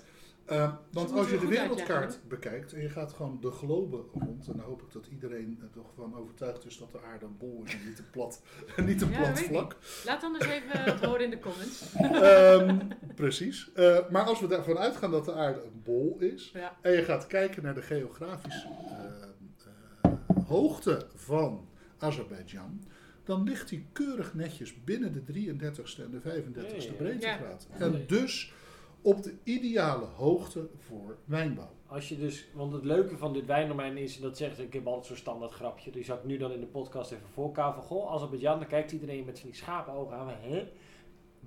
Ehm, 0.45 0.71
want 0.91 1.11
als 1.11 1.29
je 1.29 1.39
de 1.39 1.47
wereldkaart 1.47 2.19
bekijkt 2.27 2.73
en 2.73 2.81
je 2.81 2.89
gaat 2.89 3.13
gewoon 3.13 3.37
de 3.41 3.51
globe 3.51 4.03
rond, 4.13 4.47
en 4.47 4.53
dan 4.57 4.65
hoop 4.65 4.81
ik 4.81 4.91
dat 4.91 5.07
iedereen 5.07 5.59
er 5.61 5.69
toch 5.69 5.93
van 5.95 6.15
overtuigd 6.17 6.65
is 6.65 6.77
dat 6.77 6.91
de 6.91 7.01
aarde 7.01 7.25
een 7.25 7.37
bol 7.37 7.61
is 7.65 7.73
en 7.73 7.79
niet 7.87 7.99
een 7.99 8.09
plat, 8.11 8.41
niet 8.85 9.01
een 9.01 9.09
Ja, 9.09 9.17
plat 9.17 9.39
vlak. 9.39 9.75
Laat 10.05 10.23
anders 10.23 10.45
even 10.45 10.83
het 10.93 11.05
horen 11.05 11.23
in 11.23 11.29
de 11.29 11.39
comments. 11.39 11.93
Ehm, 11.93 12.77
precies. 13.15 13.71
Eh, 13.73 14.09
maar 14.09 14.23
als 14.23 14.39
we 14.39 14.47
daarvan 14.47 14.77
uitgaan 14.77 15.11
dat 15.11 15.25
de 15.25 15.33
aarde 15.33 15.63
een 15.63 15.81
bol 15.83 16.17
is, 16.19 16.51
Ja, 16.53 16.77
en 16.81 16.91
je 16.91 17.03
gaat 17.03 17.27
kijken 17.27 17.63
naar 17.63 17.75
de 17.75 17.81
geografische 17.81 18.67
eh, 18.67 20.11
eh, 20.11 20.11
hoogte 20.47 21.05
van 21.15 21.67
Azerbeidzjan, 21.97 22.83
dan 23.23 23.43
ligt 23.43 23.69
hij 23.69 23.85
keurig 23.91 24.33
netjes 24.33 24.83
binnen 24.83 25.13
de 25.13 25.21
33ste 25.21 26.03
en 26.03 26.11
de 26.11 26.19
35ste 26.19 26.75
Ja, 26.75 26.83
ja. 26.83 26.91
breedtegraad. 26.97 27.67
En 27.77 28.03
dus 28.07 28.53
op 29.03 29.23
de 29.23 29.33
ideale 29.43 30.05
hoogte 30.05 30.69
voor 30.77 31.17
wijnbouw. 31.25 31.71
Als 31.87 32.09
je 32.09 32.17
dus, 32.17 32.47
want 32.53 32.73
het 32.73 32.83
leuke 32.83 33.17
van 33.17 33.33
dit 33.33 33.45
wijndomein 33.45 33.97
is, 33.97 34.15
en 34.15 34.21
dat 34.21 34.37
zegt, 34.37 34.59
ik 34.59 34.73
heb 34.73 34.87
altijd 34.87 35.05
zo'n 35.05 35.15
standaard 35.15 35.51
grapje, 35.51 35.91
die 35.91 36.03
zat 36.03 36.17
ik 36.17 36.23
nu 36.23 36.37
dan 36.37 36.51
in 36.51 36.59
de 36.59 36.65
podcast 36.65 37.11
even 37.11 37.29
voorkouwen 37.33 37.75
van, 37.75 37.83
goh, 37.83 38.13
Azerbeidzjan, 38.13 38.59
dan 38.59 38.67
kijkt 38.67 38.91
iedereen 38.91 39.25
met 39.25 39.39
van 39.39 39.49
die 39.49 39.57
schapenogen 39.57 40.17
aan, 40.17 40.27
hè? 40.41 40.67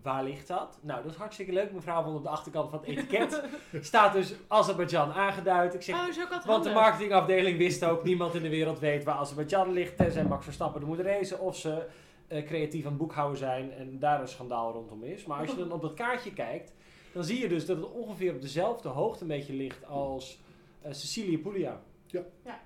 Waar 0.03 0.25
ligt 0.25 0.49
dat? 0.49 0.79
Nou, 0.83 1.03
dat 1.03 1.11
is 1.13 1.17
hartstikke 1.19 1.53
leuk, 1.53 1.73
mevrouw, 1.73 2.03
want 2.05 2.17
op 2.17 2.23
de 2.23 2.29
achterkant 2.29 2.71
van 2.71 2.79
het 2.79 2.89
etiket 2.89 3.43
staat 3.81 4.13
dus 4.13 4.35
Azerbeidzjan 4.49 5.13
aangeduid. 5.13 5.75
Ik 5.75 5.83
zeg, 5.83 6.03
Oh, 6.03 6.09
is 6.09 6.19
ook 6.19 6.25
altijd 6.25 6.45
want 6.45 6.65
de 6.65 6.73
marketingafdeling 6.73 7.59
wist 7.59 7.85
ook, 7.85 8.05
niemand 8.05 8.35
in 8.35 8.43
de 8.43 8.49
wereld 8.49 8.79
weet 8.79 9.05
waar 9.05 9.15
Azerbeidzjan 9.15 9.73
ligt, 9.73 9.97
tenzij 9.97 10.25
Max 10.25 10.45
Verstappen 10.45 10.81
er 10.81 10.87
moet 10.87 11.01
racen, 11.01 11.41
of 11.41 11.57
ze 11.57 11.87
eh, 12.29 12.45
creatief 12.45 12.85
aan 12.85 12.91
het 12.91 13.01
boekhouden 13.01 13.39
zijn 13.39 13.73
en 13.73 13.99
daar 13.99 14.21
een 14.21 14.29
schandaal 14.29 14.73
rondom 14.73 15.05
is. 15.05 15.25
Maar 15.25 15.39
als 15.39 15.51
je 15.51 15.57
dan 15.57 15.73
op 15.73 15.83
dat 15.83 15.95
kaartje 15.95 16.33
kijkt, 16.33 16.73
dan 17.17 17.25
zie 17.25 17.41
je 17.41 17.49
dus 17.49 17.67
dat 17.67 17.77
het 17.77 17.91
ongeveer 17.91 18.35
op 18.35 18.41
dezelfde 18.41 18.89
hoogte 18.89 19.23
een 19.23 19.29
beetje 19.29 19.53
ligt 19.55 19.85
als 19.87 20.41
eh, 20.83 20.93
Sicilië 20.93 21.39
Puglia. 21.39 21.83
Ja. 22.07 22.23
Ja. 22.45 22.61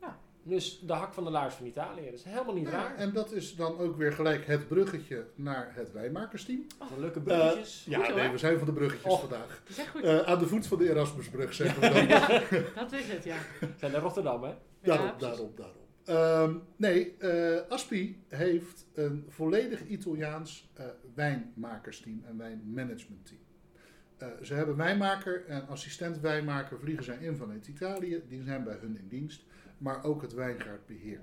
Ja. 0.00 0.18
Dus 0.42 0.80
de 0.80 0.92
hak 0.92 1.12
van 1.14 1.24
de 1.24 1.30
laars 1.30 1.54
van 1.54 1.66
Italië. 1.66 2.04
Dat 2.04 2.14
is 2.14 2.24
helemaal 2.24 2.54
niet 2.54 2.64
Ja, 2.66 2.70
raar. 2.70 2.96
en 2.96 3.12
dat 3.12 3.32
is 3.32 3.56
dan 3.56 3.78
ook 3.78 3.96
weer 3.96 4.12
gelijk 4.12 4.46
het 4.46 4.68
bruggetje 4.68 5.26
naar 5.34 5.70
het 5.74 5.92
wijnmakersteam. 5.92 6.66
Een 6.94 7.00
leuke 7.00 7.20
bruggetjes. 7.20 7.84
Ja, 7.88 7.98
Goed, 7.98 8.06
hoor. 8.06 8.16
nee, 8.16 8.30
we 8.30 8.38
zijn 8.38 8.58
van 8.58 8.66
de 8.66 8.72
bruggetjes 8.72 9.12
Och. 9.12 9.20
vandaag. 9.20 9.60
Dat 9.62 9.68
is 9.68 9.78
echt 9.78 9.90
goed. 9.90 10.02
Eh, 10.02 10.18
aan 10.18 10.38
de 10.38 10.46
voet 10.46 10.66
van 10.66 10.78
de 10.78 10.90
Erasmusbrug 10.90 11.54
zeggen 11.54 11.80
we 11.80 12.06
dan. 12.06 12.62
dat 12.82 12.92
is 12.92 13.08
het, 13.08 13.24
ja. 13.24 13.36
zijn 13.78 13.94
in 13.94 14.00
Rotterdam, 14.00 14.42
hè? 14.42 14.54
Daarom, 14.82 15.06
Ja, 15.06 15.14
daarom, 15.18 15.52
daarom. 15.56 15.80
Ehm, 16.04 16.56
nee, 16.76 17.16
eh 17.18 17.60
Aspi 17.68 18.22
heeft 18.28 18.86
een 18.94 19.24
volledig 19.28 19.86
Italiaans 19.86 20.70
eh, 20.74 20.86
wijnmakersteam 21.14 22.22
en 22.24 22.36
wijnmanagementteam. 22.38 23.40
Eh, 24.22 24.28
ze 24.42 24.54
hebben 24.54 24.76
wijnmaker 24.76 25.44
en 25.46 25.66
assistent 25.68 26.20
wijnmaker 26.20 26.78
vliegen 26.78 27.04
zij 27.04 27.16
in 27.16 27.36
vanuit 27.36 27.66
Italië. 27.66 28.22
Die 28.28 28.42
zijn 28.42 28.64
bij 28.64 28.76
hun 28.80 28.98
in 28.98 29.08
dienst. 29.08 29.44
Maar 29.78 30.04
ook 30.04 30.22
het 30.22 30.34
wijngaardbeheer. 30.34 31.20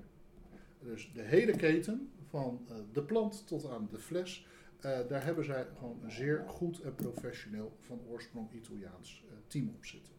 Dus 0.82 1.10
de 1.14 1.22
hele 1.22 1.56
keten, 1.56 2.10
van 2.28 2.60
eh, 2.68 2.74
de 2.92 3.02
plant 3.02 3.46
tot 3.46 3.70
aan 3.70 3.88
de 3.90 3.98
fles. 3.98 4.46
eh, 4.80 4.98
daar 5.08 5.24
hebben 5.24 5.44
zij 5.44 5.66
gewoon 5.78 5.98
een 6.02 6.10
zeer 6.10 6.44
goed 6.46 6.80
en 6.80 6.94
professioneel 6.94 7.76
van 7.80 8.00
oorsprong 8.08 8.52
Italiaans 8.52 9.24
team 9.46 9.68
op 9.68 9.84
zitten. 9.84 10.12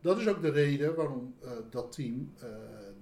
Dat 0.00 0.18
is 0.18 0.28
ook 0.28 0.42
de 0.42 0.50
reden 0.50 0.94
waarom 0.94 1.34
dat 1.70 1.92
team 1.92 2.32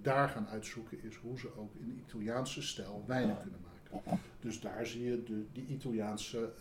daar 0.03 0.29
gaan 0.29 0.49
uitzoeken 0.49 1.03
is 1.03 1.17
hoe 1.17 1.39
ze 1.39 1.57
ook 1.57 1.75
in 1.75 2.03
Italiaanse 2.07 2.63
stijl 2.63 3.05
wijnen 3.07 3.39
kunnen 3.41 3.61
maken. 3.61 4.21
Dus 4.41 4.61
daar 4.61 4.87
zie 4.87 5.05
je 5.05 5.23
de, 5.23 5.45
die 5.53 5.67
Italiaanse 5.67 6.53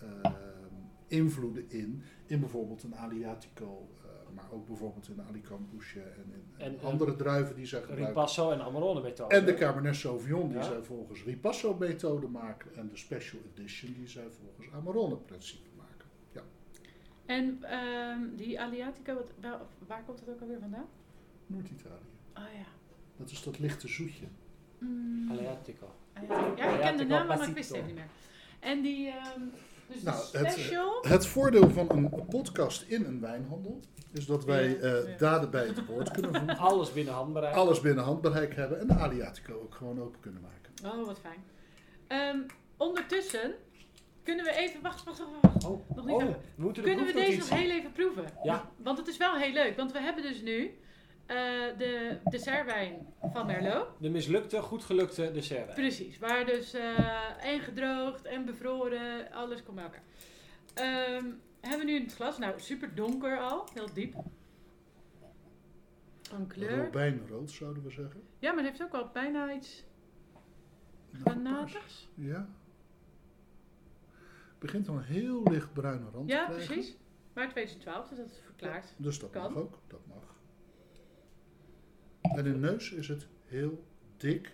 invloeden 1.11 1.69
in, 1.69 2.03
in 2.25 2.39
bijvoorbeeld 2.39 2.83
een 2.83 2.95
Aliatico, 2.95 3.89
eh, 4.03 4.09
maar 4.35 4.51
ook 4.51 4.67
bijvoorbeeld 4.67 5.07
in 5.07 5.21
Alicante 5.21 5.75
en 5.95 6.33
in 6.33 6.43
en 6.57 6.71
En, 6.71 6.79
eh, 6.79 6.85
andere 6.85 7.15
druiven 7.15 7.55
die 7.55 7.65
zij 7.65 7.79
gebruiken. 7.79 8.07
Ripasso 8.07 8.51
en 8.51 8.61
Amarone 8.61 9.01
methode. 9.01 9.35
En 9.35 9.45
de 9.45 9.53
Cabernet 9.53 9.95
Sauvignon 9.95 10.47
die 10.47 10.57
Ja. 10.57 10.63
zij 10.63 10.81
volgens 10.81 11.23
Ripasso-methode 11.23 12.27
maken 12.27 12.75
en 12.75 12.87
de 12.89 12.97
Special 12.97 13.41
Edition 13.55 13.93
die 13.93 14.07
zij 14.07 14.27
volgens 14.29 14.73
Amarone-principe 14.75 15.69
maken. 15.77 16.07
Ja. 16.31 16.41
En 17.25 17.63
ehm, 17.63 18.35
die 18.35 18.61
Aliatico, 18.61 19.13
wat, 19.13 19.31
wel- 19.39 19.67
waar 19.87 20.03
komt 20.05 20.19
dat 20.25 20.29
ook 20.35 20.41
alweer 20.41 20.59
vandaan? 20.59 20.87
Noord-Italië. 21.47 21.93
Oh 22.33 22.43
ja. 22.57 22.65
Dat 23.17 23.29
is 23.31 23.43
dat 23.43 23.59
lichte 23.59 23.87
zoetje. 23.87 24.25
Mm. 24.77 25.31
Aliatico. 25.31 25.95
Ja, 26.55 26.73
ik 26.73 26.79
ken 26.81 26.97
de 26.97 27.05
naam, 27.05 27.27
maar 27.27 27.47
ik 27.47 27.53
wist 27.55 27.75
het 27.75 27.85
niet 27.85 27.95
meer. 27.95 28.09
En 28.59 28.81
die, 28.81 29.07
ehm, 29.07 29.41
dus 29.93 30.01
Nou, 30.03 30.23
het, 30.31 30.69
eh. 30.71 31.11
Het 31.11 31.25
voordeel 31.27 31.69
van 31.69 31.89
een 31.89 32.25
podcast 32.29 32.81
in 32.81 33.05
een 33.05 33.19
wijnhandel 33.19 33.79
is 34.11 34.25
dat 34.25 34.45
wij 34.45 34.69
Ja, 34.69 34.75
eh, 34.75 35.09
ja. 35.09 35.17
daden 35.17 35.49
bij 35.49 35.67
het 35.67 35.85
woord 35.85 36.11
kunnen 36.11 36.35
voegen. 36.39 36.57
Alles 36.57 36.93
binnen 36.93 37.13
handbereik. 37.13 37.55
Alles 37.55 37.79
binnen 37.79 38.03
handbereik 38.03 38.55
hebben 38.55 38.79
en 38.79 38.87
de 38.87 38.93
Aliatico 38.93 39.53
ook 39.53 39.75
gewoon 39.75 40.01
open 40.01 40.19
kunnen 40.19 40.41
maken. 40.41 40.99
Oh, 40.99 41.05
wat 41.05 41.19
fijn. 41.19 41.43
Ehm, 42.07 42.39
ondertussen 42.77 43.53
kunnen 44.23 44.45
we 44.45 44.51
even... 44.51 44.81
Wacht, 44.81 45.03
wacht, 45.03 45.19
wacht. 45.19 45.31
wacht. 45.41 45.65
Oh, 45.65 45.95
Nog 45.95 46.05
niet 46.05 46.15
oh, 46.15 46.23
we 46.23 46.35
moeten 46.55 46.83
de 46.83 46.89
Kunnen 46.89 47.05
we 47.05 47.13
deze 47.13 47.37
nog 47.37 47.49
heel 47.49 47.69
even 47.69 47.91
proeven? 47.91 48.25
Ja. 48.43 48.69
Want 48.77 48.97
het 48.97 49.07
is 49.07 49.17
wel 49.17 49.35
heel 49.35 49.53
leuk. 49.53 49.77
Want 49.77 49.91
we 49.91 49.99
hebben 49.99 50.23
dus 50.23 50.41
nu 50.41 50.71
eh, 51.31 51.77
de 51.77 52.17
dessertwijn 52.29 53.07
van 53.31 53.45
Merlot. 53.45 53.87
De 53.99 54.09
mislukte, 54.09 54.61
goed 54.61 54.83
gelukte 54.83 55.31
dessertwijn. 55.31 55.75
Precies. 55.75 56.17
Waar 56.19 56.45
dus 56.45 56.73
eh 56.73 57.45
en 57.45 57.59
gedroogd 57.59 58.25
en 58.25 58.45
bevroren, 58.45 59.31
alles 59.31 59.63
komt 59.63 59.75
bij 59.75 59.85
elkaar. 59.85 60.03
Ehm, 60.73 61.25
hebben 61.61 61.79
we 61.79 61.91
nu 61.91 61.95
in 61.95 62.03
het 62.03 62.13
glas. 62.13 62.37
Nou, 62.37 62.59
super 62.59 62.95
donker 62.95 63.39
al. 63.39 63.67
Heel 63.73 63.93
diep. 63.93 64.15
Van 66.21 66.47
kleur. 66.47 66.83
Robijnrood 66.83 67.51
zouden 67.51 67.83
we 67.83 67.89
zeggen. 67.91 68.21
Ja, 68.39 68.51
maar 68.53 68.63
het 68.63 68.71
heeft 68.71 68.83
ook 68.83 68.91
wel 68.91 69.09
bijna 69.13 69.53
iets 69.53 69.83
granatigs. 71.13 72.09
Ja. 72.15 72.47
Begint 74.59 74.85
dan 74.85 74.95
een 74.97 75.03
heel 75.03 75.43
licht 75.43 75.73
bruine 75.73 76.09
rand 76.13 76.29
Ja, 76.29 76.45
te 76.45 76.51
krijgen. 76.51 76.73
precies. 76.73 76.97
Maar 77.33 77.49
2012, 77.49 78.07
dus 78.09 78.17
dat 78.17 78.27
is 78.29 78.41
verklaard. 78.45 78.93
Dus 78.97 79.19
dat 79.19 79.29
Kan. 79.29 79.53
mag 79.53 79.61
ook. 79.61 79.79
Dat 79.87 79.99
mag. 80.07 80.30
En 82.21 82.37
in 82.37 82.43
de 82.43 82.57
neus 82.59 82.91
is 82.91 83.07
het 83.07 83.27
heel 83.45 83.83
dik, 84.17 84.51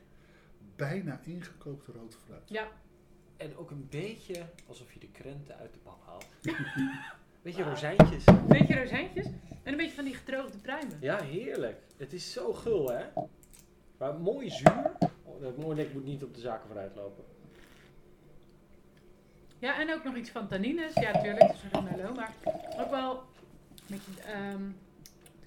bijna 0.75 1.19
ingekookte 1.23 1.91
rood 1.91 2.17
fruit. 2.25 2.49
Ja, 2.49 2.67
En 3.37 3.57
ook 3.57 3.71
een 3.71 3.87
beetje 3.89 4.45
alsof 4.67 4.93
je 4.93 4.99
de 4.99 5.09
krenten 5.11 5.55
uit 5.57 5.73
de 5.73 5.79
pap 5.79 6.01
haalt. 6.05 6.25
Beetje 7.41 7.63
rozijntjes. 7.63 8.25
een 8.25 8.47
beetje 8.47 8.79
rozijntjes. 8.79 9.25
En 9.63 9.71
een 9.71 9.77
beetje 9.77 9.95
van 9.95 10.03
die 10.03 10.13
gedroogde 10.15 10.57
pruimen. 10.57 10.97
Ja, 11.01 11.23
heerlijk. 11.23 11.81
Het 11.97 12.13
is 12.13 12.31
zo 12.31 12.53
gul, 12.53 12.91
hè? 12.91 13.05
Maar 13.97 14.15
mooi 14.15 14.49
zuur. 14.49 14.91
Oh, 15.23 15.41
dat 15.41 15.57
mooie 15.57 15.75
nek 15.75 15.93
moet 15.93 16.05
niet 16.05 16.23
op 16.23 16.33
de 16.33 16.39
zaken 16.39 16.67
vooruit 16.67 16.95
lopen. 16.95 17.23
Ja, 19.59 19.79
en 19.79 19.93
ook 19.93 20.03
nog 20.03 20.15
iets 20.15 20.29
van 20.29 20.47
tannines. 20.47 20.93
Ja, 20.93 21.11
natuurlijk, 21.11 21.41
het 21.41 21.55
is 21.55 21.61
een 21.71 22.13
maar 22.15 22.33
ook 22.79 22.89
wel 22.89 23.11
een 23.15 23.85
beetje, 23.87 24.21
ehm, 24.21 24.61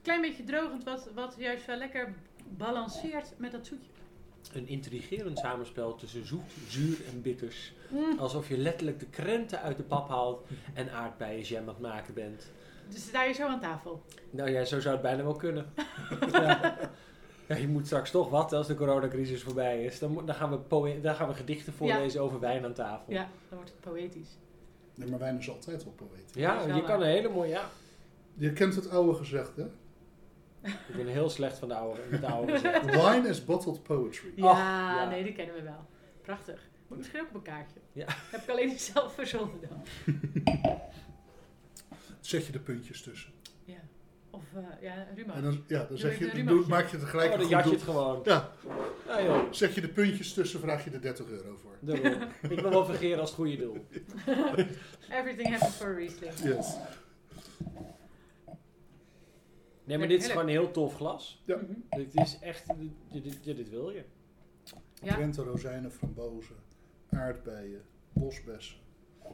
klein 0.02 0.20
beetje 0.20 0.44
drogend, 0.44 0.84
wat, 0.84 1.08
wat 1.14 1.34
juist 1.38 1.66
wel 1.66 1.76
lekker 1.76 2.14
balanceert 2.48 3.32
met 3.36 3.52
dat 3.52 3.66
zoetje. 3.66 3.90
Een 4.52 4.68
intrigerend 4.68 5.38
samenspel 5.38 5.94
tussen 5.94 6.26
zoet, 6.26 6.50
zuur 6.68 6.98
en 7.12 7.22
bitters. 7.22 7.72
Mm. 7.88 8.18
Alsof 8.18 8.48
je 8.48 8.58
letterlijk 8.58 9.00
de 9.00 9.06
krenten 9.06 9.60
uit 9.60 9.76
de 9.76 9.82
pap 9.82 10.08
haalt 10.08 10.46
en 10.74 10.92
aardbeienjam 10.92 11.62
aan 11.62 11.68
het 11.68 11.78
maken 11.78 12.14
bent. 12.14 12.50
Dus 12.88 13.02
sta 13.02 13.24
je 13.24 13.32
zo 13.32 13.46
aan 13.46 13.60
tafel. 13.60 14.02
Nou 14.30 14.50
ja, 14.50 14.64
zo 14.64 14.80
zou 14.80 14.94
het 14.94 15.02
bijna 15.02 15.22
wel 15.22 15.34
kunnen. 15.34 15.72
ja. 16.32 16.76
Ja, 17.50 17.56
je 17.56 17.68
moet 17.68 17.86
straks 17.86 18.10
toch 18.10 18.30
wat 18.30 18.52
als 18.52 18.66
de 18.66 18.74
coronacrisis 18.74 19.42
voorbij 19.42 19.84
is. 19.84 19.98
Dan, 19.98 20.26
dan, 20.26 20.34
gaan, 20.34 20.50
we 20.50 21.00
dan 21.00 21.14
gaan 21.14 21.28
we 21.28 21.34
gedichten 21.34 21.72
voorlezen 21.72 22.20
over 22.20 22.40
wijn 22.40 22.64
aan 22.64 22.72
tafel. 22.72 23.12
Ja, 23.12 23.28
dan 23.48 23.58
wordt 23.58 23.70
het 23.70 23.80
poëtisch. 23.80 24.38
Nee, 24.94 25.08
maar 25.10 25.18
wijn 25.18 25.38
is 25.38 25.50
altijd 25.50 25.84
wel 25.84 25.92
poëtisch. 25.92 26.34
Ja, 26.34 26.74
je 26.74 26.82
kan 26.82 27.00
een 27.00 27.08
hele 27.08 27.28
mooie... 27.28 27.48
Ja, 27.48 27.70
Je 28.34 28.52
kent 28.52 28.74
het 28.74 28.90
oude 28.90 29.14
gezegd, 29.14 29.56
hè? 29.56 29.64
Ik 30.62 30.96
ben 30.96 31.06
heel 31.06 31.30
slecht 31.30 31.58
van 31.58 31.68
de 31.68 31.74
oude, 31.74 32.00
met 32.10 32.20
de 32.20 32.26
oude 32.26 32.52
gezegd. 32.52 32.84
Wine 33.00 33.28
is 33.28 33.44
bottled 33.44 33.82
poetry. 33.82 34.32
Ja, 34.36 34.44
ja. 34.96 35.08
nee, 35.08 35.22
die 35.24 35.32
kennen 35.32 35.54
we 35.54 35.62
wel. 35.62 35.86
Prachtig. 36.22 36.68
Moet 36.88 36.98
misschien 36.98 37.20
ook 37.20 37.28
op 37.28 37.34
een 37.34 37.42
kaartje. 37.42 37.80
Ja. 37.92 38.06
Heb 38.30 38.42
ik 38.42 38.48
alleen 38.48 38.68
niet 38.68 38.80
zelf 38.80 39.14
verzonnen 39.14 39.60
dan. 39.68 39.82
Zet 42.20 42.46
je 42.46 42.52
de 42.52 42.58
puntjes 42.58 43.02
tussen. 43.02 43.30
Ja. 43.64 43.74
Of, 44.30 44.42
eh, 44.54 44.62
ja, 44.82 45.06
Ruma. 45.16 45.34
En 45.34 45.42
dan, 45.42 45.64
ja, 45.66 45.78
dan 45.78 45.86
Doe 45.88 45.98
zeg 45.98 46.18
je, 46.18 46.32
dan 46.32 46.46
doe- 46.46 46.66
maak 46.68 46.86
je 46.88 46.96
het 46.96 47.06
gelijk 47.06 47.30
Oh, 47.32 47.38
dan 47.38 47.42
goed 47.42 47.50
jat 47.50 47.64
je 47.64 47.70
het 47.70 47.82
gewoon. 47.82 48.20
Ja, 48.24 48.50
Ja 49.06 49.22
joh, 49.22 49.52
zet 49.52 49.74
je 49.74 49.80
de 49.80 49.88
puntjes 49.88 50.32
tussen, 50.32 50.60
vraag 50.60 50.84
je 50.84 50.90
er 50.90 51.00
30 51.00 51.26
euro 51.28 51.56
voor. 51.56 51.94
Ik 52.50 52.60
wil 52.60 52.70
wel 52.70 52.84
vergeren 52.84 53.20
als 53.20 53.28
het 53.30 53.38
goede 53.38 53.56
doel. 53.56 53.86
Everything 55.10 55.48
happens 55.48 55.74
for 55.74 55.86
a 55.86 55.94
reason. 55.94 56.28
Yes. 56.56 56.74
Nee, 59.90 59.98
maar 59.98 60.08
dit 60.08 60.20
is 60.22 60.28
gewoon 60.28 60.42
een 60.42 60.48
heel 60.48 60.70
tof 60.70 60.94
glas. 60.94 61.42
Ja. 61.44 61.56
Mhm. 61.56 61.72
Dit 61.88 62.14
is 62.14 62.38
echt, 62.38 62.66
dit, 62.78 63.22
dit, 63.22 63.44
dit, 63.44 63.56
dit 63.56 63.70
wil 63.70 63.90
je. 63.90 64.04
Ja. 65.02 65.14
Krenten, 65.14 65.44
rozijnen, 65.44 65.92
frambozen, 65.92 66.56
aardbeien, 67.08 67.82
bosbessen. 68.12 68.78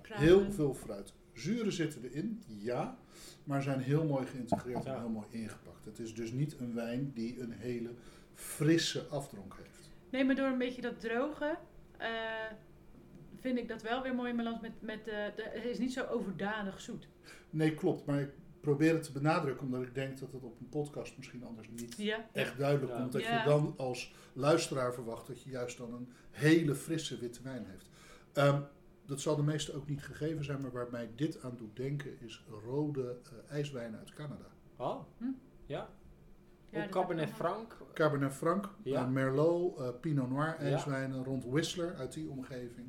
Heel 0.02 0.52
veel 0.52 0.74
fruit. 0.74 1.12
Zuren 1.32 1.72
zitten 1.72 2.02
erin, 2.04 2.42
ja, 2.46 2.98
maar 3.44 3.62
zijn 3.62 3.80
heel 3.80 4.04
mooi 4.04 4.26
geïntegreerd 4.26 4.84
Ja. 4.84 4.94
en 4.94 5.00
heel 5.00 5.08
mooi 5.08 5.26
ingepakt. 5.30 5.84
Het 5.84 5.98
is 5.98 6.14
dus 6.14 6.32
niet 6.32 6.58
een 6.58 6.74
wijn 6.74 7.12
die 7.14 7.40
een 7.40 7.52
hele 7.52 7.90
frisse 8.34 9.06
afdronk 9.06 9.54
heeft. 9.62 9.90
Nee, 10.10 10.24
maar 10.24 10.34
door 10.34 10.46
een 10.46 10.58
beetje 10.58 10.82
dat 10.82 11.00
droge 11.00 11.58
eh, 11.98 12.08
vind 13.40 13.58
ik 13.58 13.68
dat 13.68 13.82
wel 13.82 14.02
weer 14.02 14.14
mooi 14.14 14.30
in 14.30 14.36
balans 14.36 14.60
met, 14.60 14.72
met 14.80 15.04
de, 15.04 15.32
de, 15.36 15.42
het 15.52 15.64
is 15.64 15.78
niet 15.78 15.92
zo 15.92 16.04
overdadig 16.04 16.80
zoet. 16.80 17.08
Nee, 17.50 17.74
klopt, 17.74 18.06
maar 18.06 18.20
ik 18.20 18.30
probeer 18.66 18.94
het 18.94 19.02
te 19.02 19.12
benadrukken, 19.12 19.66
omdat 19.66 19.82
ik 19.82 19.94
denk 19.94 20.18
dat 20.18 20.32
het 20.32 20.42
op 20.42 20.60
een 20.60 20.68
podcast 20.68 21.16
misschien 21.16 21.44
anders 21.44 21.68
niet 21.68 21.94
Ja. 21.96 22.26
echt 22.32 22.58
duidelijk 22.58 22.92
Ja. 22.92 22.98
komt. 23.00 23.12
Dat 23.12 23.22
Ja. 23.22 23.38
je 23.38 23.48
dan 23.48 23.74
als 23.76 24.14
luisteraar 24.32 24.94
verwacht 24.94 25.26
dat 25.26 25.42
je 25.42 25.50
juist 25.50 25.78
dan 25.78 25.94
een 25.94 26.08
hele 26.30 26.74
frisse 26.74 27.18
witte 27.18 27.42
wijn 27.42 27.64
heeft. 27.66 27.90
Ehm, 28.32 28.60
dat 29.06 29.20
zal 29.20 29.36
de 29.36 29.42
meeste 29.42 29.74
ook 29.74 29.88
niet 29.88 30.02
gegeven 30.02 30.44
zijn, 30.44 30.60
maar 30.60 30.72
waar 30.72 30.88
mij 30.90 31.10
dit 31.16 31.42
aan 31.42 31.56
doet 31.56 31.76
denken 31.76 32.20
is 32.20 32.44
rode 32.64 33.16
eh, 33.24 33.52
ijswijnen 33.56 33.98
uit 33.98 34.12
Canada. 34.14 34.46
Oh, 34.76 35.00
Hm? 35.18 35.24
ja. 35.66 35.88
Ja, 36.70 36.84
Ook 36.84 36.90
Cabernet. 36.90 37.30
Franc. 37.30 37.76
Cabernet 37.94 38.32
Franc, 38.32 38.70
Ja. 38.82 39.02
eh, 39.04 39.08
Merlot, 39.10 39.78
eh, 39.78 39.88
Pinot 40.00 40.28
Noir 40.30 40.46
Ja. 40.46 40.56
ijswijnen 40.58 41.24
rond 41.24 41.44
Whistler 41.44 41.94
uit 41.94 42.12
die 42.12 42.30
omgeving. 42.30 42.88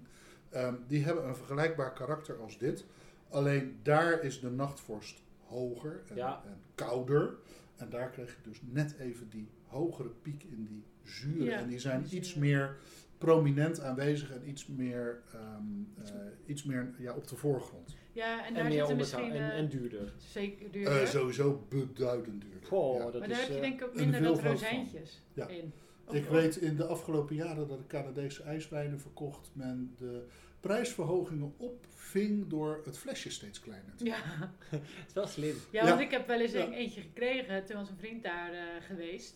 Ehm, 0.49 0.75
die 0.87 1.03
hebben 1.03 1.27
een 1.27 1.35
vergelijkbaar 1.35 1.93
karakter 1.93 2.37
als 2.41 2.57
dit. 2.57 2.85
Alleen 3.29 3.79
daar 3.83 4.21
is 4.23 4.39
de 4.39 4.49
nachtvorst 4.49 5.21
hoger 5.47 6.03
en, 6.10 6.15
Ja. 6.15 6.43
en 6.45 6.57
kouder. 6.75 7.36
En 7.75 7.89
daar 7.89 8.10
krijg 8.10 8.29
je 8.29 8.49
dus 8.49 8.60
net 8.69 8.95
even 8.99 9.29
die 9.29 9.47
hogere 9.63 10.10
piek 10.21 10.43
in 10.43 10.65
die 10.65 10.83
zuren. 11.03 11.45
Ja, 11.45 11.57
en 11.57 11.67
die 11.67 11.79
zijn 11.79 12.01
die 12.03 12.17
iets 12.19 12.36
meer 12.36 12.77
prominent 13.17 13.81
aanwezig 13.81 14.31
en 14.31 14.49
iets 14.49 14.67
meer, 14.67 15.21
ehm, 15.33 15.63
eh, 16.05 16.21
iets 16.45 16.63
meer 16.63 16.93
ja, 16.97 17.13
op 17.13 17.27
de 17.27 17.36
voorgrond. 17.36 17.95
Ja, 18.12 18.39
en 18.39 18.45
En, 18.47 18.53
daar 18.53 18.63
meer 18.63 18.77
zitten 18.77 18.97
misschien 18.97 19.31
en, 19.31 19.51
eh, 19.51 19.57
en 19.57 19.69
duurder. 19.69 20.13
zeker 20.17 20.71
duurder. 20.71 21.01
Eh, 21.01 21.07
sowieso 21.07 21.65
beduidend 21.69 22.41
duurder. 22.41 22.67
Goh, 22.67 22.97
Ja. 22.97 23.12
dat 23.12 23.19
maar 23.19 23.29
is, 23.29 23.38
daar 23.38 23.45
heb 23.45 23.55
je 23.55 23.62
denk 23.62 23.81
ik 23.81 23.88
ook 23.88 23.95
minder 23.95 24.21
dat 24.21 24.39
van. 24.39 24.51
rozijntjes 24.51 25.21
Ja. 25.33 25.47
in. 25.47 25.73
Ik 26.12 26.25
weet 26.25 26.55
in 26.55 26.75
de 26.75 26.86
afgelopen 26.86 27.36
jaren 27.36 27.67
dat 27.67 27.77
de 27.77 27.88
Canadese 27.88 28.43
ijswijnen 28.43 28.99
verkocht 28.99 29.49
men 29.53 29.93
de 29.97 30.25
prijsverhogingen 30.60 31.54
opving 31.58 32.48
door 32.48 32.82
het 32.86 32.98
flesje 32.98 33.30
steeds 33.32 33.60
kleiner 33.60 33.96
te 33.96 34.06
Ja. 34.06 34.15
Het 34.70 34.82
is 35.08 35.13
wel 35.13 35.28
slim. 35.28 35.56
ja, 35.72 35.84
Ja. 35.84 35.89
want 35.89 36.02
ik 36.02 36.12
heb 36.12 36.28
wel 36.28 36.39
eens 36.39 36.52
Ja. 36.52 36.65
een 36.65 36.74
eentje 36.74 37.02
gekregen. 37.02 37.65
Toen 37.65 37.76
was 37.76 37.89
een 37.89 37.98
vriend 37.98 38.24
daar 38.24 38.54
eh, 38.54 38.60
geweest. 38.88 39.36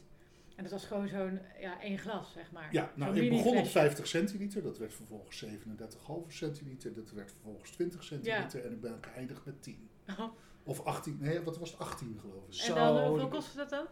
En 0.55 0.63
dat 0.63 0.71
was 0.71 0.85
gewoon 0.85 1.07
zo'n 1.07 1.39
ja, 1.59 1.81
één 1.81 1.97
glas, 1.99 2.31
zeg 2.31 2.51
maar. 2.51 2.67
Ja, 2.71 2.91
nou, 2.95 3.15
ik 3.19 3.29
begon 3.29 3.37
op 3.39 3.43
mini-flesje. 3.45 3.71
50 3.79 4.07
centiliter, 4.07 4.63
dat 4.63 4.77
werd 4.77 4.93
vervolgens 4.93 5.45
37,5 5.45 6.33
centiliter, 6.33 6.93
dat 6.93 7.11
werd 7.11 7.31
vervolgens 7.31 7.69
20 7.71 8.03
centiliter 8.03 8.65
en 8.65 8.71
ik 8.71 8.81
ben 8.81 8.97
geëindigd 9.01 9.45
met 9.45 9.63
10. 9.63 9.89
Oh. 10.19 10.31
Of 10.63 10.85
18, 10.85 11.17
nee, 11.19 11.41
wat 11.41 11.57
was 11.57 11.71
het? 11.71 11.79
18 11.79 12.17
geloof 12.21 12.47
ik. 12.47 12.53
Zo, 12.53 12.75
En 12.75 12.93
dan, 12.93 13.07
hoeveel 13.07 13.27
kostte 13.27 13.57
dat 13.57 13.69
dan? 13.69 13.85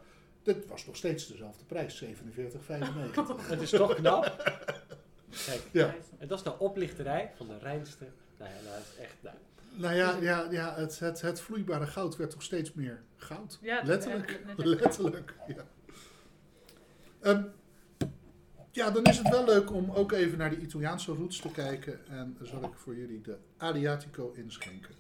Dat 0.44 0.66
was 0.66 0.86
nog 0.86 0.96
steeds 0.96 1.28
dezelfde 1.28 1.66
prijs, 1.66 2.04
47,95. 2.04 2.10
Het 3.50 3.62
is 3.62 3.70
toch 3.70 3.96
knap. 3.96 4.26
Kijk, 5.46 5.62
Ja. 5.72 5.96
en 6.18 6.28
dat 6.28 6.38
is 6.38 6.44
de 6.44 6.60
oplichterij 6.60 7.32
van 7.36 7.48
de 7.48 7.58
reinste. 7.58 8.06
Nou 8.38 8.52
ja, 8.52 8.58
nou, 8.64 8.76
het 8.76 8.86
is 8.98 9.04
echt. 9.04 9.16
Nou, 9.22 9.36
Nou 9.76 9.96
ja, 9.96 10.18
ja, 10.22 10.48
ja 10.52 10.76
het, 10.76 11.00
het, 11.00 11.22
het 11.22 11.42
vloeibare 11.42 11.88
goud 11.88 12.16
werd 12.16 12.30
toch 12.30 12.44
steeds 12.44 12.74
meer 12.74 13.02
goud. 13.16 13.60
Ja, 13.62 13.82
letterlijk. 13.84 14.42
letterlijk. 14.46 14.82
letterlijk. 14.84 15.36
Ja. 15.48 15.66
Ehm, 17.22 17.44
ja, 18.72 18.92
dan 18.92 19.04
is 19.04 19.18
het 19.18 19.30
wel 19.30 19.46
leuk 19.46 19.72
om 19.74 19.92
ook 19.92 20.12
even 20.12 20.38
naar 20.38 20.50
de 20.50 20.60
Italiaanse 20.60 21.12
roots 21.14 21.38
te 21.40 21.52
kijken. 21.52 22.08
En 22.08 22.38
zal 22.42 22.64
ik 22.64 22.74
voor 22.76 22.96
jullie 22.96 23.22
de 23.22 23.38
Adriatico 23.58 24.32
inschenken. 24.36 24.96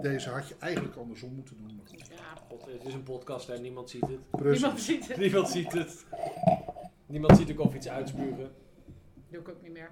Deze 0.00 0.30
had 0.30 0.48
je 0.48 0.54
eigenlijk 0.58 0.96
andersom 0.96 1.34
moeten 1.34 1.56
doen. 1.56 1.76
Maar. 1.76 1.98
Ja, 2.10 2.40
God, 2.48 2.66
het 2.66 2.84
is 2.84 2.94
een 2.94 3.02
podcast 3.02 3.48
en 3.48 3.62
niemand 3.62 3.90
ziet 3.90 4.00
het. 4.00 4.30
Precies. 4.30 4.60
niemand 4.60 4.80
ziet 4.80 5.08
het. 5.08 5.16
Niemand 5.16 5.48
ziet 5.48 5.72
het. 5.72 6.04
Niemand 7.06 7.36
ziet 7.36 7.50
ook 7.50 7.60
of 7.60 7.74
iets 7.74 7.88
uitspugen. 7.88 8.50
Doe 9.30 9.40
ik 9.40 9.48
ook 9.48 9.62
niet 9.62 9.72
meer. 9.72 9.90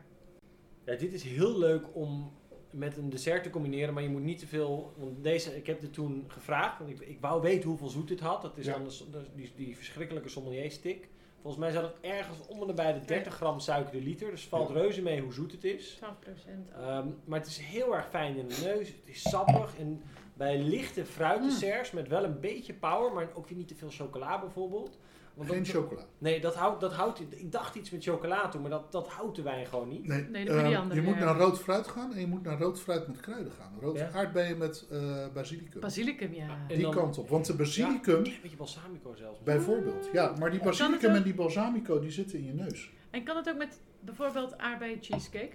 Ja, 0.84 0.94
dit 0.94 1.12
is 1.12 1.22
heel 1.22 1.58
leuk 1.58 1.94
om 1.94 2.32
met 2.70 2.96
een 2.96 3.10
dessert 3.10 3.42
te 3.42 3.50
combineren, 3.50 3.94
maar 3.94 4.02
je 4.02 4.08
moet 4.08 4.22
niet 4.22 4.38
te 4.38 4.46
veel. 4.46 4.92
Want 4.96 5.22
deze, 5.24 5.56
ik 5.56 5.66
heb 5.66 5.80
dit 5.80 5.92
toen 5.92 6.24
gevraagd, 6.28 6.78
want 6.78 6.90
ik, 6.90 7.00
ik 7.00 7.20
wou 7.20 7.42
weten 7.42 7.68
hoeveel 7.68 7.88
zoet 7.88 8.08
dit 8.08 8.20
had. 8.20 8.42
Dat 8.42 8.58
is 8.58 8.66
Ja. 8.66 8.74
anders 8.74 9.04
die, 9.34 9.52
die 9.56 9.76
verschrikkelijke 9.76 10.28
sommelier 10.28 10.70
stick. 10.70 11.08
Volgens 11.42 11.64
mij 11.64 11.72
zat 11.72 11.82
het 11.92 12.00
ergens 12.00 12.38
om 12.48 12.68
en 12.68 12.74
bij 12.74 12.92
de 12.92 13.04
30 13.06 13.34
gram 13.34 13.60
suiker 13.60 13.92
de 13.92 14.00
liter. 14.02 14.30
Dus 14.30 14.44
valt 14.46 14.70
reuze 14.70 15.02
mee 15.02 15.20
hoe 15.20 15.32
zoet 15.32 15.52
het 15.52 15.64
is. 15.64 15.94
12 15.94 16.18
procent. 16.18 16.70
Ehm, 16.70 17.08
maar 17.24 17.38
het 17.38 17.48
is 17.48 17.58
heel 17.58 17.94
erg 17.96 18.08
fijn 18.08 18.36
in 18.36 18.48
de 18.48 18.60
neus. 18.64 18.88
Het 18.88 19.08
is 19.08 19.22
sappig. 19.28 19.78
En 19.78 20.02
bij 20.34 20.58
lichte 20.62 21.04
fruitdesserts 21.04 21.90
met 21.90 22.08
wel 22.08 22.24
een 22.24 22.40
beetje 22.40 22.74
power, 22.74 23.12
maar 23.12 23.28
ook 23.34 23.48
weer 23.48 23.58
niet 23.58 23.68
te 23.68 23.74
veel 23.74 23.90
chocola 23.90 24.40
bijvoorbeeld. 24.40 24.98
Want 25.36 25.48
Geen 25.48 25.58
dat- 25.58 25.68
chocola. 25.68 26.04
Nee, 26.18 26.40
dat 26.40 26.54
houdt, 26.54 26.80
dat 26.80 26.92
houdt. 26.92 27.20
Ik 27.20 27.52
dacht 27.52 27.74
iets 27.74 27.90
met 27.90 28.02
chocola 28.04 28.48
toen, 28.48 28.60
maar 28.60 28.70
dat, 28.70 28.92
dat 28.92 29.08
houdt 29.08 29.36
de 29.36 29.42
wijn 29.42 29.66
gewoon 29.66 29.88
niet. 29.88 30.06
Nee, 30.06 30.22
Nee, 30.22 30.44
dat 30.44 30.56
die 30.56 30.64
ehm, 30.64 30.80
andere, 30.80 31.00
je 31.00 31.06
moet 31.06 31.16
ja. 31.18 31.24
naar 31.24 31.36
rood 31.36 31.58
fruit 31.58 31.86
gaan 31.88 32.12
en 32.14 32.20
je 32.20 32.26
moet 32.26 32.42
naar 32.42 32.58
rood 32.58 32.80
fruit 32.80 33.06
met 33.06 33.20
kruiden 33.20 33.52
gaan. 33.52 33.72
Rood 33.80 33.98
Ja. 33.98 34.10
aardbeien 34.12 34.58
met 34.58 34.86
eh 34.90 35.26
basilicum. 35.34 35.80
Basilicum, 35.80 36.34
ja. 36.34 36.64
Die 36.68 36.80
dan- 36.82 36.94
kant 36.94 37.18
op. 37.18 37.28
Want 37.28 37.46
de 37.46 37.54
basilicum, 37.54 38.14
Een 38.16 38.38
beetje 38.42 38.56
balsamico 38.56 39.14
zelfs. 39.14 39.42
bijvoorbeeld. 39.42 40.08
Ja, 40.12 40.32
maar 40.38 40.50
die 40.50 40.60
basilicum 40.62 41.14
en 41.14 41.22
die 41.22 41.34
balsamico 41.34 41.98
die 42.00 42.10
zitten 42.10 42.38
in 42.38 42.44
je 42.44 42.52
neus. 42.52 42.90
En 43.10 43.24
kan 43.24 43.36
het 43.36 43.48
ook 43.48 43.56
met 43.56 43.80
bijvoorbeeld 44.00 44.58
aardbeien 44.58 44.98
cheesecake? 45.00 45.52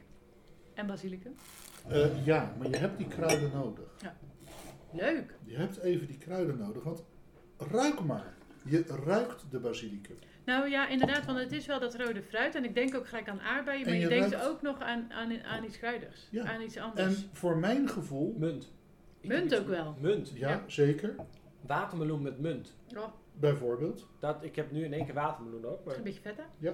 En 0.73 0.87
basilicum? 0.87 1.35
Eh, 1.87 2.25
ja, 2.25 2.55
maar 2.59 2.69
je 2.69 2.77
hebt 2.77 2.97
die 2.97 3.07
kruiden 3.07 3.51
nodig. 3.53 3.85
Leuk. 4.93 5.35
Je 5.43 5.55
hebt 5.55 5.77
even 5.79 6.07
die 6.07 6.17
kruiden 6.17 6.57
nodig, 6.57 6.83
want 6.83 7.03
ruik 7.57 7.99
maar. 8.03 8.33
Je 8.65 8.83
ruikt 9.05 9.45
de 9.51 9.59
basilicum. 9.59 10.15
Nou 10.45 10.69
ja, 10.69 10.87
inderdaad, 10.87 11.25
want 11.25 11.39
het 11.39 11.51
is 11.51 11.65
wel 11.65 11.79
dat 11.79 11.95
rode 11.95 12.21
fruit. 12.21 12.55
En 12.55 12.63
ik 12.63 12.73
denk 12.75 12.95
ook 12.95 13.07
gelijk 13.07 13.29
aan 13.29 13.39
aardbeien. 13.41 13.79
Maar 13.81 13.89
En 13.89 13.95
je, 13.95 14.01
je 14.01 14.07
denkt 14.09 14.31
ruikt- 14.31 14.47
ook 14.47 14.61
nog 14.61 14.79
aan, 14.79 15.11
aan, 15.11 15.43
aan 15.43 15.63
iets 15.63 15.77
kruidigs. 15.77 16.27
Ja. 16.31 16.43
Aan 16.53 16.61
iets 16.61 16.77
anders. 16.77 17.23
En 17.23 17.29
voor 17.33 17.57
mijn 17.57 17.89
gevoel, 17.89 18.35
Munt. 18.37 18.73
Ik 19.19 19.29
Munt 19.29 19.55
ook 19.59 19.67
wel. 19.67 19.95
Munt. 19.99 20.29
ja, 20.29 20.49
Ja. 20.49 20.63
zeker, 20.67 21.15
Watermeloen 21.65 22.21
met 22.21 22.39
munt. 22.39 22.75
Oh, 22.97 23.03
bijvoorbeeld. 23.33 24.07
Dat, 24.19 24.43
ik 24.43 24.55
heb 24.55 24.71
nu 24.71 24.83
in 24.83 24.93
één 24.93 25.05
keer 25.05 25.13
watermeloen 25.13 25.65
ook. 25.65 25.85
Maar 25.85 25.95
een 25.95 26.03
beetje 26.03 26.21
vet 26.21 26.37
hè? 26.37 26.43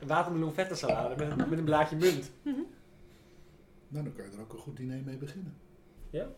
een 0.00 0.06
watermeloen 0.06 0.52
vette 0.54 0.74
salade 0.74 1.24
met, 1.26 1.48
met 1.50 1.58
een 1.58 1.64
blaadje 1.64 1.96
munt. 1.96 2.32
Nou, 3.88 4.04
dan 4.04 4.12
kan 4.14 4.24
je 4.24 4.30
er 4.36 4.40
ook 4.40 4.52
een 4.52 4.58
goed 4.58 4.76
diner 4.76 5.02
mee 5.04 5.16
beginnen. 5.16 5.54
Ja, 6.10 6.28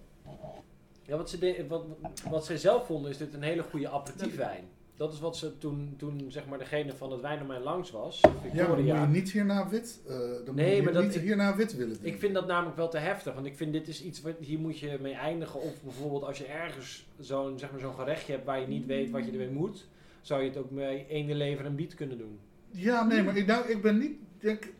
wat, 1.06 1.30
ze 1.30 1.38
de, 1.38 1.64
wat, 1.68 1.84
wat 2.30 2.44
zij 2.44 2.56
zelf 2.56 2.86
vonden 2.86 3.10
is 3.10 3.16
dit 3.18 3.34
een 3.34 3.42
hele 3.42 3.62
goede 3.62 3.88
aperitiefwijn. 3.88 4.64
Dat 4.96 5.12
is 5.12 5.20
wat 5.20 5.36
ze 5.36 5.58
toen, 5.58 5.94
toen 5.96 6.24
zeg 6.28 6.46
maar 6.46 6.58
degene 6.58 6.92
van 6.92 7.12
het 7.12 7.20
wijndomein 7.20 7.62
langs 7.62 7.90
was. 7.90 8.20
Ja, 8.20 8.28
maar 8.28 8.40
dan 8.42 8.50
moet 8.68 8.76
Victoria. 8.76 9.00
je 9.02 9.06
niet 9.08 9.30
hierna 9.32 9.68
wit, 9.68 10.00
eh 10.06 10.14
dan 10.44 10.54
Nee, 10.54 10.74
moet 10.74 10.84
maar 10.84 10.92
je 10.92 10.98
dat- 11.08 11.14
niet 11.14 11.22
hierna 11.22 11.56
wit 11.56 11.76
willen 11.76 11.96
doen. 11.96 12.06
Ik 12.12 12.18
vind 12.18 12.34
dat 12.34 12.46
namelijk 12.46 12.76
wel 12.76 12.88
te 12.88 12.98
heftig, 12.98 13.34
want 13.34 13.46
ik 13.46 13.56
vind 13.56 13.72
dit 13.72 13.88
is 13.88 14.02
iets 14.02 14.20
wat 14.22 14.32
hier 14.38 14.58
moet 14.58 14.78
je 14.78 14.98
mee 15.00 15.14
eindigen. 15.14 15.60
Of 15.60 15.82
bijvoorbeeld 15.82 16.24
als 16.24 16.38
je 16.38 16.44
ergens 16.46 17.06
zo'n 17.20 17.58
zeg 17.58 17.70
maar, 17.70 17.80
zo'n 17.80 17.94
gerechtje 17.94 18.32
hebt 18.32 18.44
waar 18.44 18.60
je 18.60 18.66
niet 18.66 18.86
weet 18.86 19.10
wat 19.10 19.24
je 19.24 19.30
ermee 19.30 19.50
moet, 19.50 19.86
zou 20.20 20.42
je 20.42 20.48
het 20.48 20.58
ook 20.58 20.70
mee 20.70 21.06
ene 21.08 21.34
lever 21.34 21.64
en 21.64 21.74
biet 21.74 21.94
kunnen 21.94 22.18
doen. 22.18 22.38
Ja, 22.70 23.04
nee, 23.04 23.22
maar 23.22 23.36
ik, 23.36 23.46
nou, 23.46 23.68
ik 23.68 23.82
ben 23.82 23.98
niet... 23.98 24.18
Denk, 24.38 24.72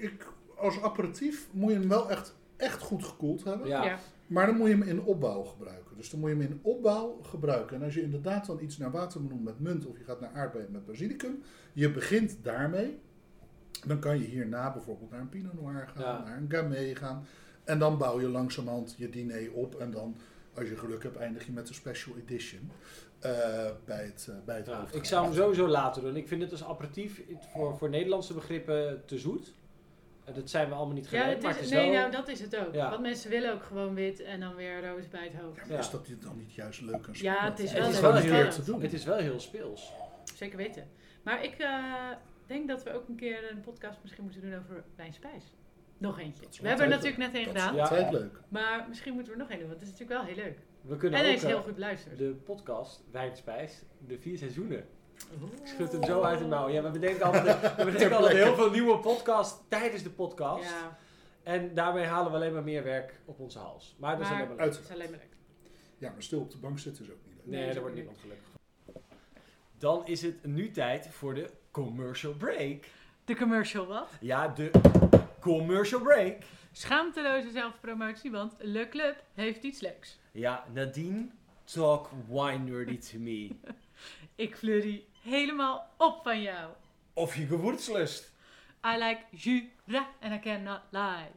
ik, 0.00 0.26
als 0.56 0.80
aperitief 0.80 1.48
moet 1.50 1.72
je 1.72 1.78
hem 1.78 1.88
wel 1.88 2.10
echt, 2.10 2.34
echt 2.56 2.80
goed 2.82 3.04
gekoeld 3.04 3.44
hebben. 3.44 3.68
Ja. 3.68 3.98
Maar 4.26 4.46
dan 4.46 4.56
moet 4.56 4.68
je 4.68 4.74
hem 4.74 4.82
in 4.82 5.02
opbouw 5.02 5.42
gebruiken. 5.42 5.96
Dus 5.96 6.10
dan 6.10 6.20
moet 6.20 6.30
je 6.30 6.36
hem 6.36 6.44
in 6.50 6.58
opbouw 6.62 7.18
gebruiken. 7.22 7.76
En 7.76 7.82
als 7.82 7.94
je 7.94 8.02
inderdaad 8.02 8.46
dan 8.46 8.60
iets 8.60 8.78
naar 8.78 8.90
watermeloen 8.90 9.42
met 9.42 9.60
munt 9.60 9.86
of 9.86 9.98
je 9.98 10.04
gaat 10.04 10.20
naar 10.20 10.32
aardbeien 10.34 10.70
met 10.72 10.86
basilicum, 10.86 11.42
je 11.72 11.90
begint 11.90 12.36
daarmee. 12.42 12.98
Dan 13.86 13.98
kan 13.98 14.18
je 14.18 14.24
hierna 14.24 14.72
bijvoorbeeld 14.72 15.10
naar 15.10 15.20
een 15.20 15.28
Pinot 15.28 15.54
Noir 15.60 15.88
gaan, 15.94 16.02
Ja. 16.02 16.24
naar 16.24 16.36
een 16.36 16.50
Gamay 16.50 16.94
gaan. 16.94 17.26
En 17.64 17.78
dan 17.78 17.98
bouw 17.98 18.20
je 18.20 18.28
langzamerhand 18.28 18.94
je 18.98 19.08
diner 19.10 19.52
op. 19.52 19.74
En 19.74 19.90
dan, 19.90 20.16
als 20.54 20.68
je 20.68 20.76
geluk 20.76 21.02
hebt, 21.02 21.16
eindig 21.16 21.46
je 21.46 21.52
met 21.52 21.66
de 21.66 21.74
special 21.74 22.16
edition 22.16 22.70
eh, 23.18 23.30
bij 23.84 24.04
het, 24.04 24.26
eh, 24.30 24.34
bij 24.44 24.56
het 24.56 24.66
Ja, 24.66 24.86
ik 24.92 25.04
zou 25.04 25.24
hem 25.24 25.34
sowieso 25.34 25.68
laten 25.68 26.02
doen. 26.02 26.16
Ik 26.16 26.28
vind 26.28 26.42
het 26.42 26.50
als 26.50 26.64
aperitief 26.64 27.22
voor, 27.52 27.76
voor 27.76 27.88
Nederlandse 27.88 28.34
begrippen 28.34 29.02
te 29.06 29.18
zoet. 29.18 29.54
En 30.24 30.32
dat 30.34 30.50
zijn 30.50 30.68
we 30.68 30.74
allemaal 30.74 30.94
niet 30.94 31.10
Ja, 31.10 31.20
gewend, 31.20 31.42
maar 31.42 31.50
is, 31.50 31.56
het 31.56 31.64
is 31.64 31.70
nee, 31.72 31.90
wel... 31.90 31.98
nou 32.00 32.10
dat 32.12 32.28
is 32.28 32.40
het 32.40 32.56
ook. 32.56 32.74
Ja. 32.74 32.90
Want 32.90 33.02
mensen 33.02 33.30
willen 33.30 33.52
ook 33.52 33.62
gewoon 33.62 33.94
wit 33.94 34.22
en 34.22 34.40
dan 34.40 34.54
weer 34.54 34.84
roos 34.88 35.08
bij 35.08 35.24
het 35.32 35.40
hoofd. 35.42 35.56
Ja, 35.56 35.62
maar 35.62 35.72
Ja. 35.72 35.78
is 35.78 35.90
dat 35.90 36.06
dan 36.20 36.36
niet 36.36 36.54
juist 36.54 36.80
leuk 36.80 37.06
en 37.06 37.12
Ja, 37.12 37.32
spannend? 37.34 37.58
het 37.58 37.66
is 37.66 37.72
Het 37.72 37.80
wel 37.80 37.88
is 37.88 37.94
Het 37.96 38.02
heel 38.04 38.16
is 38.16 38.22
leuk 38.30 38.42
wel 38.42 38.50
te 38.52 38.64
doen. 38.64 38.82
Het 38.82 38.92
is 38.92 39.04
wel 39.04 39.16
heel 39.18 39.40
speels. 39.40 39.92
Zeker 40.34 40.56
weten. 40.56 40.88
Maar 41.22 41.44
ik 41.44 41.54
eh, 41.54 42.10
denk 42.46 42.68
dat 42.68 42.82
we 42.82 42.92
ook 42.92 43.08
een 43.08 43.16
keer 43.16 43.50
een 43.50 43.60
podcast 43.60 43.98
misschien 44.02 44.22
moeten 44.24 44.40
doen 44.42 44.58
over 44.58 44.84
wijnspijs. 44.96 45.44
Nog 45.98 46.18
eentje. 46.18 46.42
Dat 46.42 46.52
is 46.52 46.60
We 46.60 46.68
hebben 46.68 46.84
er 46.86 46.90
natuurlijk 46.92 47.18
net 47.18 47.34
een 47.34 47.44
Dat 47.44 47.54
is 47.54 47.60
gedaan. 47.62 47.74
Ja. 47.76 47.82
altijd 47.82 48.10
leuk. 48.12 48.40
Maar 48.48 48.84
misschien 48.88 49.14
moeten 49.14 49.32
we 49.32 49.38
er 49.38 49.44
nog 49.44 49.52
een 49.54 49.58
doen, 49.60 49.68
want 49.68 49.80
het 49.80 49.88
is 49.92 49.98
natuurlijk 49.98 50.20
wel 50.26 50.34
heel 50.34 50.44
leuk. 50.44 50.58
We 50.80 50.96
kunnen 50.96 51.18
En 51.18 51.24
hij 51.24 51.34
ook 51.34 51.40
is 51.40 51.46
heel 51.48 51.56
eh, 51.58 51.62
goed 51.64 51.74
beluisterd. 51.74 52.18
de 52.18 52.30
podcast 52.44 53.02
Wijnspijs, 53.10 53.82
de 54.06 54.18
vier 54.18 54.38
seizoenen. 54.38 54.84
Ik 55.62 55.66
schud 55.66 55.92
hem 55.92 56.04
zo 56.04 56.22
uit 56.22 56.38
de 56.38 56.46
mouw. 56.46 56.68
Ja, 56.68 56.82
we 56.82 56.90
bedenken 56.90 57.24
altijd, 57.24 57.76
we 57.76 57.84
bedenken 57.92 58.16
altijd 58.16 58.36
heel 58.36 58.54
veel 58.54 58.70
nieuwe 58.70 58.98
podcasts 58.98 59.60
tijdens 59.68 60.02
de 60.02 60.10
podcast. 60.10 60.64
Ja, 60.70 60.98
En 61.42 61.74
daarmee 61.74 62.04
halen 62.04 62.30
we 62.30 62.36
alleen 62.36 62.52
maar 62.52 62.62
meer 62.62 62.82
werk 62.84 63.20
op 63.24 63.38
onze 63.40 63.58
hals. 63.58 63.94
Maar 63.98 64.16
dat 64.16 64.26
is 64.26 64.32
alleen 64.32 64.46
maar 64.48 64.56
leuk. 64.56 64.74
het 64.74 64.84
is 64.84 64.90
alleen 64.90 65.10
maar 65.10 65.18
leuk. 65.18 65.32
Ja, 65.98 66.10
maar 66.10 66.22
stil 66.22 66.40
op 66.40 66.50
de 66.50 66.58
bank 66.58 66.78
zitten 66.78 67.04
is 67.04 67.10
ook 67.10 67.18
niet 67.24 67.34
leuk. 67.36 67.46
Nee, 67.46 67.60
Nee, 67.64 67.72
daar 67.72 67.80
wordt 67.80 67.94
niemand 67.96 68.18
gelukkig 68.18 68.44
van. 68.52 68.60
Dan 69.78 70.06
is 70.06 70.22
het 70.22 70.44
nu 70.44 70.70
tijd 70.70 71.08
voor 71.10 71.34
de 71.34 71.50
commercial 71.70 72.32
break. 72.32 72.84
De 73.24 73.36
commercial 73.36 73.86
wat? 73.86 74.08
Ja, 74.20 74.48
de 74.48 74.70
Commercial 75.40 76.00
break. 76.00 76.36
Schaamteloze 76.72 77.50
zelfpromotie, 77.50 78.30
want 78.30 78.52
Le 78.58 78.88
Club 78.88 79.22
heeft 79.34 79.62
iets 79.62 79.80
leuks. 79.80 80.18
Ja, 80.32 80.64
Nadine, 80.72 81.26
talk 81.64 82.10
wine 82.28 82.58
nerdy 82.58 82.98
to 82.98 83.18
me. 83.18 83.48
Ik 84.34 84.56
fleurie 84.56 85.08
helemaal 85.22 85.90
op 85.96 86.22
van 86.22 86.42
jou. 86.42 86.72
Of 87.12 87.36
je 87.36 87.46
gevoelslust. 87.46 88.32
I 88.86 88.96
like 88.98 89.20
Jura 89.30 90.08
and 90.20 90.32
I 90.32 90.38
cannot 90.40 90.80
lie. 90.90 91.30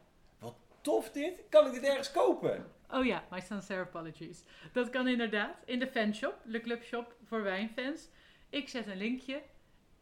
Tof 0.80 1.10
dit. 1.10 1.32
Kan 1.48 1.66
ik 1.66 1.72
dit 1.72 1.82
ergens 1.82 2.10
kopen? 2.10 2.66
Oh 2.90 3.04
ja, 3.04 3.24
my 3.30 3.40
sincere 3.40 3.80
apologies. 3.80 4.42
Dat 4.72 4.90
kan 4.90 5.08
inderdaad 5.08 5.56
in 5.64 5.78
de 5.78 5.86
fanshop, 5.86 6.34
Le 6.44 6.60
Club 6.60 6.82
Shop 6.82 7.14
voor 7.26 7.42
wijnfans. 7.42 8.08
Ik 8.50 8.68
zet 8.68 8.86
een 8.86 8.96
linkje 8.96 9.42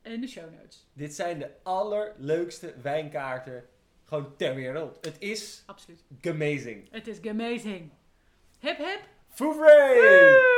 in 0.02 0.20
de 0.20 0.26
show 0.26 0.54
notes. 0.54 0.86
Dit 0.92 1.14
zijn 1.14 1.38
de 1.38 1.50
allerleukste 1.62 2.74
wijnkaarten 2.82 3.68
gewoon 4.04 4.36
ter 4.36 4.54
wereld. 4.54 5.04
Het 5.04 5.16
is 5.18 5.62
Absoluut. 5.66 6.04
amazing. 6.22 6.88
Het 6.90 7.06
is 7.06 7.20
amazing. 7.28 7.90
Hip 8.60 8.76
hip. 8.76 9.00
Fouvray! 9.28 10.55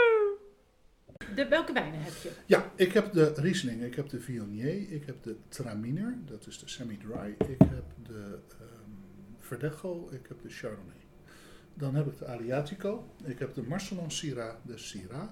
De, 1.38 1.48
welke 1.48 1.72
wijnen 1.72 2.00
heb 2.00 2.12
je? 2.22 2.30
Ja, 2.46 2.72
ik 2.76 2.92
heb 2.92 3.12
de 3.12 3.32
Riesling, 3.36 3.82
ik 3.82 3.94
heb 3.94 4.08
de 4.08 4.20
Viognier, 4.20 4.92
ik 4.92 5.06
heb 5.06 5.22
de 5.22 5.36
Traminer, 5.48 6.18
dat 6.24 6.46
is 6.46 6.58
de 6.58 6.68
semi-dry. 6.68 7.34
Ik 7.38 7.58
heb 7.58 7.84
de 8.02 8.38
ehm 8.48 8.90
Verdecho, 9.38 10.08
ik 10.12 10.26
heb 10.28 10.42
de 10.42 10.48
Chardonnay. 10.48 11.04
Dan 11.74 11.94
heb 11.94 12.06
ik 12.06 12.18
de 12.18 12.26
Aliatico, 12.26 13.14
ik 13.24 13.38
heb 13.38 13.54
de 13.54 13.62
Marcelon 13.62 14.10
Syrah, 14.10 14.54
de 14.62 14.78
Syrah. 14.78 15.28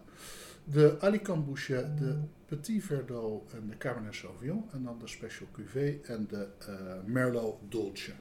De 0.64 0.96
Alicante 1.00 1.94
de 1.98 2.18
Petit 2.46 2.84
Verdot 2.84 3.52
en 3.52 3.68
de 3.68 3.76
Cabernet 3.76 4.14
Sauvignon. 4.14 4.64
En 4.72 4.82
dan 4.82 4.98
de 4.98 5.06
Special 5.06 5.48
Cuvée 5.52 6.00
en 6.02 6.26
de 6.26 6.48
eh, 6.58 6.74
Merlot 7.04 7.58
Dolce. 7.68 8.12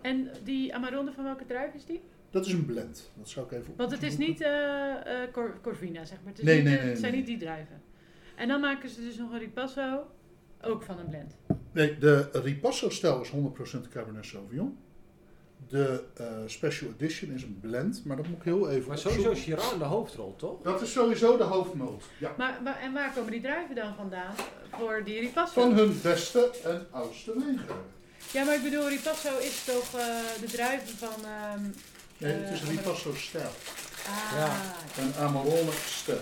En 0.00 0.30
die 0.44 0.74
Amarone 0.74 1.12
van 1.12 1.24
welke 1.24 1.46
druif 1.46 1.74
is 1.74 1.84
die? 1.84 2.02
Dat 2.32 2.46
is 2.46 2.52
een 2.52 2.64
blend, 2.66 3.10
dat 3.14 3.28
zou 3.28 3.46
ik 3.46 3.52
even 3.52 3.74
Want 3.76 3.90
het 3.90 4.02
is 4.02 4.16
niet 4.16 4.40
eh, 4.40 5.22
eh, 5.22 5.30
Cor- 5.32 5.58
Corvina, 5.62 6.04
zeg 6.04 6.18
maar. 6.22 6.30
Het, 6.32 6.38
is 6.38 6.44
Nee, 6.44 6.54
niet, 6.56 6.64
nee, 6.64 6.74
eh, 6.76 6.80
nee, 6.80 6.90
het 6.90 6.98
zijn 6.98 7.10
nee. 7.12 7.20
niet 7.20 7.30
die 7.30 7.38
druiven. 7.38 7.82
En 8.36 8.48
dan 8.48 8.60
maken 8.60 8.88
ze 8.88 9.00
dus 9.00 9.16
nog 9.16 9.32
een 9.32 9.38
ripasso, 9.38 10.06
ook 10.62 10.82
van 10.82 10.98
een 10.98 11.08
blend. 11.08 11.36
Nee, 11.72 11.98
de 11.98 12.28
Ripasso-stijl 12.32 13.20
is 13.20 13.30
100% 13.30 13.88
Cabernet 13.90 14.24
Sauvignon. 14.26 14.78
De 15.68 16.04
eh, 16.16 16.26
Special 16.46 16.90
Edition 16.98 17.30
is 17.32 17.42
een 17.42 17.58
blend, 17.60 18.04
maar 18.04 18.16
dat 18.16 18.26
moet 18.26 18.36
ik 18.38 18.44
heel 18.44 18.70
even 18.70 18.88
Maar 18.88 18.96
opzoeken. 18.96 19.22
sowieso 19.22 19.42
Chiran 19.42 19.72
in 19.72 19.78
de 19.78 19.84
hoofdrol, 19.84 20.36
toch? 20.36 20.62
Dat 20.62 20.80
is 20.80 20.92
sowieso 20.92 21.36
de 21.36 21.42
hoofdmoot. 21.42 22.04
Ja. 22.18 22.34
Maar, 22.38 22.60
maar, 22.62 22.80
en 22.80 22.92
waar 22.92 23.12
komen 23.14 23.30
die 23.32 23.40
druiven 23.40 23.74
dan 23.74 23.94
vandaan 23.94 24.34
voor 24.70 25.02
die 25.04 25.20
ripasso? 25.20 25.60
Van 25.60 25.72
hun 25.72 25.98
beste 26.02 26.50
en 26.64 26.86
oudste 26.90 27.32
wijngaarden. 27.38 27.76
Ja, 28.32 28.44
maar 28.44 28.54
ik 28.54 28.62
bedoel, 28.62 28.88
ripasso 28.88 29.38
is 29.38 29.64
toch 29.64 29.94
eh, 30.00 30.06
de 30.40 30.46
druiven 30.46 30.96
van... 30.96 31.24
ehm, 31.24 31.64
Nee, 32.22 32.32
het 32.32 32.50
is 32.52 32.62
Eh, 32.62 32.68
Ripasso-stijl. 32.68 33.50
ah, 34.06 34.32
Ja. 34.36 34.74
En 35.02 35.14
Amarone-stijl. 35.14 36.18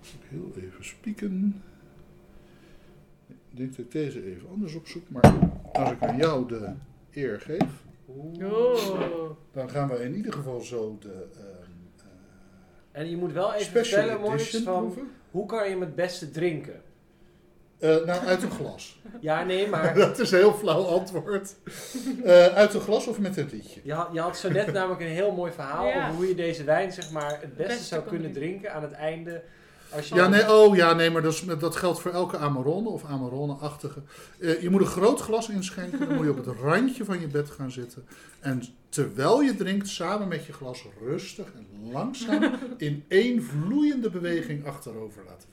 Ik 0.00 0.20
heel 0.28 0.52
even 0.56 0.84
spieken. 0.84 1.62
Ik 3.28 3.36
denk 3.60 3.76
dat 3.76 3.84
ik 3.84 3.92
deze 3.92 4.24
even 4.24 4.48
anders 4.48 4.74
opzoek, 4.74 5.08
maar 5.10 5.34
als 5.72 5.90
ik 5.90 6.02
aan 6.02 6.16
jou 6.16 6.48
de 6.48 6.72
eer 7.12 7.40
geef, 7.40 7.82
Oh. 8.06 9.30
dan 9.52 9.70
gaan 9.70 9.88
we 9.88 9.94
in 10.04 10.14
ieder 10.14 10.32
geval 10.32 10.60
zo 10.60 10.96
de 11.00 11.26
ehm, 11.34 11.70
eh, 12.92 13.00
En 13.00 13.10
je 13.10 13.16
moet 13.16 13.32
wel 13.32 13.52
even 13.54 13.66
Special 13.66 14.02
vertellen, 14.02 14.32
Edition 14.32 14.62
van 14.62 14.82
proeven. 14.82 15.10
hoe 15.30 15.46
kan 15.46 15.64
je 15.64 15.70
hem 15.70 15.80
het 15.80 15.94
beste 15.94 16.30
drinken? 16.30 16.82
Eh, 17.78 17.88
nou, 18.04 18.26
uit 18.26 18.42
een 18.42 18.50
glas. 18.50 19.00
Ja, 19.20 19.44
nee, 19.44 19.68
maar 19.68 19.94
Dat 19.98 20.18
is 20.18 20.30
een 20.30 20.38
heel 20.38 20.52
flauw 20.54 20.82
antwoord. 20.84 21.54
Eh, 22.24 22.46
uit 22.46 22.74
een 22.74 22.80
glas 22.80 23.06
of 23.06 23.18
met 23.18 23.36
een 23.36 23.48
rietje? 23.48 23.80
je 23.84 23.92
had, 23.92 24.08
je 24.12 24.20
had 24.20 24.38
zo 24.38 24.50
net 24.50 24.72
namelijk 24.72 25.00
een 25.00 25.06
heel 25.06 25.32
mooi 25.32 25.52
verhaal 25.52 25.86
Ja. 25.86 26.02
over 26.02 26.14
hoe 26.16 26.28
je 26.28 26.34
deze 26.34 26.64
wijn 26.64 26.92
zeg 26.92 27.10
maar, 27.10 27.30
het 27.40 27.56
beste, 27.56 27.72
beste 27.72 27.84
zou 27.84 28.02
kunnen 28.02 28.32
drinken. 28.32 28.42
drinken 28.60 28.72
aan 28.74 28.82
het 28.82 28.92
einde. 28.92 29.42
Als 29.90 30.08
je 30.08 30.14
Ja, 30.14 30.28
nee, 30.28 30.52
oh 30.52 30.76
ja, 30.76 30.92
nee, 30.94 31.10
maar 31.10 31.22
dat, 31.22 31.32
is, 31.32 31.44
dat 31.58 31.76
geldt 31.76 32.00
voor 32.00 32.10
elke 32.10 32.36
Amarone 32.36 32.88
of 32.88 33.04
Amarone-achtige. 33.04 34.02
Eh, 34.40 34.62
je 34.62 34.70
moet 34.70 34.80
een 34.80 34.86
groot 34.86 35.20
glas 35.20 35.48
inschenken, 35.48 35.98
dan 35.98 36.14
moet 36.14 36.24
je 36.24 36.30
op 36.30 36.44
het 36.46 36.56
randje 36.60 37.04
van 37.04 37.20
je 37.20 37.26
bed 37.26 37.50
gaan 37.50 37.70
zitten. 37.70 38.04
En 38.40 38.62
terwijl 38.88 39.40
je 39.42 39.54
drinkt, 39.56 39.88
samen 39.88 40.28
met 40.28 40.44
je 40.46 40.52
glas 40.52 40.84
rustig 41.06 41.46
en 41.54 41.90
langzaam 41.92 42.54
in 42.76 43.04
één 43.08 43.42
vloeiende 43.42 44.10
beweging 44.10 44.66
achterover 44.66 45.22
laten 45.26 45.48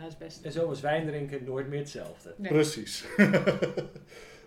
dat 0.00 0.08
is 0.08 0.16
best. 0.16 0.44
En 0.44 0.52
zo 0.52 0.66
was 0.66 0.80
wijn 0.80 1.06
drinken 1.06 1.44
nooit 1.44 1.68
meer 1.68 1.78
hetzelfde. 1.78 2.34
Nee. 2.36 2.52
Precies. 2.52 3.04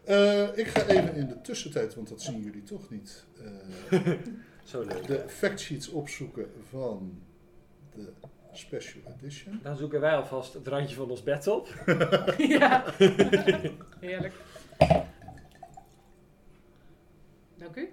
Eh, 0.06 0.58
ik 0.58 0.68
ga 0.68 0.86
even 0.86 1.16
in 1.16 1.28
de 1.28 1.42
tussentijd, 1.42 1.96
want 1.96 2.10
dat 2.10 2.22
zien 2.22 2.42
jullie 2.42 2.64
toch 2.64 2.90
niet, 2.90 3.26
eh, 3.90 4.02
Zo 4.64 4.82
leuk. 4.82 5.08
de 5.08 5.24
factsheets 5.28 5.90
opzoeken 5.90 6.52
van 6.70 7.22
de 7.96 8.14
Special 8.52 9.02
Edition. 9.18 9.60
Dan 9.64 9.78
zoeken 9.78 10.00
wij 10.00 10.16
alvast 10.16 10.54
het 10.54 10.68
randje 10.68 10.96
van 10.96 11.10
ons 11.10 11.24
bed 11.24 11.48
op. 11.48 11.68
ja. 12.38 12.84
Heerlijk. 14.00 14.34
Dank 17.58 17.76
u. 17.76 17.90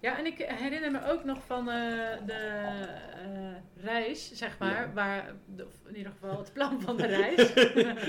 Ja, 0.00 0.18
en 0.18 0.26
ik 0.26 0.38
herinner 0.38 0.90
me 0.90 1.06
ook 1.10 1.24
nog 1.24 1.38
van 1.46 1.68
eh, 1.70 2.10
de 2.26 2.32
eh, 2.32 3.84
reis, 3.84 4.32
zeg 4.32 4.58
maar, 4.58 4.80
Ja. 4.80 4.92
waar, 4.92 5.34
of 5.56 5.88
in 5.88 5.96
ieder 5.96 6.12
geval 6.12 6.38
het 6.38 6.52
plan 6.52 6.80
van 6.80 6.96
de 6.96 7.06
reis. 7.06 7.52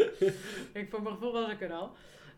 ik 0.81 0.87
voor 0.89 1.01
mijn 1.01 1.13
gevoel 1.15 1.31
was 1.31 1.51
ik 1.51 1.61
er 1.61 1.73
al. 1.73 1.91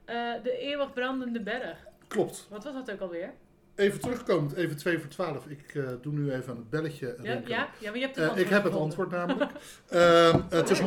Eh, 0.05 0.33
de 0.43 0.57
eeuwig 0.57 0.93
brandende 0.93 1.41
berg. 1.41 1.87
Klopt. 2.07 2.47
Wat 2.49 2.63
was 2.63 2.73
dat 2.73 2.91
ook 2.91 2.99
alweer? 3.01 3.33
Even 3.75 3.99
terugkomend, 3.99 4.53
even 4.53 4.77
2 4.77 4.99
voor 4.99 5.09
12. 5.09 5.45
Ik 5.47 5.75
eh, 5.75 5.83
doe 6.01 6.13
nu 6.13 6.31
even 6.33 6.49
aan 6.49 6.57
het 6.57 6.69
belletje 6.69 7.15
Ja, 7.21 7.33
ja? 7.33 7.41
ja, 7.47 7.89
maar 7.89 7.99
je 7.99 8.05
hebt 8.05 8.15
het 8.15 8.17
Eh, 8.17 8.23
antwoord 8.23 8.45
ik 8.45 8.49
heb 8.49 8.63
het 8.63 8.73
antwoord 8.73 9.09
namelijk. 9.11 9.51
Ehm, 9.89 10.41
het 10.49 10.69
is 10.69 10.79
100% 10.79 10.83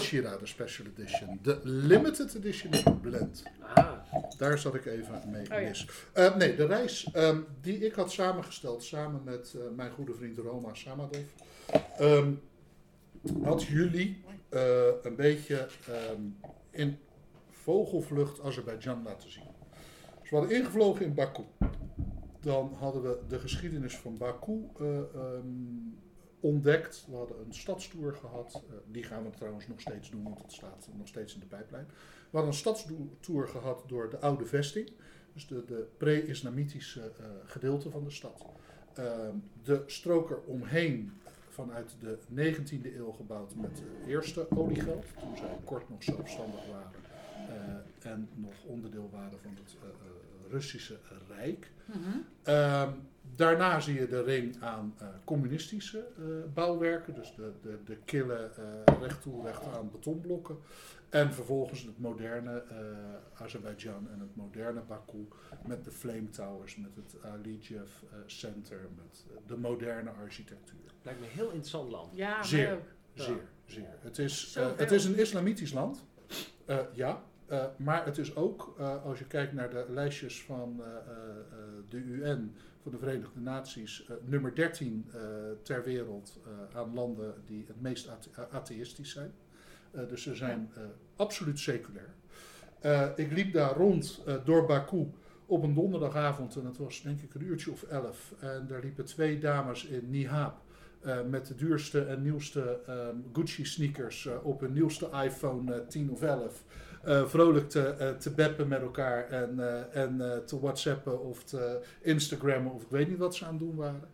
Shiraz, 0.00 0.38
de 0.40 0.46
Special 0.46 0.86
Edition. 0.96 1.38
De 1.42 1.60
Limited 1.62 2.34
Edition 2.34 2.72
is 2.72 2.84
een 2.84 3.00
blend. 3.00 3.42
Ah, 3.74 3.92
Daar 4.38 4.58
zat 4.58 4.74
ik 4.74 4.86
even 4.86 5.22
mee 5.30 5.44
ja. 5.48 5.58
mis. 5.68 5.86
Eh, 6.12 6.36
nee, 6.36 6.56
de 6.56 6.66
reis 6.66 7.08
ehm, 7.12 7.40
die 7.60 7.78
ik 7.78 7.94
had 7.94 8.12
samengesteld 8.12 8.84
samen 8.84 9.20
met 9.24 9.54
eh, 9.56 9.62
mijn 9.76 9.90
goede 9.90 10.14
vriend 10.14 10.38
Roma 10.38 10.74
Samadov. 10.74 11.18
ehm, 11.98 12.32
had 13.42 13.62
jullie 13.62 14.24
eh, 14.48 14.86
een 15.02 15.16
beetje 15.16 15.66
in 16.70 16.98
vogelvlucht 17.50 18.40
Azerbeidzjan 18.42 19.02
laten 19.04 19.30
zien. 19.30 19.44
Dus 20.20 20.30
we 20.30 20.36
hadden 20.36 20.56
ingevlogen 20.56 21.04
in 21.04 21.14
Baku. 21.14 21.42
Dan 22.44 22.72
hadden 22.78 23.02
we 23.02 23.18
de 23.28 23.38
geschiedenis 23.38 23.96
van 23.96 24.16
Baku 24.16 24.68
eh, 24.80 24.98
ehm, 24.98 25.46
ontdekt. 26.40 27.06
We 27.10 27.16
hadden 27.16 27.36
een 27.46 27.54
stadstour 27.54 28.12
gehad. 28.12 28.62
Eh, 28.68 28.76
die 28.86 29.02
gaan 29.02 29.24
we 29.24 29.30
trouwens 29.30 29.66
nog 29.66 29.80
steeds 29.80 30.10
doen, 30.10 30.22
want 30.22 30.40
dat 30.40 30.52
staat 30.52 30.88
nog 30.96 31.08
steeds 31.08 31.34
in 31.34 31.40
de 31.40 31.46
pijplijn. 31.46 31.86
We 31.86 32.30
hadden 32.30 32.50
een 32.50 32.58
stadstour 32.58 33.48
gehad 33.48 33.84
door 33.86 34.10
de 34.10 34.18
oude 34.18 34.44
vesting. 34.44 34.92
Dus 35.32 35.46
de, 35.46 35.64
de 35.64 35.86
pre-islamitische 35.96 37.00
eh, 37.00 37.26
gedeelte 37.44 37.90
van 37.90 38.04
de 38.04 38.10
stad. 38.10 38.44
Ehm, 38.94 39.36
de 39.62 39.82
strook 39.86 40.30
er 40.30 40.40
omheen 40.46 41.12
vanuit 41.48 41.96
de 42.00 42.18
19e 42.28 42.96
eeuw 42.96 43.12
gebouwd 43.12 43.54
met 43.54 43.76
de 43.76 44.10
eerste 44.10 44.46
oliegeld. 44.50 45.06
Toen 45.20 45.36
zij 45.36 45.58
kort 45.64 45.88
nog 45.88 46.02
zelfstandig 46.02 46.66
waren. 46.66 47.02
en 48.00 48.28
nog 48.34 48.64
onderdeel 48.66 49.08
waren 49.12 49.38
van 49.40 49.56
het 49.62 49.76
Russische 50.54 50.98
Rijk. 51.28 51.70
Mhm. 51.86 51.98
Ehm, 52.42 52.90
daarna 53.36 53.80
zie 53.80 53.94
je 54.00 54.06
de 54.08 54.22
ring 54.22 54.56
aan 54.62 54.94
eh, 54.98 55.06
communistische 55.24 55.98
eh, 55.98 56.24
bouwwerken, 56.54 57.14
dus 57.14 57.34
de, 57.36 57.52
de, 57.62 57.78
de 57.84 57.96
kille 58.04 58.50
eh 58.56 58.94
recht 59.00 59.22
toe 59.22 59.44
recht 59.44 59.66
aan 59.76 59.90
betonblokken. 59.90 60.56
En 61.08 61.32
vervolgens 61.32 61.82
het 61.82 61.98
moderne 61.98 62.62
eh, 62.68 63.42
Azerbeidzjan 63.42 64.08
en 64.12 64.20
het 64.20 64.36
moderne 64.36 64.80
Baku 64.88 65.28
met 65.66 65.84
de 65.84 65.90
Flame 65.90 66.28
Towers, 66.30 66.76
met 66.76 66.90
het 66.96 67.24
Alijev 67.24 67.90
Center, 68.26 68.80
met 68.96 69.24
de 69.46 69.56
moderne 69.56 70.10
architectuur. 70.10 70.90
lijkt 71.02 71.20
me 71.20 71.26
een 71.26 71.32
heel 71.32 71.50
interessant 71.50 71.90
land. 71.90 72.08
Ja, 72.16 72.42
Zeer. 72.42 72.78
Zeer, 73.14 73.40
zeer. 73.66 73.88
Het 74.00 74.18
is, 74.18 74.56
het 74.76 74.90
is 74.90 75.04
een 75.04 75.16
islamitisch 75.18 75.72
land, 75.72 76.04
Eh, 76.66 76.78
ja. 76.92 77.22
Eh, 77.46 77.64
maar 77.76 78.04
het 78.04 78.18
is 78.18 78.36
ook, 78.36 78.74
eh, 78.78 79.04
als 79.04 79.18
je 79.18 79.26
kijkt 79.26 79.52
naar 79.52 79.70
de 79.70 79.86
lijstjes 79.88 80.42
van 80.42 80.82
eh, 80.82 80.86
de 81.88 81.96
UN, 81.96 82.54
van 82.82 82.92
de 82.92 82.98
Verenigde 82.98 83.40
Naties, 83.40 84.08
nummer 84.24 84.54
13 84.54 85.06
eh, 85.12 85.20
ter 85.62 85.84
wereld 85.84 86.40
aan 86.74 86.94
landen 86.94 87.34
die 87.46 87.64
het 87.66 87.80
meest 87.80 88.08
athe- 88.08 88.48
atheïstisch 88.50 89.10
zijn. 89.12 89.32
Dus 90.08 90.22
ze 90.22 90.34
zijn 90.34 90.70
absoluut 91.16 91.58
seculair. 91.58 92.14
Ik 93.16 93.32
liep 93.32 93.52
daar 93.52 93.76
rond 93.76 94.22
door 94.44 94.66
Baku 94.66 95.10
op 95.46 95.62
een 95.62 95.74
donderdagavond 95.74 96.56
en 96.56 96.64
het 96.64 96.78
was 96.78 97.02
denk 97.02 97.20
ik 97.20 97.34
een 97.34 97.42
uurtje 97.42 97.70
of 97.70 97.82
elf. 97.82 98.34
En 98.40 98.66
daar 98.66 98.80
liepen 98.80 99.04
twee 99.04 99.38
dames 99.38 99.84
in 99.84 100.10
Nihab 100.10 100.64
eh, 101.04 101.18
met 101.30 101.46
de 101.46 101.54
duurste 101.54 102.04
en 102.04 102.22
nieuwste 102.22 102.80
ehm, 102.86 103.16
Gucci 103.32 103.64
sneakers 103.64 104.28
op 104.42 104.60
hun 104.60 104.72
nieuwste 104.72 105.10
iPhone 105.24 105.74
eh, 105.74 105.86
10 105.86 106.10
of 106.10 106.22
11 106.22 106.64
eh, 106.68 106.93
vrolijk 107.04 107.68
te, 107.68 107.80
eh, 107.88 108.10
te 108.10 108.30
beppen 108.30 108.68
met 108.68 108.80
elkaar 108.80 109.28
en, 109.28 109.60
eh, 109.60 110.02
en 110.02 110.32
eh, 110.32 110.38
te 110.38 110.60
whatsappen 110.60 111.20
of 111.22 111.44
te 111.44 111.80
Instagrammen 112.00 112.72
of 112.72 112.82
ik 112.82 112.88
weet 112.90 113.08
niet 113.08 113.18
wat 113.18 113.34
ze 113.34 113.44
aan 113.44 113.50
het 113.50 113.58
doen 113.58 113.74
waren. 113.76 114.08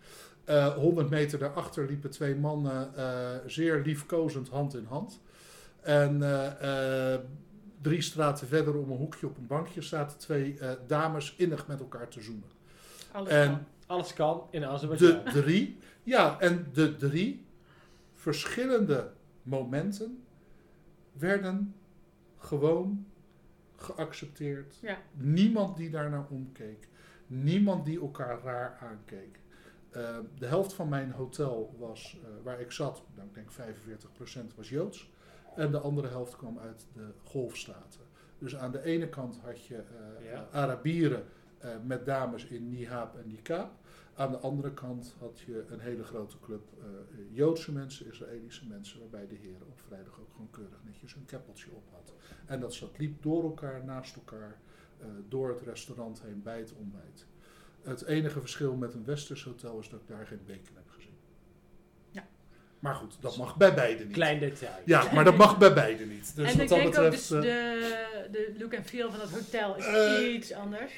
Eh 0.44 0.74
100 0.74 1.10
meter 1.10 1.38
daarachter 1.38 1.86
liepen 1.86 2.10
twee 2.10 2.34
mannen 2.36 2.96
eh, 2.96 3.28
zeer 3.46 3.82
liefkozend 3.84 4.48
hand 4.48 4.74
in 4.74 4.84
hand. 4.88 5.20
En 5.80 6.22
eh, 6.22 7.14
eh, 7.14 7.20
drie 7.80 8.00
straten 8.00 8.48
verder 8.48 8.76
om 8.76 8.90
een 8.90 8.96
hoekje 8.96 9.26
op 9.26 9.36
een 9.36 9.46
bankje 9.46 9.82
zaten 9.82 10.18
twee 10.18 10.58
eh, 10.58 10.70
dames 10.86 11.34
innig 11.36 11.66
met 11.66 11.80
elkaar 11.80 12.08
te 12.08 12.20
zoenen. 12.20 12.48
Alles 13.12 13.28
En- 13.32 13.48
kan. 13.48 13.64
Alles 13.86 14.12
kan 14.14 14.46
in 14.50 14.60
De 14.60 14.66
Azerbeidzjan. 14.66 15.24
drie, 15.24 15.78
ja, 16.02 16.40
en 16.40 16.66
de 16.72 16.96
drie 16.96 17.44
verschillende 18.14 19.10
momenten 19.42 20.22
werden 21.12 21.74
gewoon 22.40 23.06
geaccepteerd. 23.76 24.78
Ja. 24.82 24.98
Niemand 25.12 25.76
die 25.76 25.90
daarnaar 25.90 26.26
omkeek. 26.28 26.88
Niemand 27.26 27.84
die 27.84 28.00
elkaar 28.00 28.40
raar 28.42 28.78
aankeek. 28.80 29.38
Eh, 29.90 30.18
de 30.38 30.46
helft 30.46 30.72
van 30.72 30.88
mijn 30.88 31.10
hotel 31.10 31.76
was, 31.78 32.18
eh, 32.22 32.28
waar 32.42 32.60
ik 32.60 32.72
zat, 32.72 33.02
nou, 33.14 33.28
ik 33.28 33.34
denk 33.34 33.50
45% 33.50 34.54
was 34.54 34.68
Joods. 34.68 35.10
En 35.56 35.70
de 35.70 35.78
andere 35.78 36.08
helft 36.08 36.36
kwam 36.36 36.58
uit 36.58 36.86
de 36.92 37.12
golfstaten. 37.24 38.00
Dus 38.38 38.56
aan 38.56 38.72
de 38.72 38.82
ene 38.82 39.08
kant 39.08 39.38
had 39.44 39.64
je 39.64 39.76
eh, 39.76 40.24
Ja. 40.30 40.46
Arabieren 40.52 41.24
eh, 41.58 41.70
met 41.84 42.06
dames 42.06 42.44
in 42.44 42.68
nihaab 42.68 43.18
en 43.18 43.28
niqab. 43.28 43.70
Aan 44.20 44.30
de 44.30 44.38
andere 44.38 44.72
kant 44.74 45.14
had 45.18 45.40
je 45.46 45.64
een 45.68 45.80
hele 45.80 46.04
grote 46.04 46.36
club 46.40 46.62
eh, 46.78 46.86
Joodse 47.30 47.72
mensen, 47.72 48.06
Israëlische 48.06 48.66
mensen, 48.66 49.00
waarbij 49.00 49.26
de 49.26 49.34
heren 49.34 49.66
op 49.66 49.80
vrijdag 49.86 50.20
ook 50.20 50.30
gewoon 50.32 50.50
keurig 50.50 50.80
netjes 50.84 51.14
een 51.14 51.24
keppeltje 51.24 51.70
op 51.70 51.84
had. 51.92 52.12
En 52.46 52.60
dat 52.60 52.74
zat 52.74 52.98
liep 52.98 53.22
door 53.22 53.42
elkaar, 53.42 53.84
naast 53.84 54.16
elkaar, 54.16 54.56
eh, 54.98 55.06
door 55.28 55.48
het 55.48 55.60
restaurant 55.60 56.22
heen 56.22 56.42
bij 56.42 56.58
het 56.58 56.72
ontbijt. 56.72 57.26
Het 57.82 58.04
enige 58.04 58.40
verschil 58.40 58.74
met 58.74 58.94
een 58.94 59.04
westers 59.04 59.44
hotel 59.44 59.78
is 59.78 59.88
dat 59.88 60.00
ik 60.00 60.08
daar 60.08 60.26
geen 60.26 60.44
bacon 60.46 60.76
heb 60.76 60.90
gezien. 60.90 61.16
Ja. 62.10 62.28
Maar 62.78 62.94
goed, 62.94 63.16
dat 63.20 63.36
mag 63.36 63.56
bij 63.56 63.74
beide 63.74 64.04
niet. 64.04 64.12
Klein 64.12 64.38
detail. 64.40 64.82
Ja, 64.84 65.12
maar 65.12 65.24
dat 65.24 65.36
mag 65.36 65.58
bij 65.58 65.74
beide 65.74 66.06
niet. 66.06 66.36
Dus 66.36 66.50
en 66.50 66.52
wat 66.52 66.62
ik 66.62 66.68
dat 66.68 66.78
denk 66.78 66.88
ook, 66.88 67.04
betreft 67.04 67.28
dus 67.28 67.30
eh, 67.30 67.42
de, 67.42 68.30
de 68.32 68.54
look 68.58 68.72
en 68.72 68.84
feel 68.84 69.10
van 69.10 69.20
het 69.20 69.30
hotel 69.30 69.76
is 69.76 70.34
iets 70.34 70.52
anders. 70.52 70.92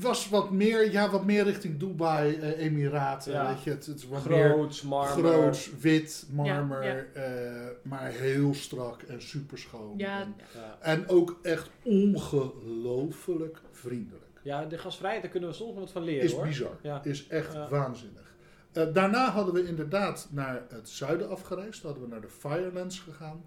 Was 0.00 0.28
wat 0.28 0.50
meer, 0.50 0.90
ja, 0.92 1.10
wat 1.10 1.24
meer 1.24 1.44
richting 1.44 1.78
Dubai, 1.78 2.34
eh, 2.34 2.64
Emiraten. 2.64 3.32
Ja. 3.32 3.46
Weet 3.54 3.62
je, 3.62 3.70
het, 3.70 3.86
het 3.86 3.96
is 3.98 4.06
wat 4.08 4.24
meer 4.28 4.48
Groots, 4.50 4.82
marmer. 4.82 5.24
groots, 5.32 5.70
wit, 5.80 6.26
marmer, 6.30 6.84
Ja, 6.84 7.20
eh, 7.22 7.66
maar 7.82 8.10
heel 8.10 8.54
strak 8.54 9.02
en 9.02 9.22
super 9.22 9.58
schoon. 9.58 9.94
Ja, 9.98 10.20
En, 10.20 10.34
Ja. 10.54 10.76
en 10.80 11.08
ook 11.08 11.38
echt 11.42 11.70
ongelooflijk 11.82 13.58
vriendelijk. 13.70 14.24
ja, 14.42 14.64
de 14.64 14.78
gastvrijheid, 14.78 15.22
daar 15.22 15.30
kunnen 15.32 15.48
we 15.50 15.54
soms 15.54 15.70
nog 15.70 15.80
wat 15.80 15.90
van 15.92 16.02
leren 16.02 16.24
Is 16.24 16.32
hoor. 16.32 16.46
bizar. 16.46 16.76
Ja. 16.82 17.04
Is 17.04 17.26
echt 17.26 17.52
Ja. 17.52 17.68
waanzinnig. 17.68 18.34
Eh, 18.72 18.86
daarna 18.92 19.30
hadden 19.30 19.54
we 19.54 19.66
inderdaad 19.66 20.28
naar 20.30 20.62
het 20.68 20.88
zuiden 20.88 21.28
afgereisd. 21.30 21.82
Hadden 21.82 22.02
we 22.02 22.08
naar 22.08 22.20
de 22.20 22.28
Firelands 22.28 22.98
gegaan. 23.00 23.44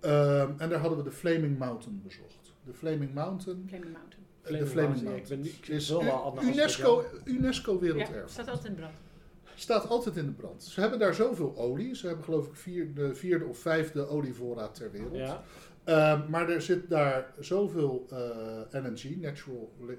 Ehm, 0.00 0.50
en 0.58 0.68
daar 0.68 0.78
hadden 0.78 0.98
we 0.98 1.04
de 1.04 1.10
Flaming 1.12 1.58
Mountain 1.58 2.00
bezocht. 2.04 2.52
De 2.64 2.72
Flaming 2.72 3.14
Mountain. 3.14 3.64
Flaming 3.68 3.92
Mountain. 3.92 4.21
Flaming 4.42 4.70
de 4.70 4.80
Mountain, 4.80 5.10
ja, 5.14 5.16
ik 5.22 5.28
ben 5.28 5.40
nu- 5.40 5.48
ik 5.48 5.68
is 5.68 5.88
wel 5.88 6.00
UNESCO, 6.42 7.04
UNESCO 7.24 7.78
Ja, 7.84 8.26
staat 8.26 8.48
altijd 8.48 8.64
in 8.66 8.74
brand. 8.74 8.94
Staat 9.54 9.88
altijd 9.88 10.16
in 10.16 10.24
de 10.26 10.32
brand. 10.32 10.62
Ze 10.62 10.80
hebben 10.80 10.98
daar 10.98 11.14
zoveel 11.14 11.56
olie. 11.56 11.94
Ze 11.96 12.06
hebben 12.06 12.24
geloof 12.24 12.46
ik 12.46 12.54
vier, 12.54 12.94
de 12.94 13.14
vierde 13.14 13.44
of 13.44 13.58
vijfde 13.58 14.06
olievoorraad 14.08 14.74
ter 14.74 14.90
wereld. 14.90 15.16
Ja. 15.16 15.42
Ehm, 15.84 16.30
maar 16.30 16.48
er 16.50 16.62
zit 16.62 16.90
daar 16.90 17.34
zoveel 17.38 18.06
eh, 18.10 18.82
LNG, 18.82 19.16
natural, 19.20 19.72
eh, 19.88 19.94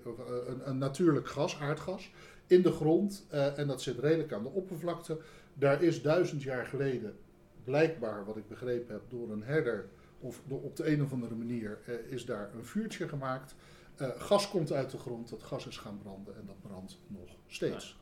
een, 0.47 0.69
een 0.69 0.77
natuurlijk 0.77 1.27
gas, 1.27 1.59
aardgas, 1.59 2.11
in 2.47 2.61
de 2.61 2.71
grond. 2.71 3.25
eh, 3.29 3.57
en 3.59 3.67
dat 3.67 3.81
zit 3.81 3.99
redelijk 3.99 4.33
aan 4.33 4.43
de 4.43 4.49
oppervlakte. 4.49 5.17
Daar 5.53 5.83
is 5.83 6.01
duizend 6.01 6.41
jaar 6.43 6.65
geleden, 6.65 7.15
blijkbaar 7.63 8.25
wat 8.25 8.37
ik 8.37 8.47
begrepen 8.47 8.93
heb, 8.93 9.01
door 9.09 9.31
een 9.31 9.43
herder 9.43 9.85
of 10.19 10.41
door, 10.47 10.61
op 10.61 10.75
de 10.75 10.87
een 10.91 11.03
of 11.03 11.11
andere 11.11 11.35
manier, 11.35 11.77
eh, 11.85 11.93
is 12.09 12.25
daar 12.25 12.49
een 12.55 12.65
vuurtje 12.65 13.07
gemaakt. 13.07 13.55
Eh, 13.95 14.07
gas 14.17 14.49
komt 14.49 14.71
uit 14.71 14.91
de 14.91 14.97
grond, 14.97 15.29
dat 15.29 15.43
gas 15.43 15.67
is 15.67 15.77
gaan 15.77 15.99
branden 16.03 16.35
en 16.35 16.45
dat 16.45 16.61
brandt 16.61 16.99
nog 17.07 17.29
steeds. 17.47 17.97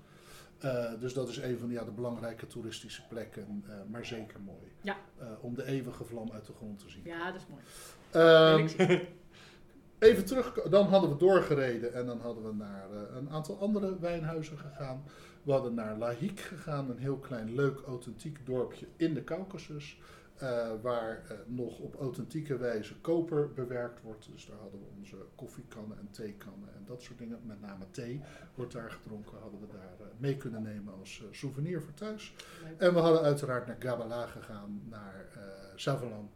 Eh, 0.60 0.92
dus 1.00 1.14
dat 1.14 1.30
is 1.30 1.38
een 1.38 1.58
van 1.58 1.70
ja, 1.70 1.84
de 1.84 1.92
belangrijke 1.92 2.48
toeristische 2.48 3.08
plekken, 3.08 3.64
eh, 3.68 3.74
maar 3.90 4.06
zeker 4.06 4.40
mooi. 4.40 4.72
Ja. 4.82 4.98
Om 5.42 5.56
de 5.56 5.66
eeuwige 5.66 6.04
vlam 6.04 6.32
uit 6.32 6.46
de 6.46 6.54
grond 6.54 6.80
te 6.80 6.90
zien. 6.90 7.02
Ja, 7.06 7.32
dat 7.32 7.42
is 7.42 7.48
mooi. 7.48 7.64
Ehm, 8.12 9.00
even 10.10 10.26
terug, 10.26 10.54
dan 10.54 10.88
hadden 10.88 11.10
we 11.10 11.18
doorgereden 11.18 11.94
en 11.94 12.06
dan 12.06 12.20
hadden 12.22 12.44
we 12.44 12.54
naar 12.54 12.92
een 12.92 13.30
aantal 13.30 13.60
andere 13.60 14.00
wijnhuizen 14.00 14.58
gegaan. 14.58 15.04
We 15.44 15.52
hadden 15.52 15.74
naar 15.74 15.98
Lahik 15.98 16.40
gegaan, 16.40 16.90
een 16.90 16.98
heel 16.98 17.18
klein, 17.18 17.56
leuk, 17.56 17.80
authentiek 17.80 18.46
dorpje 18.46 18.88
in 18.96 19.14
de 19.14 19.24
Caucasus. 19.24 20.00
Eh, 20.42 20.72
waar 20.82 21.24
eh, 21.28 21.38
nog 21.46 21.80
op 21.80 21.96
authentieke 22.00 22.58
wijze 22.58 22.96
koper 23.00 23.54
bewerkt 23.54 24.02
wordt. 24.02 24.30
Dus 24.32 24.46
daar 24.46 24.58
hadden 24.58 24.80
we 24.80 24.86
onze 24.98 25.16
koffiekannen 25.36 25.98
en 25.98 26.08
theekannen 26.12 26.70
en 26.76 26.84
dat 26.86 27.02
soort 27.02 27.18
dingen. 27.18 27.40
Met 27.44 27.62
name 27.62 27.86
thee 27.92 28.22
wordt 28.56 28.72
daar 28.72 28.92
gedronken. 28.92 29.38
Hadden 29.42 29.60
we 29.60 29.68
daar 29.68 29.94
eh, 30.00 30.06
mee 30.18 30.38
kunnen 30.38 30.62
nemen 30.62 30.94
als 31.00 31.24
souvenir 31.32 31.82
voor 31.82 31.94
thuis. 31.94 32.34
Leuk. 32.64 32.80
En 32.80 32.94
we 32.94 33.00
hadden 33.00 33.22
uiteraard 33.22 33.68
naar 33.68 33.76
Gabala 33.80 34.26
gegaan, 34.26 34.82
naar 34.90 35.26
Savalan. 35.76 36.30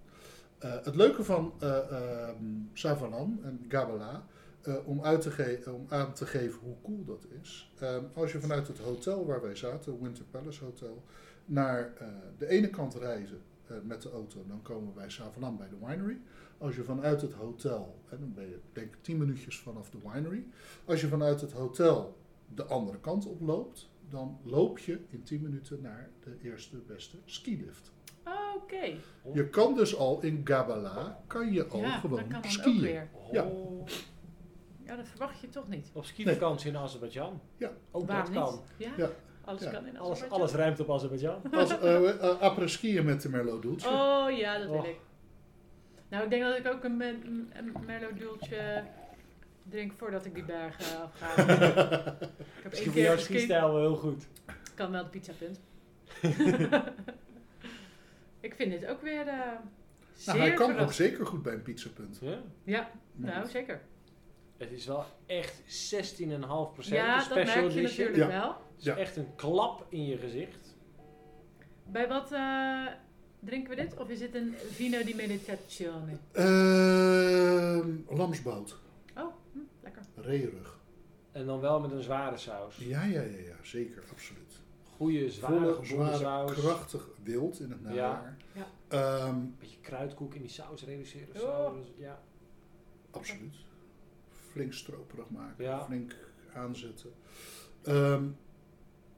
Het 0.59 0.95
leuke 0.95 1.23
van 1.23 1.53
eh 1.59 1.77
ehm, 1.77 2.45
Savalan 2.73 3.39
en 3.43 3.65
Gabala, 3.67 4.25
om, 4.85 5.03
uit 5.03 5.21
te 5.21 5.61
om 5.65 5.85
aan 5.89 6.13
te 6.13 6.25
geven 6.25 6.59
hoe 6.59 6.75
cool 6.83 7.05
dat 7.05 7.25
is. 7.41 7.73
Ehm, 7.79 8.03
als 8.13 8.31
je 8.31 8.39
vanuit 8.39 8.67
het 8.67 8.79
hotel 8.79 9.25
waar 9.25 9.41
wij 9.41 9.55
zaten, 9.55 10.01
Winter 10.01 10.25
Palace 10.31 10.63
Hotel, 10.63 11.03
naar 11.45 11.93
de 12.37 12.47
ene 12.47 12.69
kant 12.69 12.95
reizen 12.95 13.41
eh, 13.69 13.75
met 13.83 14.01
de 14.01 14.11
auto, 14.11 14.45
dan 14.47 14.61
komen 14.61 14.87
we 14.87 14.93
bij 14.93 15.09
Savalan 15.09 15.57
bij 15.57 15.69
de 15.69 15.75
winery. 15.85 16.17
Als 16.57 16.75
je 16.75 16.83
vanuit 16.83 17.21
het 17.21 17.33
hotel, 17.33 17.99
en 18.09 18.17
dan 18.19 18.33
ben 18.33 18.49
je 18.49 18.59
denk 18.73 18.87
ik 18.93 19.03
10 19.03 19.17
minuutjes 19.17 19.59
vanaf 19.59 19.89
de 19.89 19.97
winery. 20.03 20.45
Als 20.85 21.01
je 21.01 21.07
vanuit 21.07 21.41
het 21.41 21.51
hotel 21.51 22.17
de 22.55 22.65
andere 22.65 22.99
kant 22.99 23.25
op 23.25 23.41
loopt, 23.41 23.89
dan 24.09 24.37
loop 24.43 24.79
je 24.79 24.99
in 25.09 25.23
10 25.23 25.41
minuten 25.41 25.81
naar 25.81 26.09
de 26.23 26.37
eerste 26.41 26.77
beste 26.77 27.17
skilift. 27.25 27.91
Oké. 28.55 28.95
Je 29.33 29.49
kan 29.49 29.75
dus 29.75 29.95
al 29.97 30.21
in 30.21 30.41
Gabala, 30.43 31.23
kan 31.27 31.53
je 31.53 31.67
al 31.67 31.79
Ja, 31.79 31.91
dat 31.91 31.99
gewoon 31.99 32.27
kan 32.27 32.43
skiën. 32.43 32.81
weer. 32.81 33.09
Ja. 33.31 33.43
Oh. 33.45 33.87
Ja, 34.83 34.95
dat 34.95 35.07
verwacht 35.07 35.39
je 35.39 35.49
toch 35.49 35.67
niet. 35.67 35.89
Op 35.93 36.05
skivakantie 36.05 36.69
in 36.69 36.77
Azerbeidzjan. 36.77 37.41
Ja. 37.57 37.71
Ook 37.91 38.07
Waarom 38.07 38.33
dat 38.33 38.43
kan. 38.43 38.53
niet? 38.53 38.87
Ja? 38.87 38.93
Ja. 38.97 39.09
Alles 39.45 39.63
Ja. 39.63 39.71
kan 39.71 39.87
in 39.87 39.97
Alles, 39.99 40.29
alles 40.29 40.51
ruimt 40.53 40.79
op 40.79 40.91
Azerbeidzjan. 40.91 41.41
Als 41.51 41.79
eh 41.79 42.09
eh, 42.09 42.39
après-skiën 42.39 43.05
met 43.05 43.21
de 43.21 43.29
Merlot 43.29 43.61
Dulce. 43.61 43.87
Oh 43.87 44.37
ja, 44.37 44.57
dat 44.57 44.69
wil 44.69 44.77
Och. 44.79 44.87
ik. 44.87 44.97
Nou, 46.09 46.23
ik 46.23 46.29
denk 46.29 46.43
dat 46.43 46.57
ik 46.57 46.67
ook 46.67 46.83
een, 46.83 47.01
een 47.01 47.73
Merlot 47.85 48.17
Dulce 48.17 48.83
drink 49.69 49.91
voordat 49.97 50.25
ik 50.25 50.33
die 50.33 50.43
bergen 50.43 51.01
afga. 51.01 51.27
ik 51.41 52.63
heb 52.63 52.71
Misschien 52.71 52.71
één 52.71 52.83
voor 52.83 52.93
keer 52.93 53.03
jouw 53.03 53.15
geskiet. 53.15 53.35
skistijl 53.37 53.71
wel 53.73 53.79
heel 53.81 53.95
goed. 53.95 54.27
Kan 54.75 54.91
wel 54.91 55.03
de 55.03 55.09
pizzapunt. 55.09 55.59
ik 58.39 58.53
vind 58.55 58.71
dit 58.71 58.85
ook 58.85 59.01
weer 59.01 59.27
eh 59.27 59.37
zeer 60.13 60.35
nou, 60.35 60.47
hij 60.47 60.53
kan 60.53 60.77
ook 60.79 60.91
zeker 60.93 61.25
goed 61.25 61.41
bij 61.43 61.53
een 61.53 61.61
pizzapunt. 61.61 62.19
Ja. 62.21 62.37
Ja, 62.63 62.89
nou 63.13 63.47
zeker. 63.47 63.81
Het 64.57 64.71
is 64.71 64.85
wel 64.85 65.05
echt 65.25 65.61
16,5% 65.61 65.65
Ja, 66.89 67.23
de 67.23 67.27
dat 67.27 67.35
merk 67.35 67.47
special 67.47 67.63
je 67.63 67.69
edition. 67.69 68.05
natuurlijk 68.05 68.17
Ja. 68.17 68.27
wel. 68.27 68.47
Het 68.49 68.77
is 68.79 68.83
Ja. 68.85 68.97
echt 68.97 69.15
een 69.15 69.35
klap 69.35 69.85
in 69.89 70.05
je 70.05 70.17
gezicht. 70.17 70.75
Bij 71.87 72.07
wat 72.07 72.31
eh, 72.31 72.85
drinken 73.39 73.69
we 73.69 73.75
dit? 73.81 73.97
Of 73.99 74.09
is 74.09 74.19
dit 74.19 74.35
een 74.35 74.55
vino 74.71 75.03
di 75.03 75.15
meditazione? 75.15 76.17
Ehm, 76.31 77.89
lamsbout, 78.17 78.75
Oh, 79.17 79.33
hm, 79.53 79.59
lekker. 79.83 80.01
reerug. 80.15 80.79
En 81.31 81.45
dan 81.45 81.59
wel 81.59 81.79
met 81.79 81.91
een 81.91 82.03
zware 82.03 82.37
saus. 82.37 82.77
Ja, 82.77 83.03
ja, 83.03 83.21
ja, 83.21 83.37
ja, 83.37 83.55
zeker, 83.63 84.03
absoluut. 84.11 84.61
Goede, 84.97 85.29
zware 85.29 85.73
Volle, 85.73 85.85
zware, 85.85 86.17
saus. 86.17 86.53
krachtig 86.53 87.07
wild 87.23 87.59
in 87.59 87.69
het 87.69 87.81
najaar. 87.81 88.37
Ja. 88.53 88.67
Ehm, 88.87 89.39
beetje 89.59 89.79
kruidkoek 89.81 90.33
in 90.35 90.41
die 90.41 90.49
saus 90.49 90.83
reduceren 90.85 91.27
of 91.35 91.41
Oh. 91.41 91.65
zo. 91.65 91.75
Dus, 91.77 91.87
ja. 91.97 92.21
absoluut. 93.11 93.55
Flink 94.55 94.73
stroperig 94.73 95.29
maken, 95.29 95.63
Ja. 95.63 95.83
flink 95.85 96.15
aanzetten. 96.53 97.11
Ehm, 97.83 98.27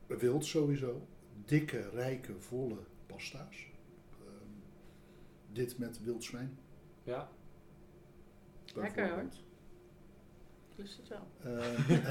wild 0.07 0.45
sowieso. 0.45 1.07
Dikke, 1.45 1.89
rijke, 1.89 2.39
volle 2.39 2.77
pasta's. 3.05 3.67
Ehm, 4.19 4.49
dit 5.51 5.77
met 5.77 6.03
wild 6.03 6.23
zwijn. 6.23 6.57
ja. 7.03 7.29
Lekker, 8.75 9.03
bijvoorbeeld. 9.03 9.43
Dus 10.75 10.97
het 10.97 11.07
wel. 11.07 11.27
Eh, 11.43 11.59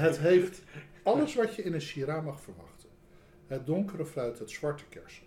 het 0.05 0.17
heeft 0.17 0.63
alles 1.03 1.35
wat 1.35 1.55
je 1.55 1.63
in 1.63 1.73
een 1.73 1.81
Shiraz 1.81 2.23
mag 2.23 2.41
verwachten. 2.41 2.89
Het 3.47 3.65
donkere 3.65 4.05
fruit, 4.05 4.39
het 4.39 4.51
zwarte 4.51 4.85
kersen. 4.89 5.25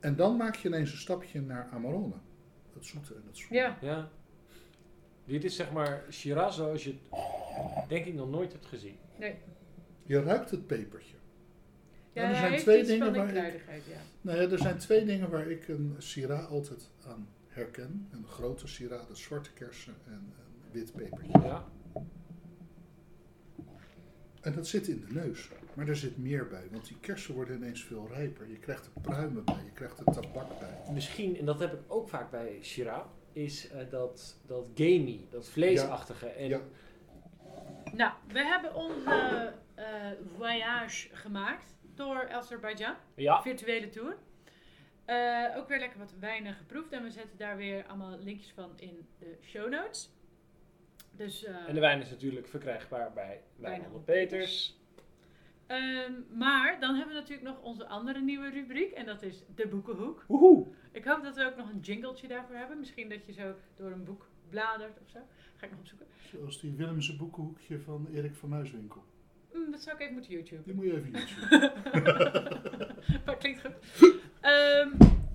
En 0.00 0.16
dan 0.16 0.36
maak 0.36 0.54
je 0.54 0.68
ineens 0.68 0.92
een 0.92 0.98
stapje 0.98 1.40
naar 1.40 1.68
Amarone. 1.72 2.14
Het 2.72 2.84
zoete 2.86 3.14
en 3.14 3.22
het 3.26 3.36
zoete. 3.36 3.54
Ja. 3.54 3.78
Ja. 3.80 4.10
Dit 5.28 5.44
is 5.44 5.56
zeg 5.56 5.72
maar 5.72 6.04
Shiraz 6.10 6.56
zoals 6.56 6.84
je 6.84 6.94
het 7.10 7.88
denk 7.88 8.04
ik 8.06 8.14
nog 8.14 8.30
nooit 8.30 8.52
hebt 8.52 8.66
gezien. 8.66 8.96
Nee. 9.18 9.34
Je 10.02 10.22
ruikt 10.22 10.50
het 10.50 10.66
pepertje. 10.66 11.16
Ja, 12.12 12.28
er 12.30 12.36
zijn 12.36 12.58
twee 12.58 12.84
dingen 12.84 13.14
waar 13.14 13.28
ik- 13.28 13.62
ja. 13.66 14.00
Nou 14.20 14.40
ja, 14.42 14.50
er 14.50 14.58
zijn 14.58 14.78
twee 14.78 15.04
dingen 15.04 15.30
waar 15.30 15.50
ik 15.50 15.68
een 15.68 15.94
Syrah 15.98 16.50
altijd 16.50 16.90
aan 17.06 17.28
herken. 17.48 18.08
Een 18.12 18.26
grote 18.26 18.66
Syrah, 18.66 18.98
dat 19.06 19.16
is 19.16 19.22
zwarte 19.22 19.52
kersen 19.52 19.94
en 20.06 20.12
een 20.12 20.32
wit 20.72 20.92
pepertje. 20.92 21.38
Ja. 21.38 21.64
En 24.40 24.54
dat 24.54 24.66
zit 24.66 24.88
in 24.88 25.04
de 25.08 25.12
neus. 25.14 25.48
Maar 25.74 25.88
er 25.88 25.96
zit 25.96 26.18
meer 26.18 26.48
bij, 26.48 26.64
want 26.70 26.86
die 26.88 26.96
kersen 27.00 27.34
worden 27.34 27.56
ineens 27.56 27.84
veel 27.84 28.08
rijper. 28.12 28.48
Je 28.48 28.58
krijgt 28.58 28.84
er 28.86 29.00
pruimen 29.02 29.44
bij, 29.44 29.54
je 29.64 29.70
krijgt 29.74 29.98
er 29.98 30.04
tabak 30.04 30.58
bij. 30.58 30.92
Misschien, 30.94 31.36
en 31.38 31.44
dat 31.44 31.60
heb 31.60 31.72
ik 31.72 31.80
ook 31.86 32.08
vaak 32.08 32.30
bij 32.30 32.58
Shiraz, 32.62 33.04
is 33.32 33.68
eh, 33.70 33.90
dat, 33.90 34.40
dat 34.46 34.64
gamey, 34.74 35.26
dat 35.30 35.48
vleesachtige. 35.48 36.26
En 36.26 36.48
Ja. 36.48 36.60
Nou, 37.92 38.12
we 38.28 38.44
hebben 38.44 38.74
onze 38.74 39.52
eh, 39.74 39.84
voyage 40.36 41.08
gemaakt 41.12 41.76
door 41.94 42.28
Azerbeidzjan. 42.30 42.94
ja, 43.14 43.42
virtuele 43.42 43.88
tour. 43.88 44.16
Eh, 45.04 45.56
ook 45.56 45.68
weer 45.68 45.78
lekker 45.78 45.98
wat 45.98 46.14
wijnen 46.20 46.54
geproefd. 46.54 46.92
En 46.92 47.02
we 47.02 47.10
zetten 47.10 47.38
daar 47.38 47.56
weer 47.56 47.86
allemaal 47.86 48.18
linkjes 48.18 48.52
van 48.54 48.72
in 48.76 49.06
de 49.18 49.38
show 49.42 49.70
notes. 49.70 50.10
Dus, 51.10 51.44
eh, 51.44 51.68
en 51.68 51.74
de 51.74 51.80
wijn 51.80 52.00
is 52.00 52.10
natuurlijk 52.10 52.48
verkrijgbaar 52.48 53.12
bij 53.12 53.40
Wijnhandel 53.56 54.00
Peters. 54.00 54.77
Ehm, 55.68 56.12
maar 56.38 56.80
dan 56.80 56.94
hebben 56.94 57.14
we 57.14 57.20
natuurlijk 57.20 57.48
nog 57.48 57.62
onze 57.62 57.86
andere 57.86 58.20
nieuwe 58.20 58.50
rubriek. 58.50 58.90
En 58.92 59.06
dat 59.06 59.22
is 59.22 59.44
de 59.54 59.68
boekenhoek. 59.68 60.24
Woehoe! 60.28 60.66
Ik 60.92 61.04
hoop 61.04 61.22
dat 61.22 61.36
we 61.36 61.44
ook 61.44 61.56
nog 61.56 61.70
een 61.70 61.80
jingletje 61.80 62.28
daarvoor 62.28 62.56
hebben. 62.56 62.78
Misschien 62.78 63.08
dat 63.08 63.26
je 63.26 63.32
zo 63.32 63.54
door 63.76 63.90
een 63.90 64.04
boek 64.04 64.28
bladert 64.50 65.00
of 65.02 65.10
zo. 65.10 65.18
Ga 65.56 65.64
ik 65.64 65.70
nog 65.70 65.80
opzoeken. 65.80 66.06
Zoals 66.30 66.60
die 66.60 66.74
Willemse 66.74 67.16
boekenhoekje 67.16 67.80
van 67.80 68.08
Erik 68.12 68.34
van 68.34 68.48
Muiswinkel. 68.48 69.04
Hm, 69.52 69.70
dat 69.70 69.80
zou 69.80 69.96
ik 69.96 70.02
even 70.02 70.14
moeten 70.14 70.32
YouTube. 70.32 70.62
Die 70.64 70.74
moet 70.74 70.84
je 70.84 70.96
even 70.96 71.10
YouTube. 71.10 71.72
maar 73.26 73.36
klinkt 73.36 73.60
goed. 73.60 74.16
Ehm, 74.40 74.88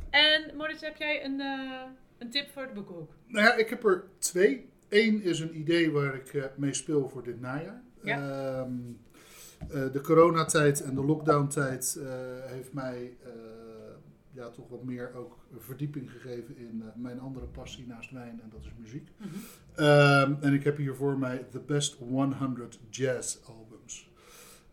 en 0.10 0.56
Moritz, 0.56 0.82
heb 0.82 0.98
jij 0.98 1.26
een, 1.26 1.40
eh, 1.40 1.82
een 2.18 2.30
tip 2.30 2.50
voor 2.50 2.68
de 2.68 2.74
boekenhoek? 2.74 3.12
Nou 3.28 3.46
ja, 3.46 3.54
ik 3.54 3.70
heb 3.70 3.84
er 3.84 4.04
twee. 4.18 4.70
Eén 4.90 5.22
is 5.22 5.40
een 5.40 5.58
idee 5.58 5.92
waar 5.92 6.16
ik 6.16 6.34
eh, 6.34 6.44
mee 6.58 6.74
speel 6.74 7.10
voor 7.10 7.24
dit 7.24 7.40
najaar. 7.40 7.82
Ja. 8.04 8.18
Ehm, 8.18 8.72
eh, 9.13 9.13
de 9.70 10.02
coronatijd 10.02 10.82
en 10.82 10.96
de 10.96 11.06
lockdowntijd 11.06 12.00
eh 12.02 12.52
heeft 12.52 12.74
mij 12.74 13.18
eh, 13.24 13.32
ja, 14.34 14.50
toch 14.50 14.70
wat 14.70 14.84
meer 14.84 15.14
ook 15.16 15.38
verdieping 15.58 16.12
gegeven 16.12 16.58
in 16.58 16.84
eh, 16.86 17.02
mijn 17.02 17.20
andere 17.20 17.46
passie 17.46 17.88
naast 17.88 18.12
wijn 18.12 18.42
en 18.42 18.50
dat 18.50 18.66
is 18.66 18.72
muziek. 18.78 19.10
Ehm, 19.76 20.34
en 20.42 20.54
ik 20.54 20.64
heb 20.64 20.78
hier 20.78 20.96
voor 20.96 21.18
mij 21.18 21.46
The 21.52 21.60
Best 21.60 21.98
100 21.98 22.80
Jazz 22.90 23.38
Albums 23.48 24.12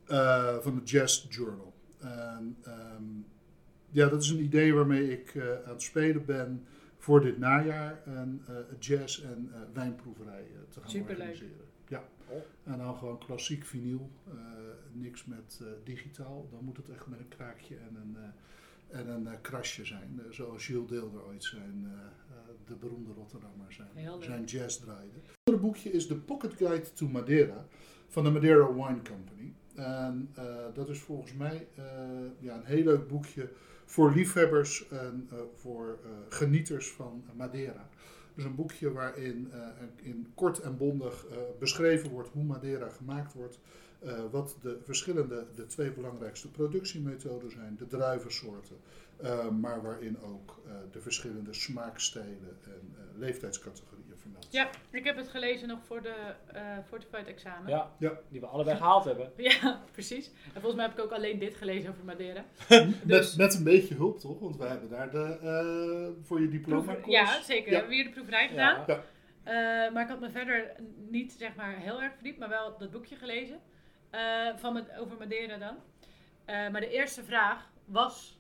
eh, 0.07 0.57
van 0.59 0.75
de 0.75 0.83
Jazz 0.85 1.27
Journal. 1.29 1.75
En, 1.99 2.57
ehm, 2.63 3.05
ja, 3.91 4.09
dat 4.09 4.23
is 4.23 4.31
een 4.31 4.43
idee 4.43 4.75
waarmee 4.75 5.11
ik 5.11 5.35
eh, 5.35 5.43
aan 5.43 5.73
het 5.73 5.83
spelen 5.83 6.25
ben 6.25 6.67
voor 7.01 7.21
dit 7.21 7.39
najaar 7.39 8.03
een 8.05 8.43
eh, 8.49 8.55
jazz- 8.79 9.23
en 9.23 9.51
eh, 9.53 9.61
wijnproeverij 9.73 10.41
eh, 10.43 10.61
te 10.69 10.81
gaan 10.81 10.91
Superleuk. 10.91 11.19
organiseren. 11.19 11.65
Ja. 11.89 12.03
Oh. 12.29 12.37
En 12.73 12.79
dan 12.79 12.97
gewoon 12.97 13.19
klassiek 13.19 13.65
vinyl, 13.65 14.11
eh, 14.29 14.35
niks 14.93 15.25
met 15.25 15.59
eh, 15.63 15.67
digitaal. 15.85 16.49
Dan 16.51 16.65
moet 16.65 16.77
het 16.77 16.89
echt 16.89 17.07
met 17.07 17.19
een 17.19 17.29
kraakje 17.29 17.77
en 17.77 17.97
een, 17.97 18.17
eh, 18.17 18.99
en 19.01 19.09
een 19.09 19.41
krasje 19.41 19.85
zijn. 19.85 20.21
Zoals 20.31 20.67
Jules 20.67 20.89
Deelder 20.89 21.25
ooit 21.25 21.45
zijn, 21.45 21.85
eh, 21.87 21.91
eh, 21.91 22.37
de 22.67 22.75
beroemde 22.75 23.13
Rotterdammer, 23.13 23.73
zijn, 23.73 24.23
zijn 24.23 24.45
jazz 24.45 24.77
draaide. 24.79 25.15
Het 25.15 25.37
andere 25.45 25.67
boekje 25.67 25.91
is 25.91 26.07
de 26.09 26.17
Pocket 26.17 26.55
Guide 26.55 26.93
to 26.93 27.09
Madeira 27.09 27.67
van 28.09 28.25
de 28.25 28.31
Madeira 28.31 28.73
Wine 28.75 29.03
Company. 29.03 29.53
En 29.75 30.31
eh, 30.35 30.45
dat 30.75 30.89
is 30.89 30.99
volgens 31.01 31.35
mij 31.35 31.69
eh, 31.77 31.85
ja, 32.39 32.55
een 32.57 32.65
heel 32.65 32.85
leuk 32.85 33.09
boekje 33.09 33.51
voor 33.91 34.13
liefhebbers 34.13 34.89
en 34.89 35.29
eh, 35.31 35.39
voor 35.55 35.99
eh, 36.05 36.11
genieters 36.29 36.91
van 36.91 37.25
Madeira. 37.37 37.89
Dus 38.35 38.45
een 38.45 38.55
boekje 38.55 38.93
waarin 38.93 39.49
eh, 39.53 39.69
in 40.03 40.33
kort 40.35 40.61
en 40.61 40.77
bondig 40.77 41.27
beschreven 41.59 42.11
wordt 42.11 42.29
hoe 42.29 42.45
Madeira 42.45 42.89
gemaakt 42.89 43.33
wordt. 43.33 43.59
wat 44.31 44.57
de 44.63 44.79
verschillende, 44.83 45.47
de 45.55 45.67
twee 45.67 45.93
belangrijkste 45.93 46.51
productiemethoden 46.51 47.51
zijn, 47.51 47.77
de 47.77 47.87
druivensoorten. 47.87 48.77
maar 49.61 49.83
waarin 49.83 50.21
ook 50.21 50.63
de 50.93 51.01
verschillende 51.01 51.53
smaakstijlen 51.53 52.57
en 52.65 52.95
leeftijdscategorieën 53.19 54.10
vermeld. 54.21 54.47
Ja, 54.51 54.69
ik 54.91 55.05
heb 55.05 55.17
het 55.17 55.29
gelezen 55.29 55.69
nog 55.69 55.79
voor 55.85 56.03
de 56.03 56.15
eh 56.47 56.63
Fortified 56.89 57.27
examen. 57.27 57.69
Ja, 57.71 57.91
Ja. 57.99 58.13
die 58.29 58.41
we 58.41 58.47
allebei 58.47 58.77
gehaald 58.77 59.05
hebben. 59.05 59.33
Ja, 59.51 59.81
precies. 59.93 60.27
En 60.45 60.53
volgens 60.61 60.75
mij 60.75 60.85
heb 60.85 60.99
ik 60.99 61.05
ook 61.05 61.11
alleen 61.13 61.39
dit 61.39 61.55
gelezen 61.55 61.91
over 61.91 62.05
Madeira. 62.05 62.45
Met, 62.69 63.09
Dus- 63.09 63.35
met 63.37 63.55
een 63.55 63.65
beetje 63.65 63.95
hulp 63.95 64.19
toch? 64.19 64.39
Want 64.41 64.57
wij 64.57 64.69
hebben 64.69 64.89
daar 64.89 65.11
de, 65.11 65.39
eh, 65.43 66.25
voor 66.27 66.41
je 66.41 66.49
diploma 66.49 66.83
Proever- 66.93 67.11
ja, 67.11 67.43
zeker. 67.43 67.65
We 67.65 67.71
Ja. 67.71 67.77
hebben 67.77 67.95
hier 67.95 68.05
de 68.05 68.11
proeverij 68.11 68.49
gedaan. 68.49 68.85
Ja. 68.87 69.03
Eh, 69.43 69.93
maar 69.93 70.03
ik 70.03 70.09
had 70.09 70.21
me 70.21 70.31
verder 70.31 70.73
niet 71.09 71.33
zeg 71.39 71.55
maar 71.55 71.77
heel 71.77 72.03
erg 72.03 72.13
verdiept, 72.15 72.39
maar 72.39 72.49
wel 72.49 72.79
dat 72.79 72.91
boekje 72.91 73.17
gelezen. 73.17 73.61
eh, 74.11 74.57
van 74.57 74.73
met, 74.73 74.97
over 74.99 75.17
Madeira 75.19 75.57
dan. 75.59 75.77
Eh, 76.45 76.69
maar 76.71 76.81
de 76.81 76.91
eerste 76.91 77.25
vraag 77.25 77.71
was... 77.85 78.39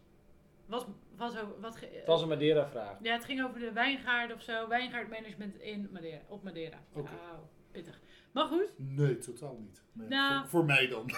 was, 0.66 0.84
was 1.20 1.32
over, 1.42 1.60
wat 1.60 1.76
ge- 1.76 1.88
Het 1.92 2.06
was 2.06 2.22
een 2.22 2.28
Madeira-vraag. 2.28 2.96
ja, 3.02 3.12
het 3.12 3.24
ging 3.24 3.44
over 3.44 3.60
de 3.60 3.72
wijngaard 3.72 4.34
of 4.34 4.42
zo. 4.42 4.68
Wijngaardmanagement 4.68 5.56
in 5.60 5.88
Madeira, 5.92 6.20
op 6.28 6.42
Madeira. 6.42 6.76
Oké. 6.94 7.08
Auw, 7.30 7.48
pittig. 7.70 8.00
Maar 8.32 8.44
goed, 8.46 8.72
Nee, 8.76 9.18
totaal 9.18 9.56
niet. 9.60 9.82
Nee, 9.92 10.08
Nou. 10.08 10.40
voor, 10.40 10.48
voor 10.50 10.64
mij 10.64 10.88
dan. 10.88 11.06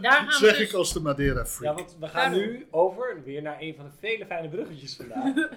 daar 0.00 0.12
gaan 0.12 0.26
we 0.26 0.32
zeg 0.46 0.56
dus... 0.58 0.68
ik 0.68 0.72
als 0.74 0.92
de 0.92 1.00
Madeira 1.00 1.38
Ja, 1.38 1.46
freak. 1.46 1.74
want 1.78 1.96
we 2.00 2.08
gaan 2.08 2.32
Daarom. 2.32 2.50
nu 2.50 2.66
over 2.70 3.22
weer 3.24 3.42
naar 3.42 3.56
een 3.60 3.74
van 3.74 3.84
de 3.84 3.90
vele 3.90 4.26
fijne 4.26 4.48
bruggetjes 4.48 4.96
vandaag. 4.96 5.34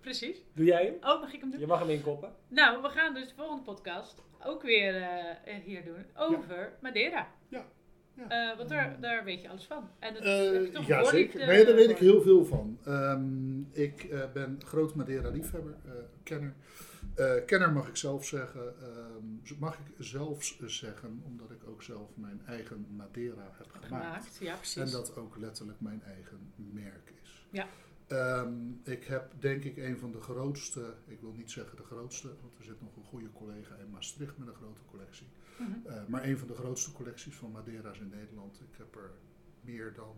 Precies. 0.00 0.36
Doe 0.54 0.64
jij 0.64 0.84
hem? 0.84 0.94
Oh, 1.12 1.20
mag 1.20 1.32
ik 1.32 1.40
hem 1.40 1.50
doen? 1.50 1.60
Je 1.60 1.66
mag 1.66 1.78
hem 1.78 1.88
inkoppen. 1.90 2.32
Nou, 2.48 2.82
we 2.82 2.88
gaan 2.88 3.14
dus 3.14 3.28
de 3.28 3.34
volgende 3.36 3.62
podcast 3.62 4.22
ook 4.44 4.62
weer 4.62 5.02
eh, 5.02 5.54
hier 5.64 5.84
doen 5.84 6.06
over 6.16 6.72
Madeira. 6.80 7.28
Ja. 7.48 7.64
Ja. 8.28 8.50
Eh, 8.50 8.56
want 8.56 8.68
daar, 8.68 9.00
daar 9.00 9.24
weet 9.24 9.42
je 9.42 9.48
alles 9.48 9.64
van. 9.66 9.88
En 9.98 10.14
dat 10.14 10.22
Eh, 10.22 10.52
heb 10.52 10.64
je 10.64 10.70
toch 10.70 10.86
ja, 10.86 11.04
zeker. 11.04 11.46
Nee, 11.46 11.64
daar 11.64 11.74
weet 11.74 11.90
ik 11.90 11.96
heel 11.98 12.22
veel 12.22 12.44
van. 12.44 12.78
Ehm, 12.84 13.60
ik 13.72 14.04
eh, 14.04 14.32
ben 14.32 14.60
groot 14.64 14.94
Madeira-liefhebber, 14.94 15.74
eh, 15.84 15.92
kenner. 16.22 16.54
Eh, 17.14 17.32
kenner 17.46 17.72
mag 17.72 17.88
ik 17.88 17.96
zelf 17.96 18.24
zeggen. 18.26 18.74
ehm, 18.82 19.58
mag 19.58 19.74
ik 19.78 19.94
zelfs 19.98 20.58
zeggen, 20.66 21.22
omdat 21.24 21.50
ik 21.50 21.68
ook 21.68 21.82
zelf 21.82 22.16
mijn 22.16 22.40
eigen 22.46 22.86
Madeira 22.96 23.52
heb 23.56 23.70
gemaakt. 23.70 23.86
gemaakt. 23.86 24.36
Ja, 24.40 24.54
precies. 24.56 24.76
En 24.82 24.90
dat 24.90 25.16
ook 25.16 25.36
letterlijk 25.36 25.80
mijn 25.80 26.02
eigen 26.02 26.52
merk 26.56 27.12
is. 27.22 27.46
Ja. 27.50 27.66
Ehm, 28.06 28.52
ik 28.84 29.04
heb 29.04 29.32
denk 29.38 29.64
ik 29.64 29.76
een 29.76 29.98
van 29.98 30.12
de 30.12 30.20
grootste, 30.20 30.94
ik 31.06 31.20
wil 31.20 31.32
niet 31.32 31.50
zeggen 31.50 31.76
de 31.76 31.82
grootste, 31.82 32.28
want 32.40 32.56
er 32.58 32.64
zit 32.64 32.80
nog 32.80 32.96
een 32.96 33.04
goede 33.04 33.32
collega 33.32 33.74
in 33.76 33.90
Maastricht 33.90 34.38
met 34.38 34.48
een 34.48 34.54
grote 34.54 34.80
collectie. 34.90 35.26
Mhm. 35.60 35.86
Eh, 35.86 35.94
maar 36.06 36.24
een 36.24 36.38
van 36.38 36.48
de 36.48 36.54
grootste 36.54 36.92
collecties 36.92 37.34
van 37.34 37.50
Madera's 37.50 37.98
in 37.98 38.08
Nederland. 38.14 38.60
Ik 38.60 38.78
heb 38.78 38.94
er 38.94 39.10
meer 39.60 39.92
dan 39.96 40.14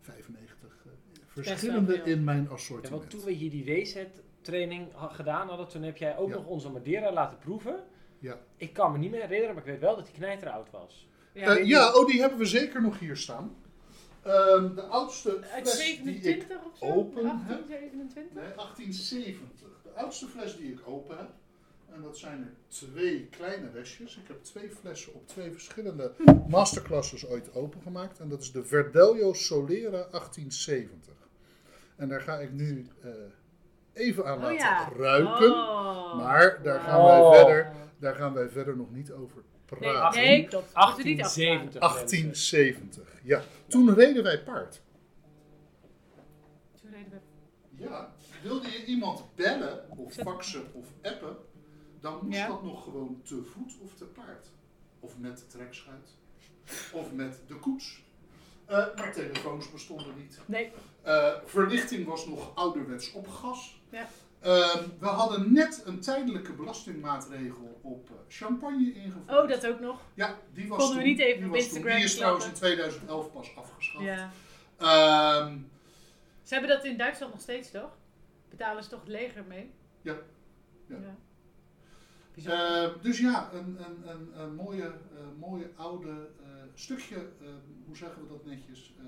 95 0.00 0.84
eh, 0.86 0.92
verschillende 1.26 1.94
in 1.94 2.24
mijn 2.24 2.42
Ja, 2.42 2.48
assortiment. 2.50 3.00
want 3.00 3.10
toen 3.10 3.24
we 3.24 3.32
hier 3.32 3.50
die 3.50 3.64
WZ-training 3.64 4.88
gedaan 4.96 5.48
hadden, 5.48 5.68
toen 5.68 5.82
heb 5.82 5.96
jij 5.96 6.16
ook 6.16 6.28
Ja. 6.28 6.34
nog 6.34 6.46
onze 6.46 6.70
Madeira 6.70 7.12
laten 7.12 7.38
proeven. 7.38 7.84
Ja. 8.18 8.38
Ik 8.56 8.72
kan 8.72 8.92
me 8.92 8.98
niet 8.98 9.10
meer 9.10 9.20
herinneren, 9.20 9.54
maar 9.54 9.64
ik 9.64 9.70
weet 9.70 9.80
wel 9.80 9.96
dat 9.96 10.04
die 10.06 10.14
knijter 10.14 10.48
oud 10.50 10.70
was. 10.70 11.08
Ja, 11.34 11.56
Eh, 11.56 11.64
ja, 11.66 11.92
oh, 11.94 12.06
die 12.06 12.20
hebben 12.20 12.38
we 12.38 12.44
zeker 12.46 12.82
nog 12.82 12.98
hier 12.98 13.16
staan. 13.16 13.56
Ehm, 14.22 14.74
de 14.74 14.82
oudste 14.82 15.30
Uit 15.52 15.68
fles 15.68 15.76
die 15.76 16.14
ik 16.14 16.22
27 16.22 16.64
of 16.64 16.78
zo? 16.78 16.84
opende. 16.86 17.22
1827? 17.28 18.34
Nee, 18.34 18.54
1870. 18.54 19.68
De 19.82 19.90
oudste 19.90 20.26
fles 20.26 20.56
die 20.56 20.72
ik 20.72 20.80
open 20.88 21.16
heb. 21.16 21.30
En 21.94 22.02
dat 22.02 22.18
zijn 22.18 22.42
er 22.42 22.52
twee 22.68 23.26
kleine 23.26 23.70
restjes. 23.70 24.16
Ik 24.16 24.28
heb 24.28 24.42
twee 24.42 24.70
flessen 24.70 25.14
op 25.14 25.28
twee 25.28 25.52
verschillende 25.52 26.12
masterclasses 26.48 27.26
ooit 27.26 27.54
opengemaakt. 27.54 28.18
En 28.20 28.28
dat 28.28 28.40
is 28.42 28.52
de 28.52 28.64
Verdelho 28.64 29.32
Solera 29.32 29.90
1870. 30.10 31.12
En 31.96 32.08
daar 32.08 32.20
ga 32.20 32.38
ik 32.38 32.52
nu 32.52 32.86
eh, 33.02 33.10
even 33.92 34.24
aan 34.26 34.36
Oh 34.36 34.42
laten 34.42 34.56
ja. 34.56 34.88
ruiken. 34.96 35.50
Oh. 35.52 36.16
Maar 36.16 36.62
daar 36.62 36.80
gaan 36.80 37.00
Oh. 37.00 37.30
wij 37.30 37.38
verder, 37.44 37.72
daar 37.98 38.14
gaan 38.14 38.32
wij 38.32 38.48
verder 38.48 38.76
nog 38.76 38.90
niet 38.90 39.12
over 39.12 39.42
Nee, 39.80 39.92
praten. 39.92 40.20
nee, 40.22 40.46
klopt. 40.48 40.74
Moeten 40.74 41.04
niet 41.04 41.18
1870. 41.18 41.80
1870, 41.80 43.08
ja. 43.22 43.42
Toen 43.66 43.94
reden 43.94 44.22
wij 44.22 44.42
paard. 44.42 44.82
Toen 46.80 46.90
reden 46.90 47.10
we- 47.10 47.82
Ja, 47.84 48.12
wilde 48.42 48.70
je 48.70 48.84
iemand 48.84 49.24
bellen 49.34 49.84
of 49.98 50.12
faxen 50.14 50.64
of 50.72 50.86
appen, 51.02 51.36
dan 52.04 52.18
moest 52.26 52.38
Ja. 52.38 52.46
dat 52.46 52.62
nog 52.62 52.84
gewoon 52.84 53.20
te 53.22 53.42
voet 53.42 53.72
of 53.82 53.94
te 53.94 54.04
paard. 54.04 54.46
Of 55.00 55.18
met 55.18 55.38
de 55.38 55.46
trekschuit. 55.46 56.08
Of 56.92 57.12
met 57.12 57.40
de 57.46 57.54
koets. 57.54 58.02
Eh, 58.66 58.76
maar 58.96 59.12
telefoons 59.12 59.70
bestonden 59.70 60.14
niet. 60.16 60.40
Nee. 60.46 60.72
Eh, 61.02 61.32
verlichting 61.44 62.06
was 62.06 62.26
nog 62.26 62.54
ouderwets 62.54 63.12
op 63.12 63.28
gas. 63.28 63.80
Ja. 63.90 64.08
Ehm, 64.40 64.82
we 64.98 65.06
hadden 65.06 65.52
net 65.52 65.82
een 65.84 66.00
tijdelijke 66.00 66.52
belastingmaatregel 66.52 67.78
op 67.82 68.10
eh, 68.10 68.16
champagne 68.28 68.92
ingevoerd. 68.92 69.30
Oh, 69.38 69.48
dat 69.48 69.66
ook 69.66 69.80
nog. 69.80 70.00
Ja, 70.14 70.38
die 70.52 70.68
was 70.68 70.78
Konden 70.78 70.96
we 70.96 71.02
toen- 71.02 71.12
niet 71.12 71.20
even 71.20 71.40
die 71.40 71.48
op 71.50 71.54
Instagram 71.56 71.82
toen- 71.86 71.94
Die 71.96 72.04
is 72.04 72.14
trouwens 72.16 72.44
in 72.44 72.50
klappen? 72.52 72.68
2011 72.70 73.32
pas 73.32 73.56
afgeschaft. 73.56 74.04
Ja. 74.04 74.30
Ehm, 74.78 75.58
Ze 76.42 76.54
hebben 76.54 76.70
dat 76.76 76.84
in 76.84 76.96
Duitsland 76.96 77.32
nog 77.32 77.42
steeds, 77.42 77.70
toch? 77.70 77.96
Betalen 78.50 78.82
ze 78.82 78.88
toch 78.90 79.00
het 79.00 79.08
leger 79.08 79.44
mee? 79.44 79.70
Ja. 80.02 80.16
Ja. 80.88 80.96
Ehm, 82.42 82.90
dus 83.02 83.18
ja, 83.18 83.50
een, 83.52 83.76
een, 83.78 84.10
een, 84.10 84.40
een 84.40 84.54
mooie, 84.54 84.82
eh, 84.84 84.90
mooie 85.40 85.70
oude 85.76 86.08
eh, 86.42 86.46
stukje, 86.74 87.14
eh, 87.16 87.48
hoe 87.86 87.96
zeggen 87.96 88.22
we 88.22 88.28
dat 88.28 88.44
netjes, 88.46 88.94
eh, 88.98 89.04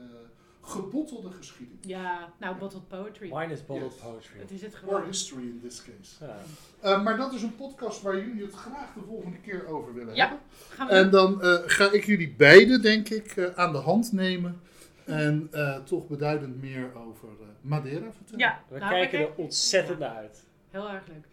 gebottelde 0.62 1.30
geschiedenis. 1.30 1.84
ja, 1.86 2.32
nou, 2.38 2.56
bottled 2.58 2.88
poetry. 2.88 3.28
Wine 3.34 3.52
is 3.52 3.66
bottled 3.66 3.92
Yes. 3.92 4.02
poetry. 4.02 4.38
Het 4.40 4.50
is 4.50 4.62
het 4.62 4.74
Or 4.86 5.04
history 5.04 5.42
in 5.42 5.60
this 5.62 5.82
case. 5.82 6.24
Ja. 6.24 6.36
Eh, 6.80 7.02
maar 7.02 7.16
dat 7.16 7.32
is 7.32 7.42
een 7.42 7.56
podcast 7.56 8.02
waar 8.02 8.16
jullie 8.18 8.42
het 8.42 8.54
graag 8.54 8.94
de 8.94 9.00
volgende 9.06 9.36
keer 9.40 9.66
over 9.66 9.94
willen 9.94 10.14
Ja. 10.14 10.28
hebben. 10.28 10.46
Gaan 10.68 10.86
we 10.86 10.92
En 10.92 11.10
dan 11.10 11.42
eh, 11.42 11.58
ga 11.66 11.90
ik 11.92 12.04
jullie 12.04 12.34
beiden, 12.36 12.82
denk 12.82 13.08
ik, 13.08 13.26
eh, 13.36 13.44
aan 13.54 13.72
de 13.72 13.78
hand 13.78 14.12
nemen. 14.12 14.60
En 15.04 15.48
eh, 15.52 15.78
toch 15.84 16.06
beduidend 16.06 16.60
meer 16.60 16.94
over 16.94 17.28
eh, 17.28 17.46
Madeira 17.60 18.12
vertellen. 18.12 18.38
Ja, 18.40 18.62
We 18.68 18.78
nou, 18.78 18.90
kijken 18.90 19.18
er 19.18 19.30
ontzettend 19.36 19.98
Ja, 19.98 20.06
naar 20.06 20.16
uit. 20.16 20.44
Heel 20.70 20.88
erg 20.90 21.06
leuk. 21.06 21.26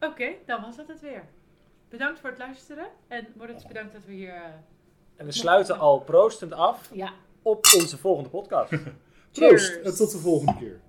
Oké, 0.00 0.28
dan 0.46 0.60
was 0.62 0.76
dat 0.76 0.88
het 0.88 1.00
weer. 1.00 1.24
Bedankt 1.88 2.20
voor 2.20 2.28
het 2.30 2.38
luisteren. 2.38 2.86
En 3.08 3.26
Moritz, 3.36 3.64
bedankt 3.66 3.92
dat 3.92 4.04
we 4.04 4.12
hier... 4.12 4.34
eh, 4.34 4.42
En 5.16 5.26
we 5.26 5.32
sluiten 5.32 5.78
al 5.78 6.00
proostend 6.00 6.52
af 6.52 6.90
ja, 6.94 7.12
op 7.42 7.66
onze 7.76 7.98
volgende 7.98 8.28
podcast. 8.30 8.70
Proost 9.32 9.66
Cheers. 9.66 9.80
en 9.80 9.96
tot 9.96 10.10
de 10.12 10.18
volgende 10.18 10.56
keer. 10.58 10.80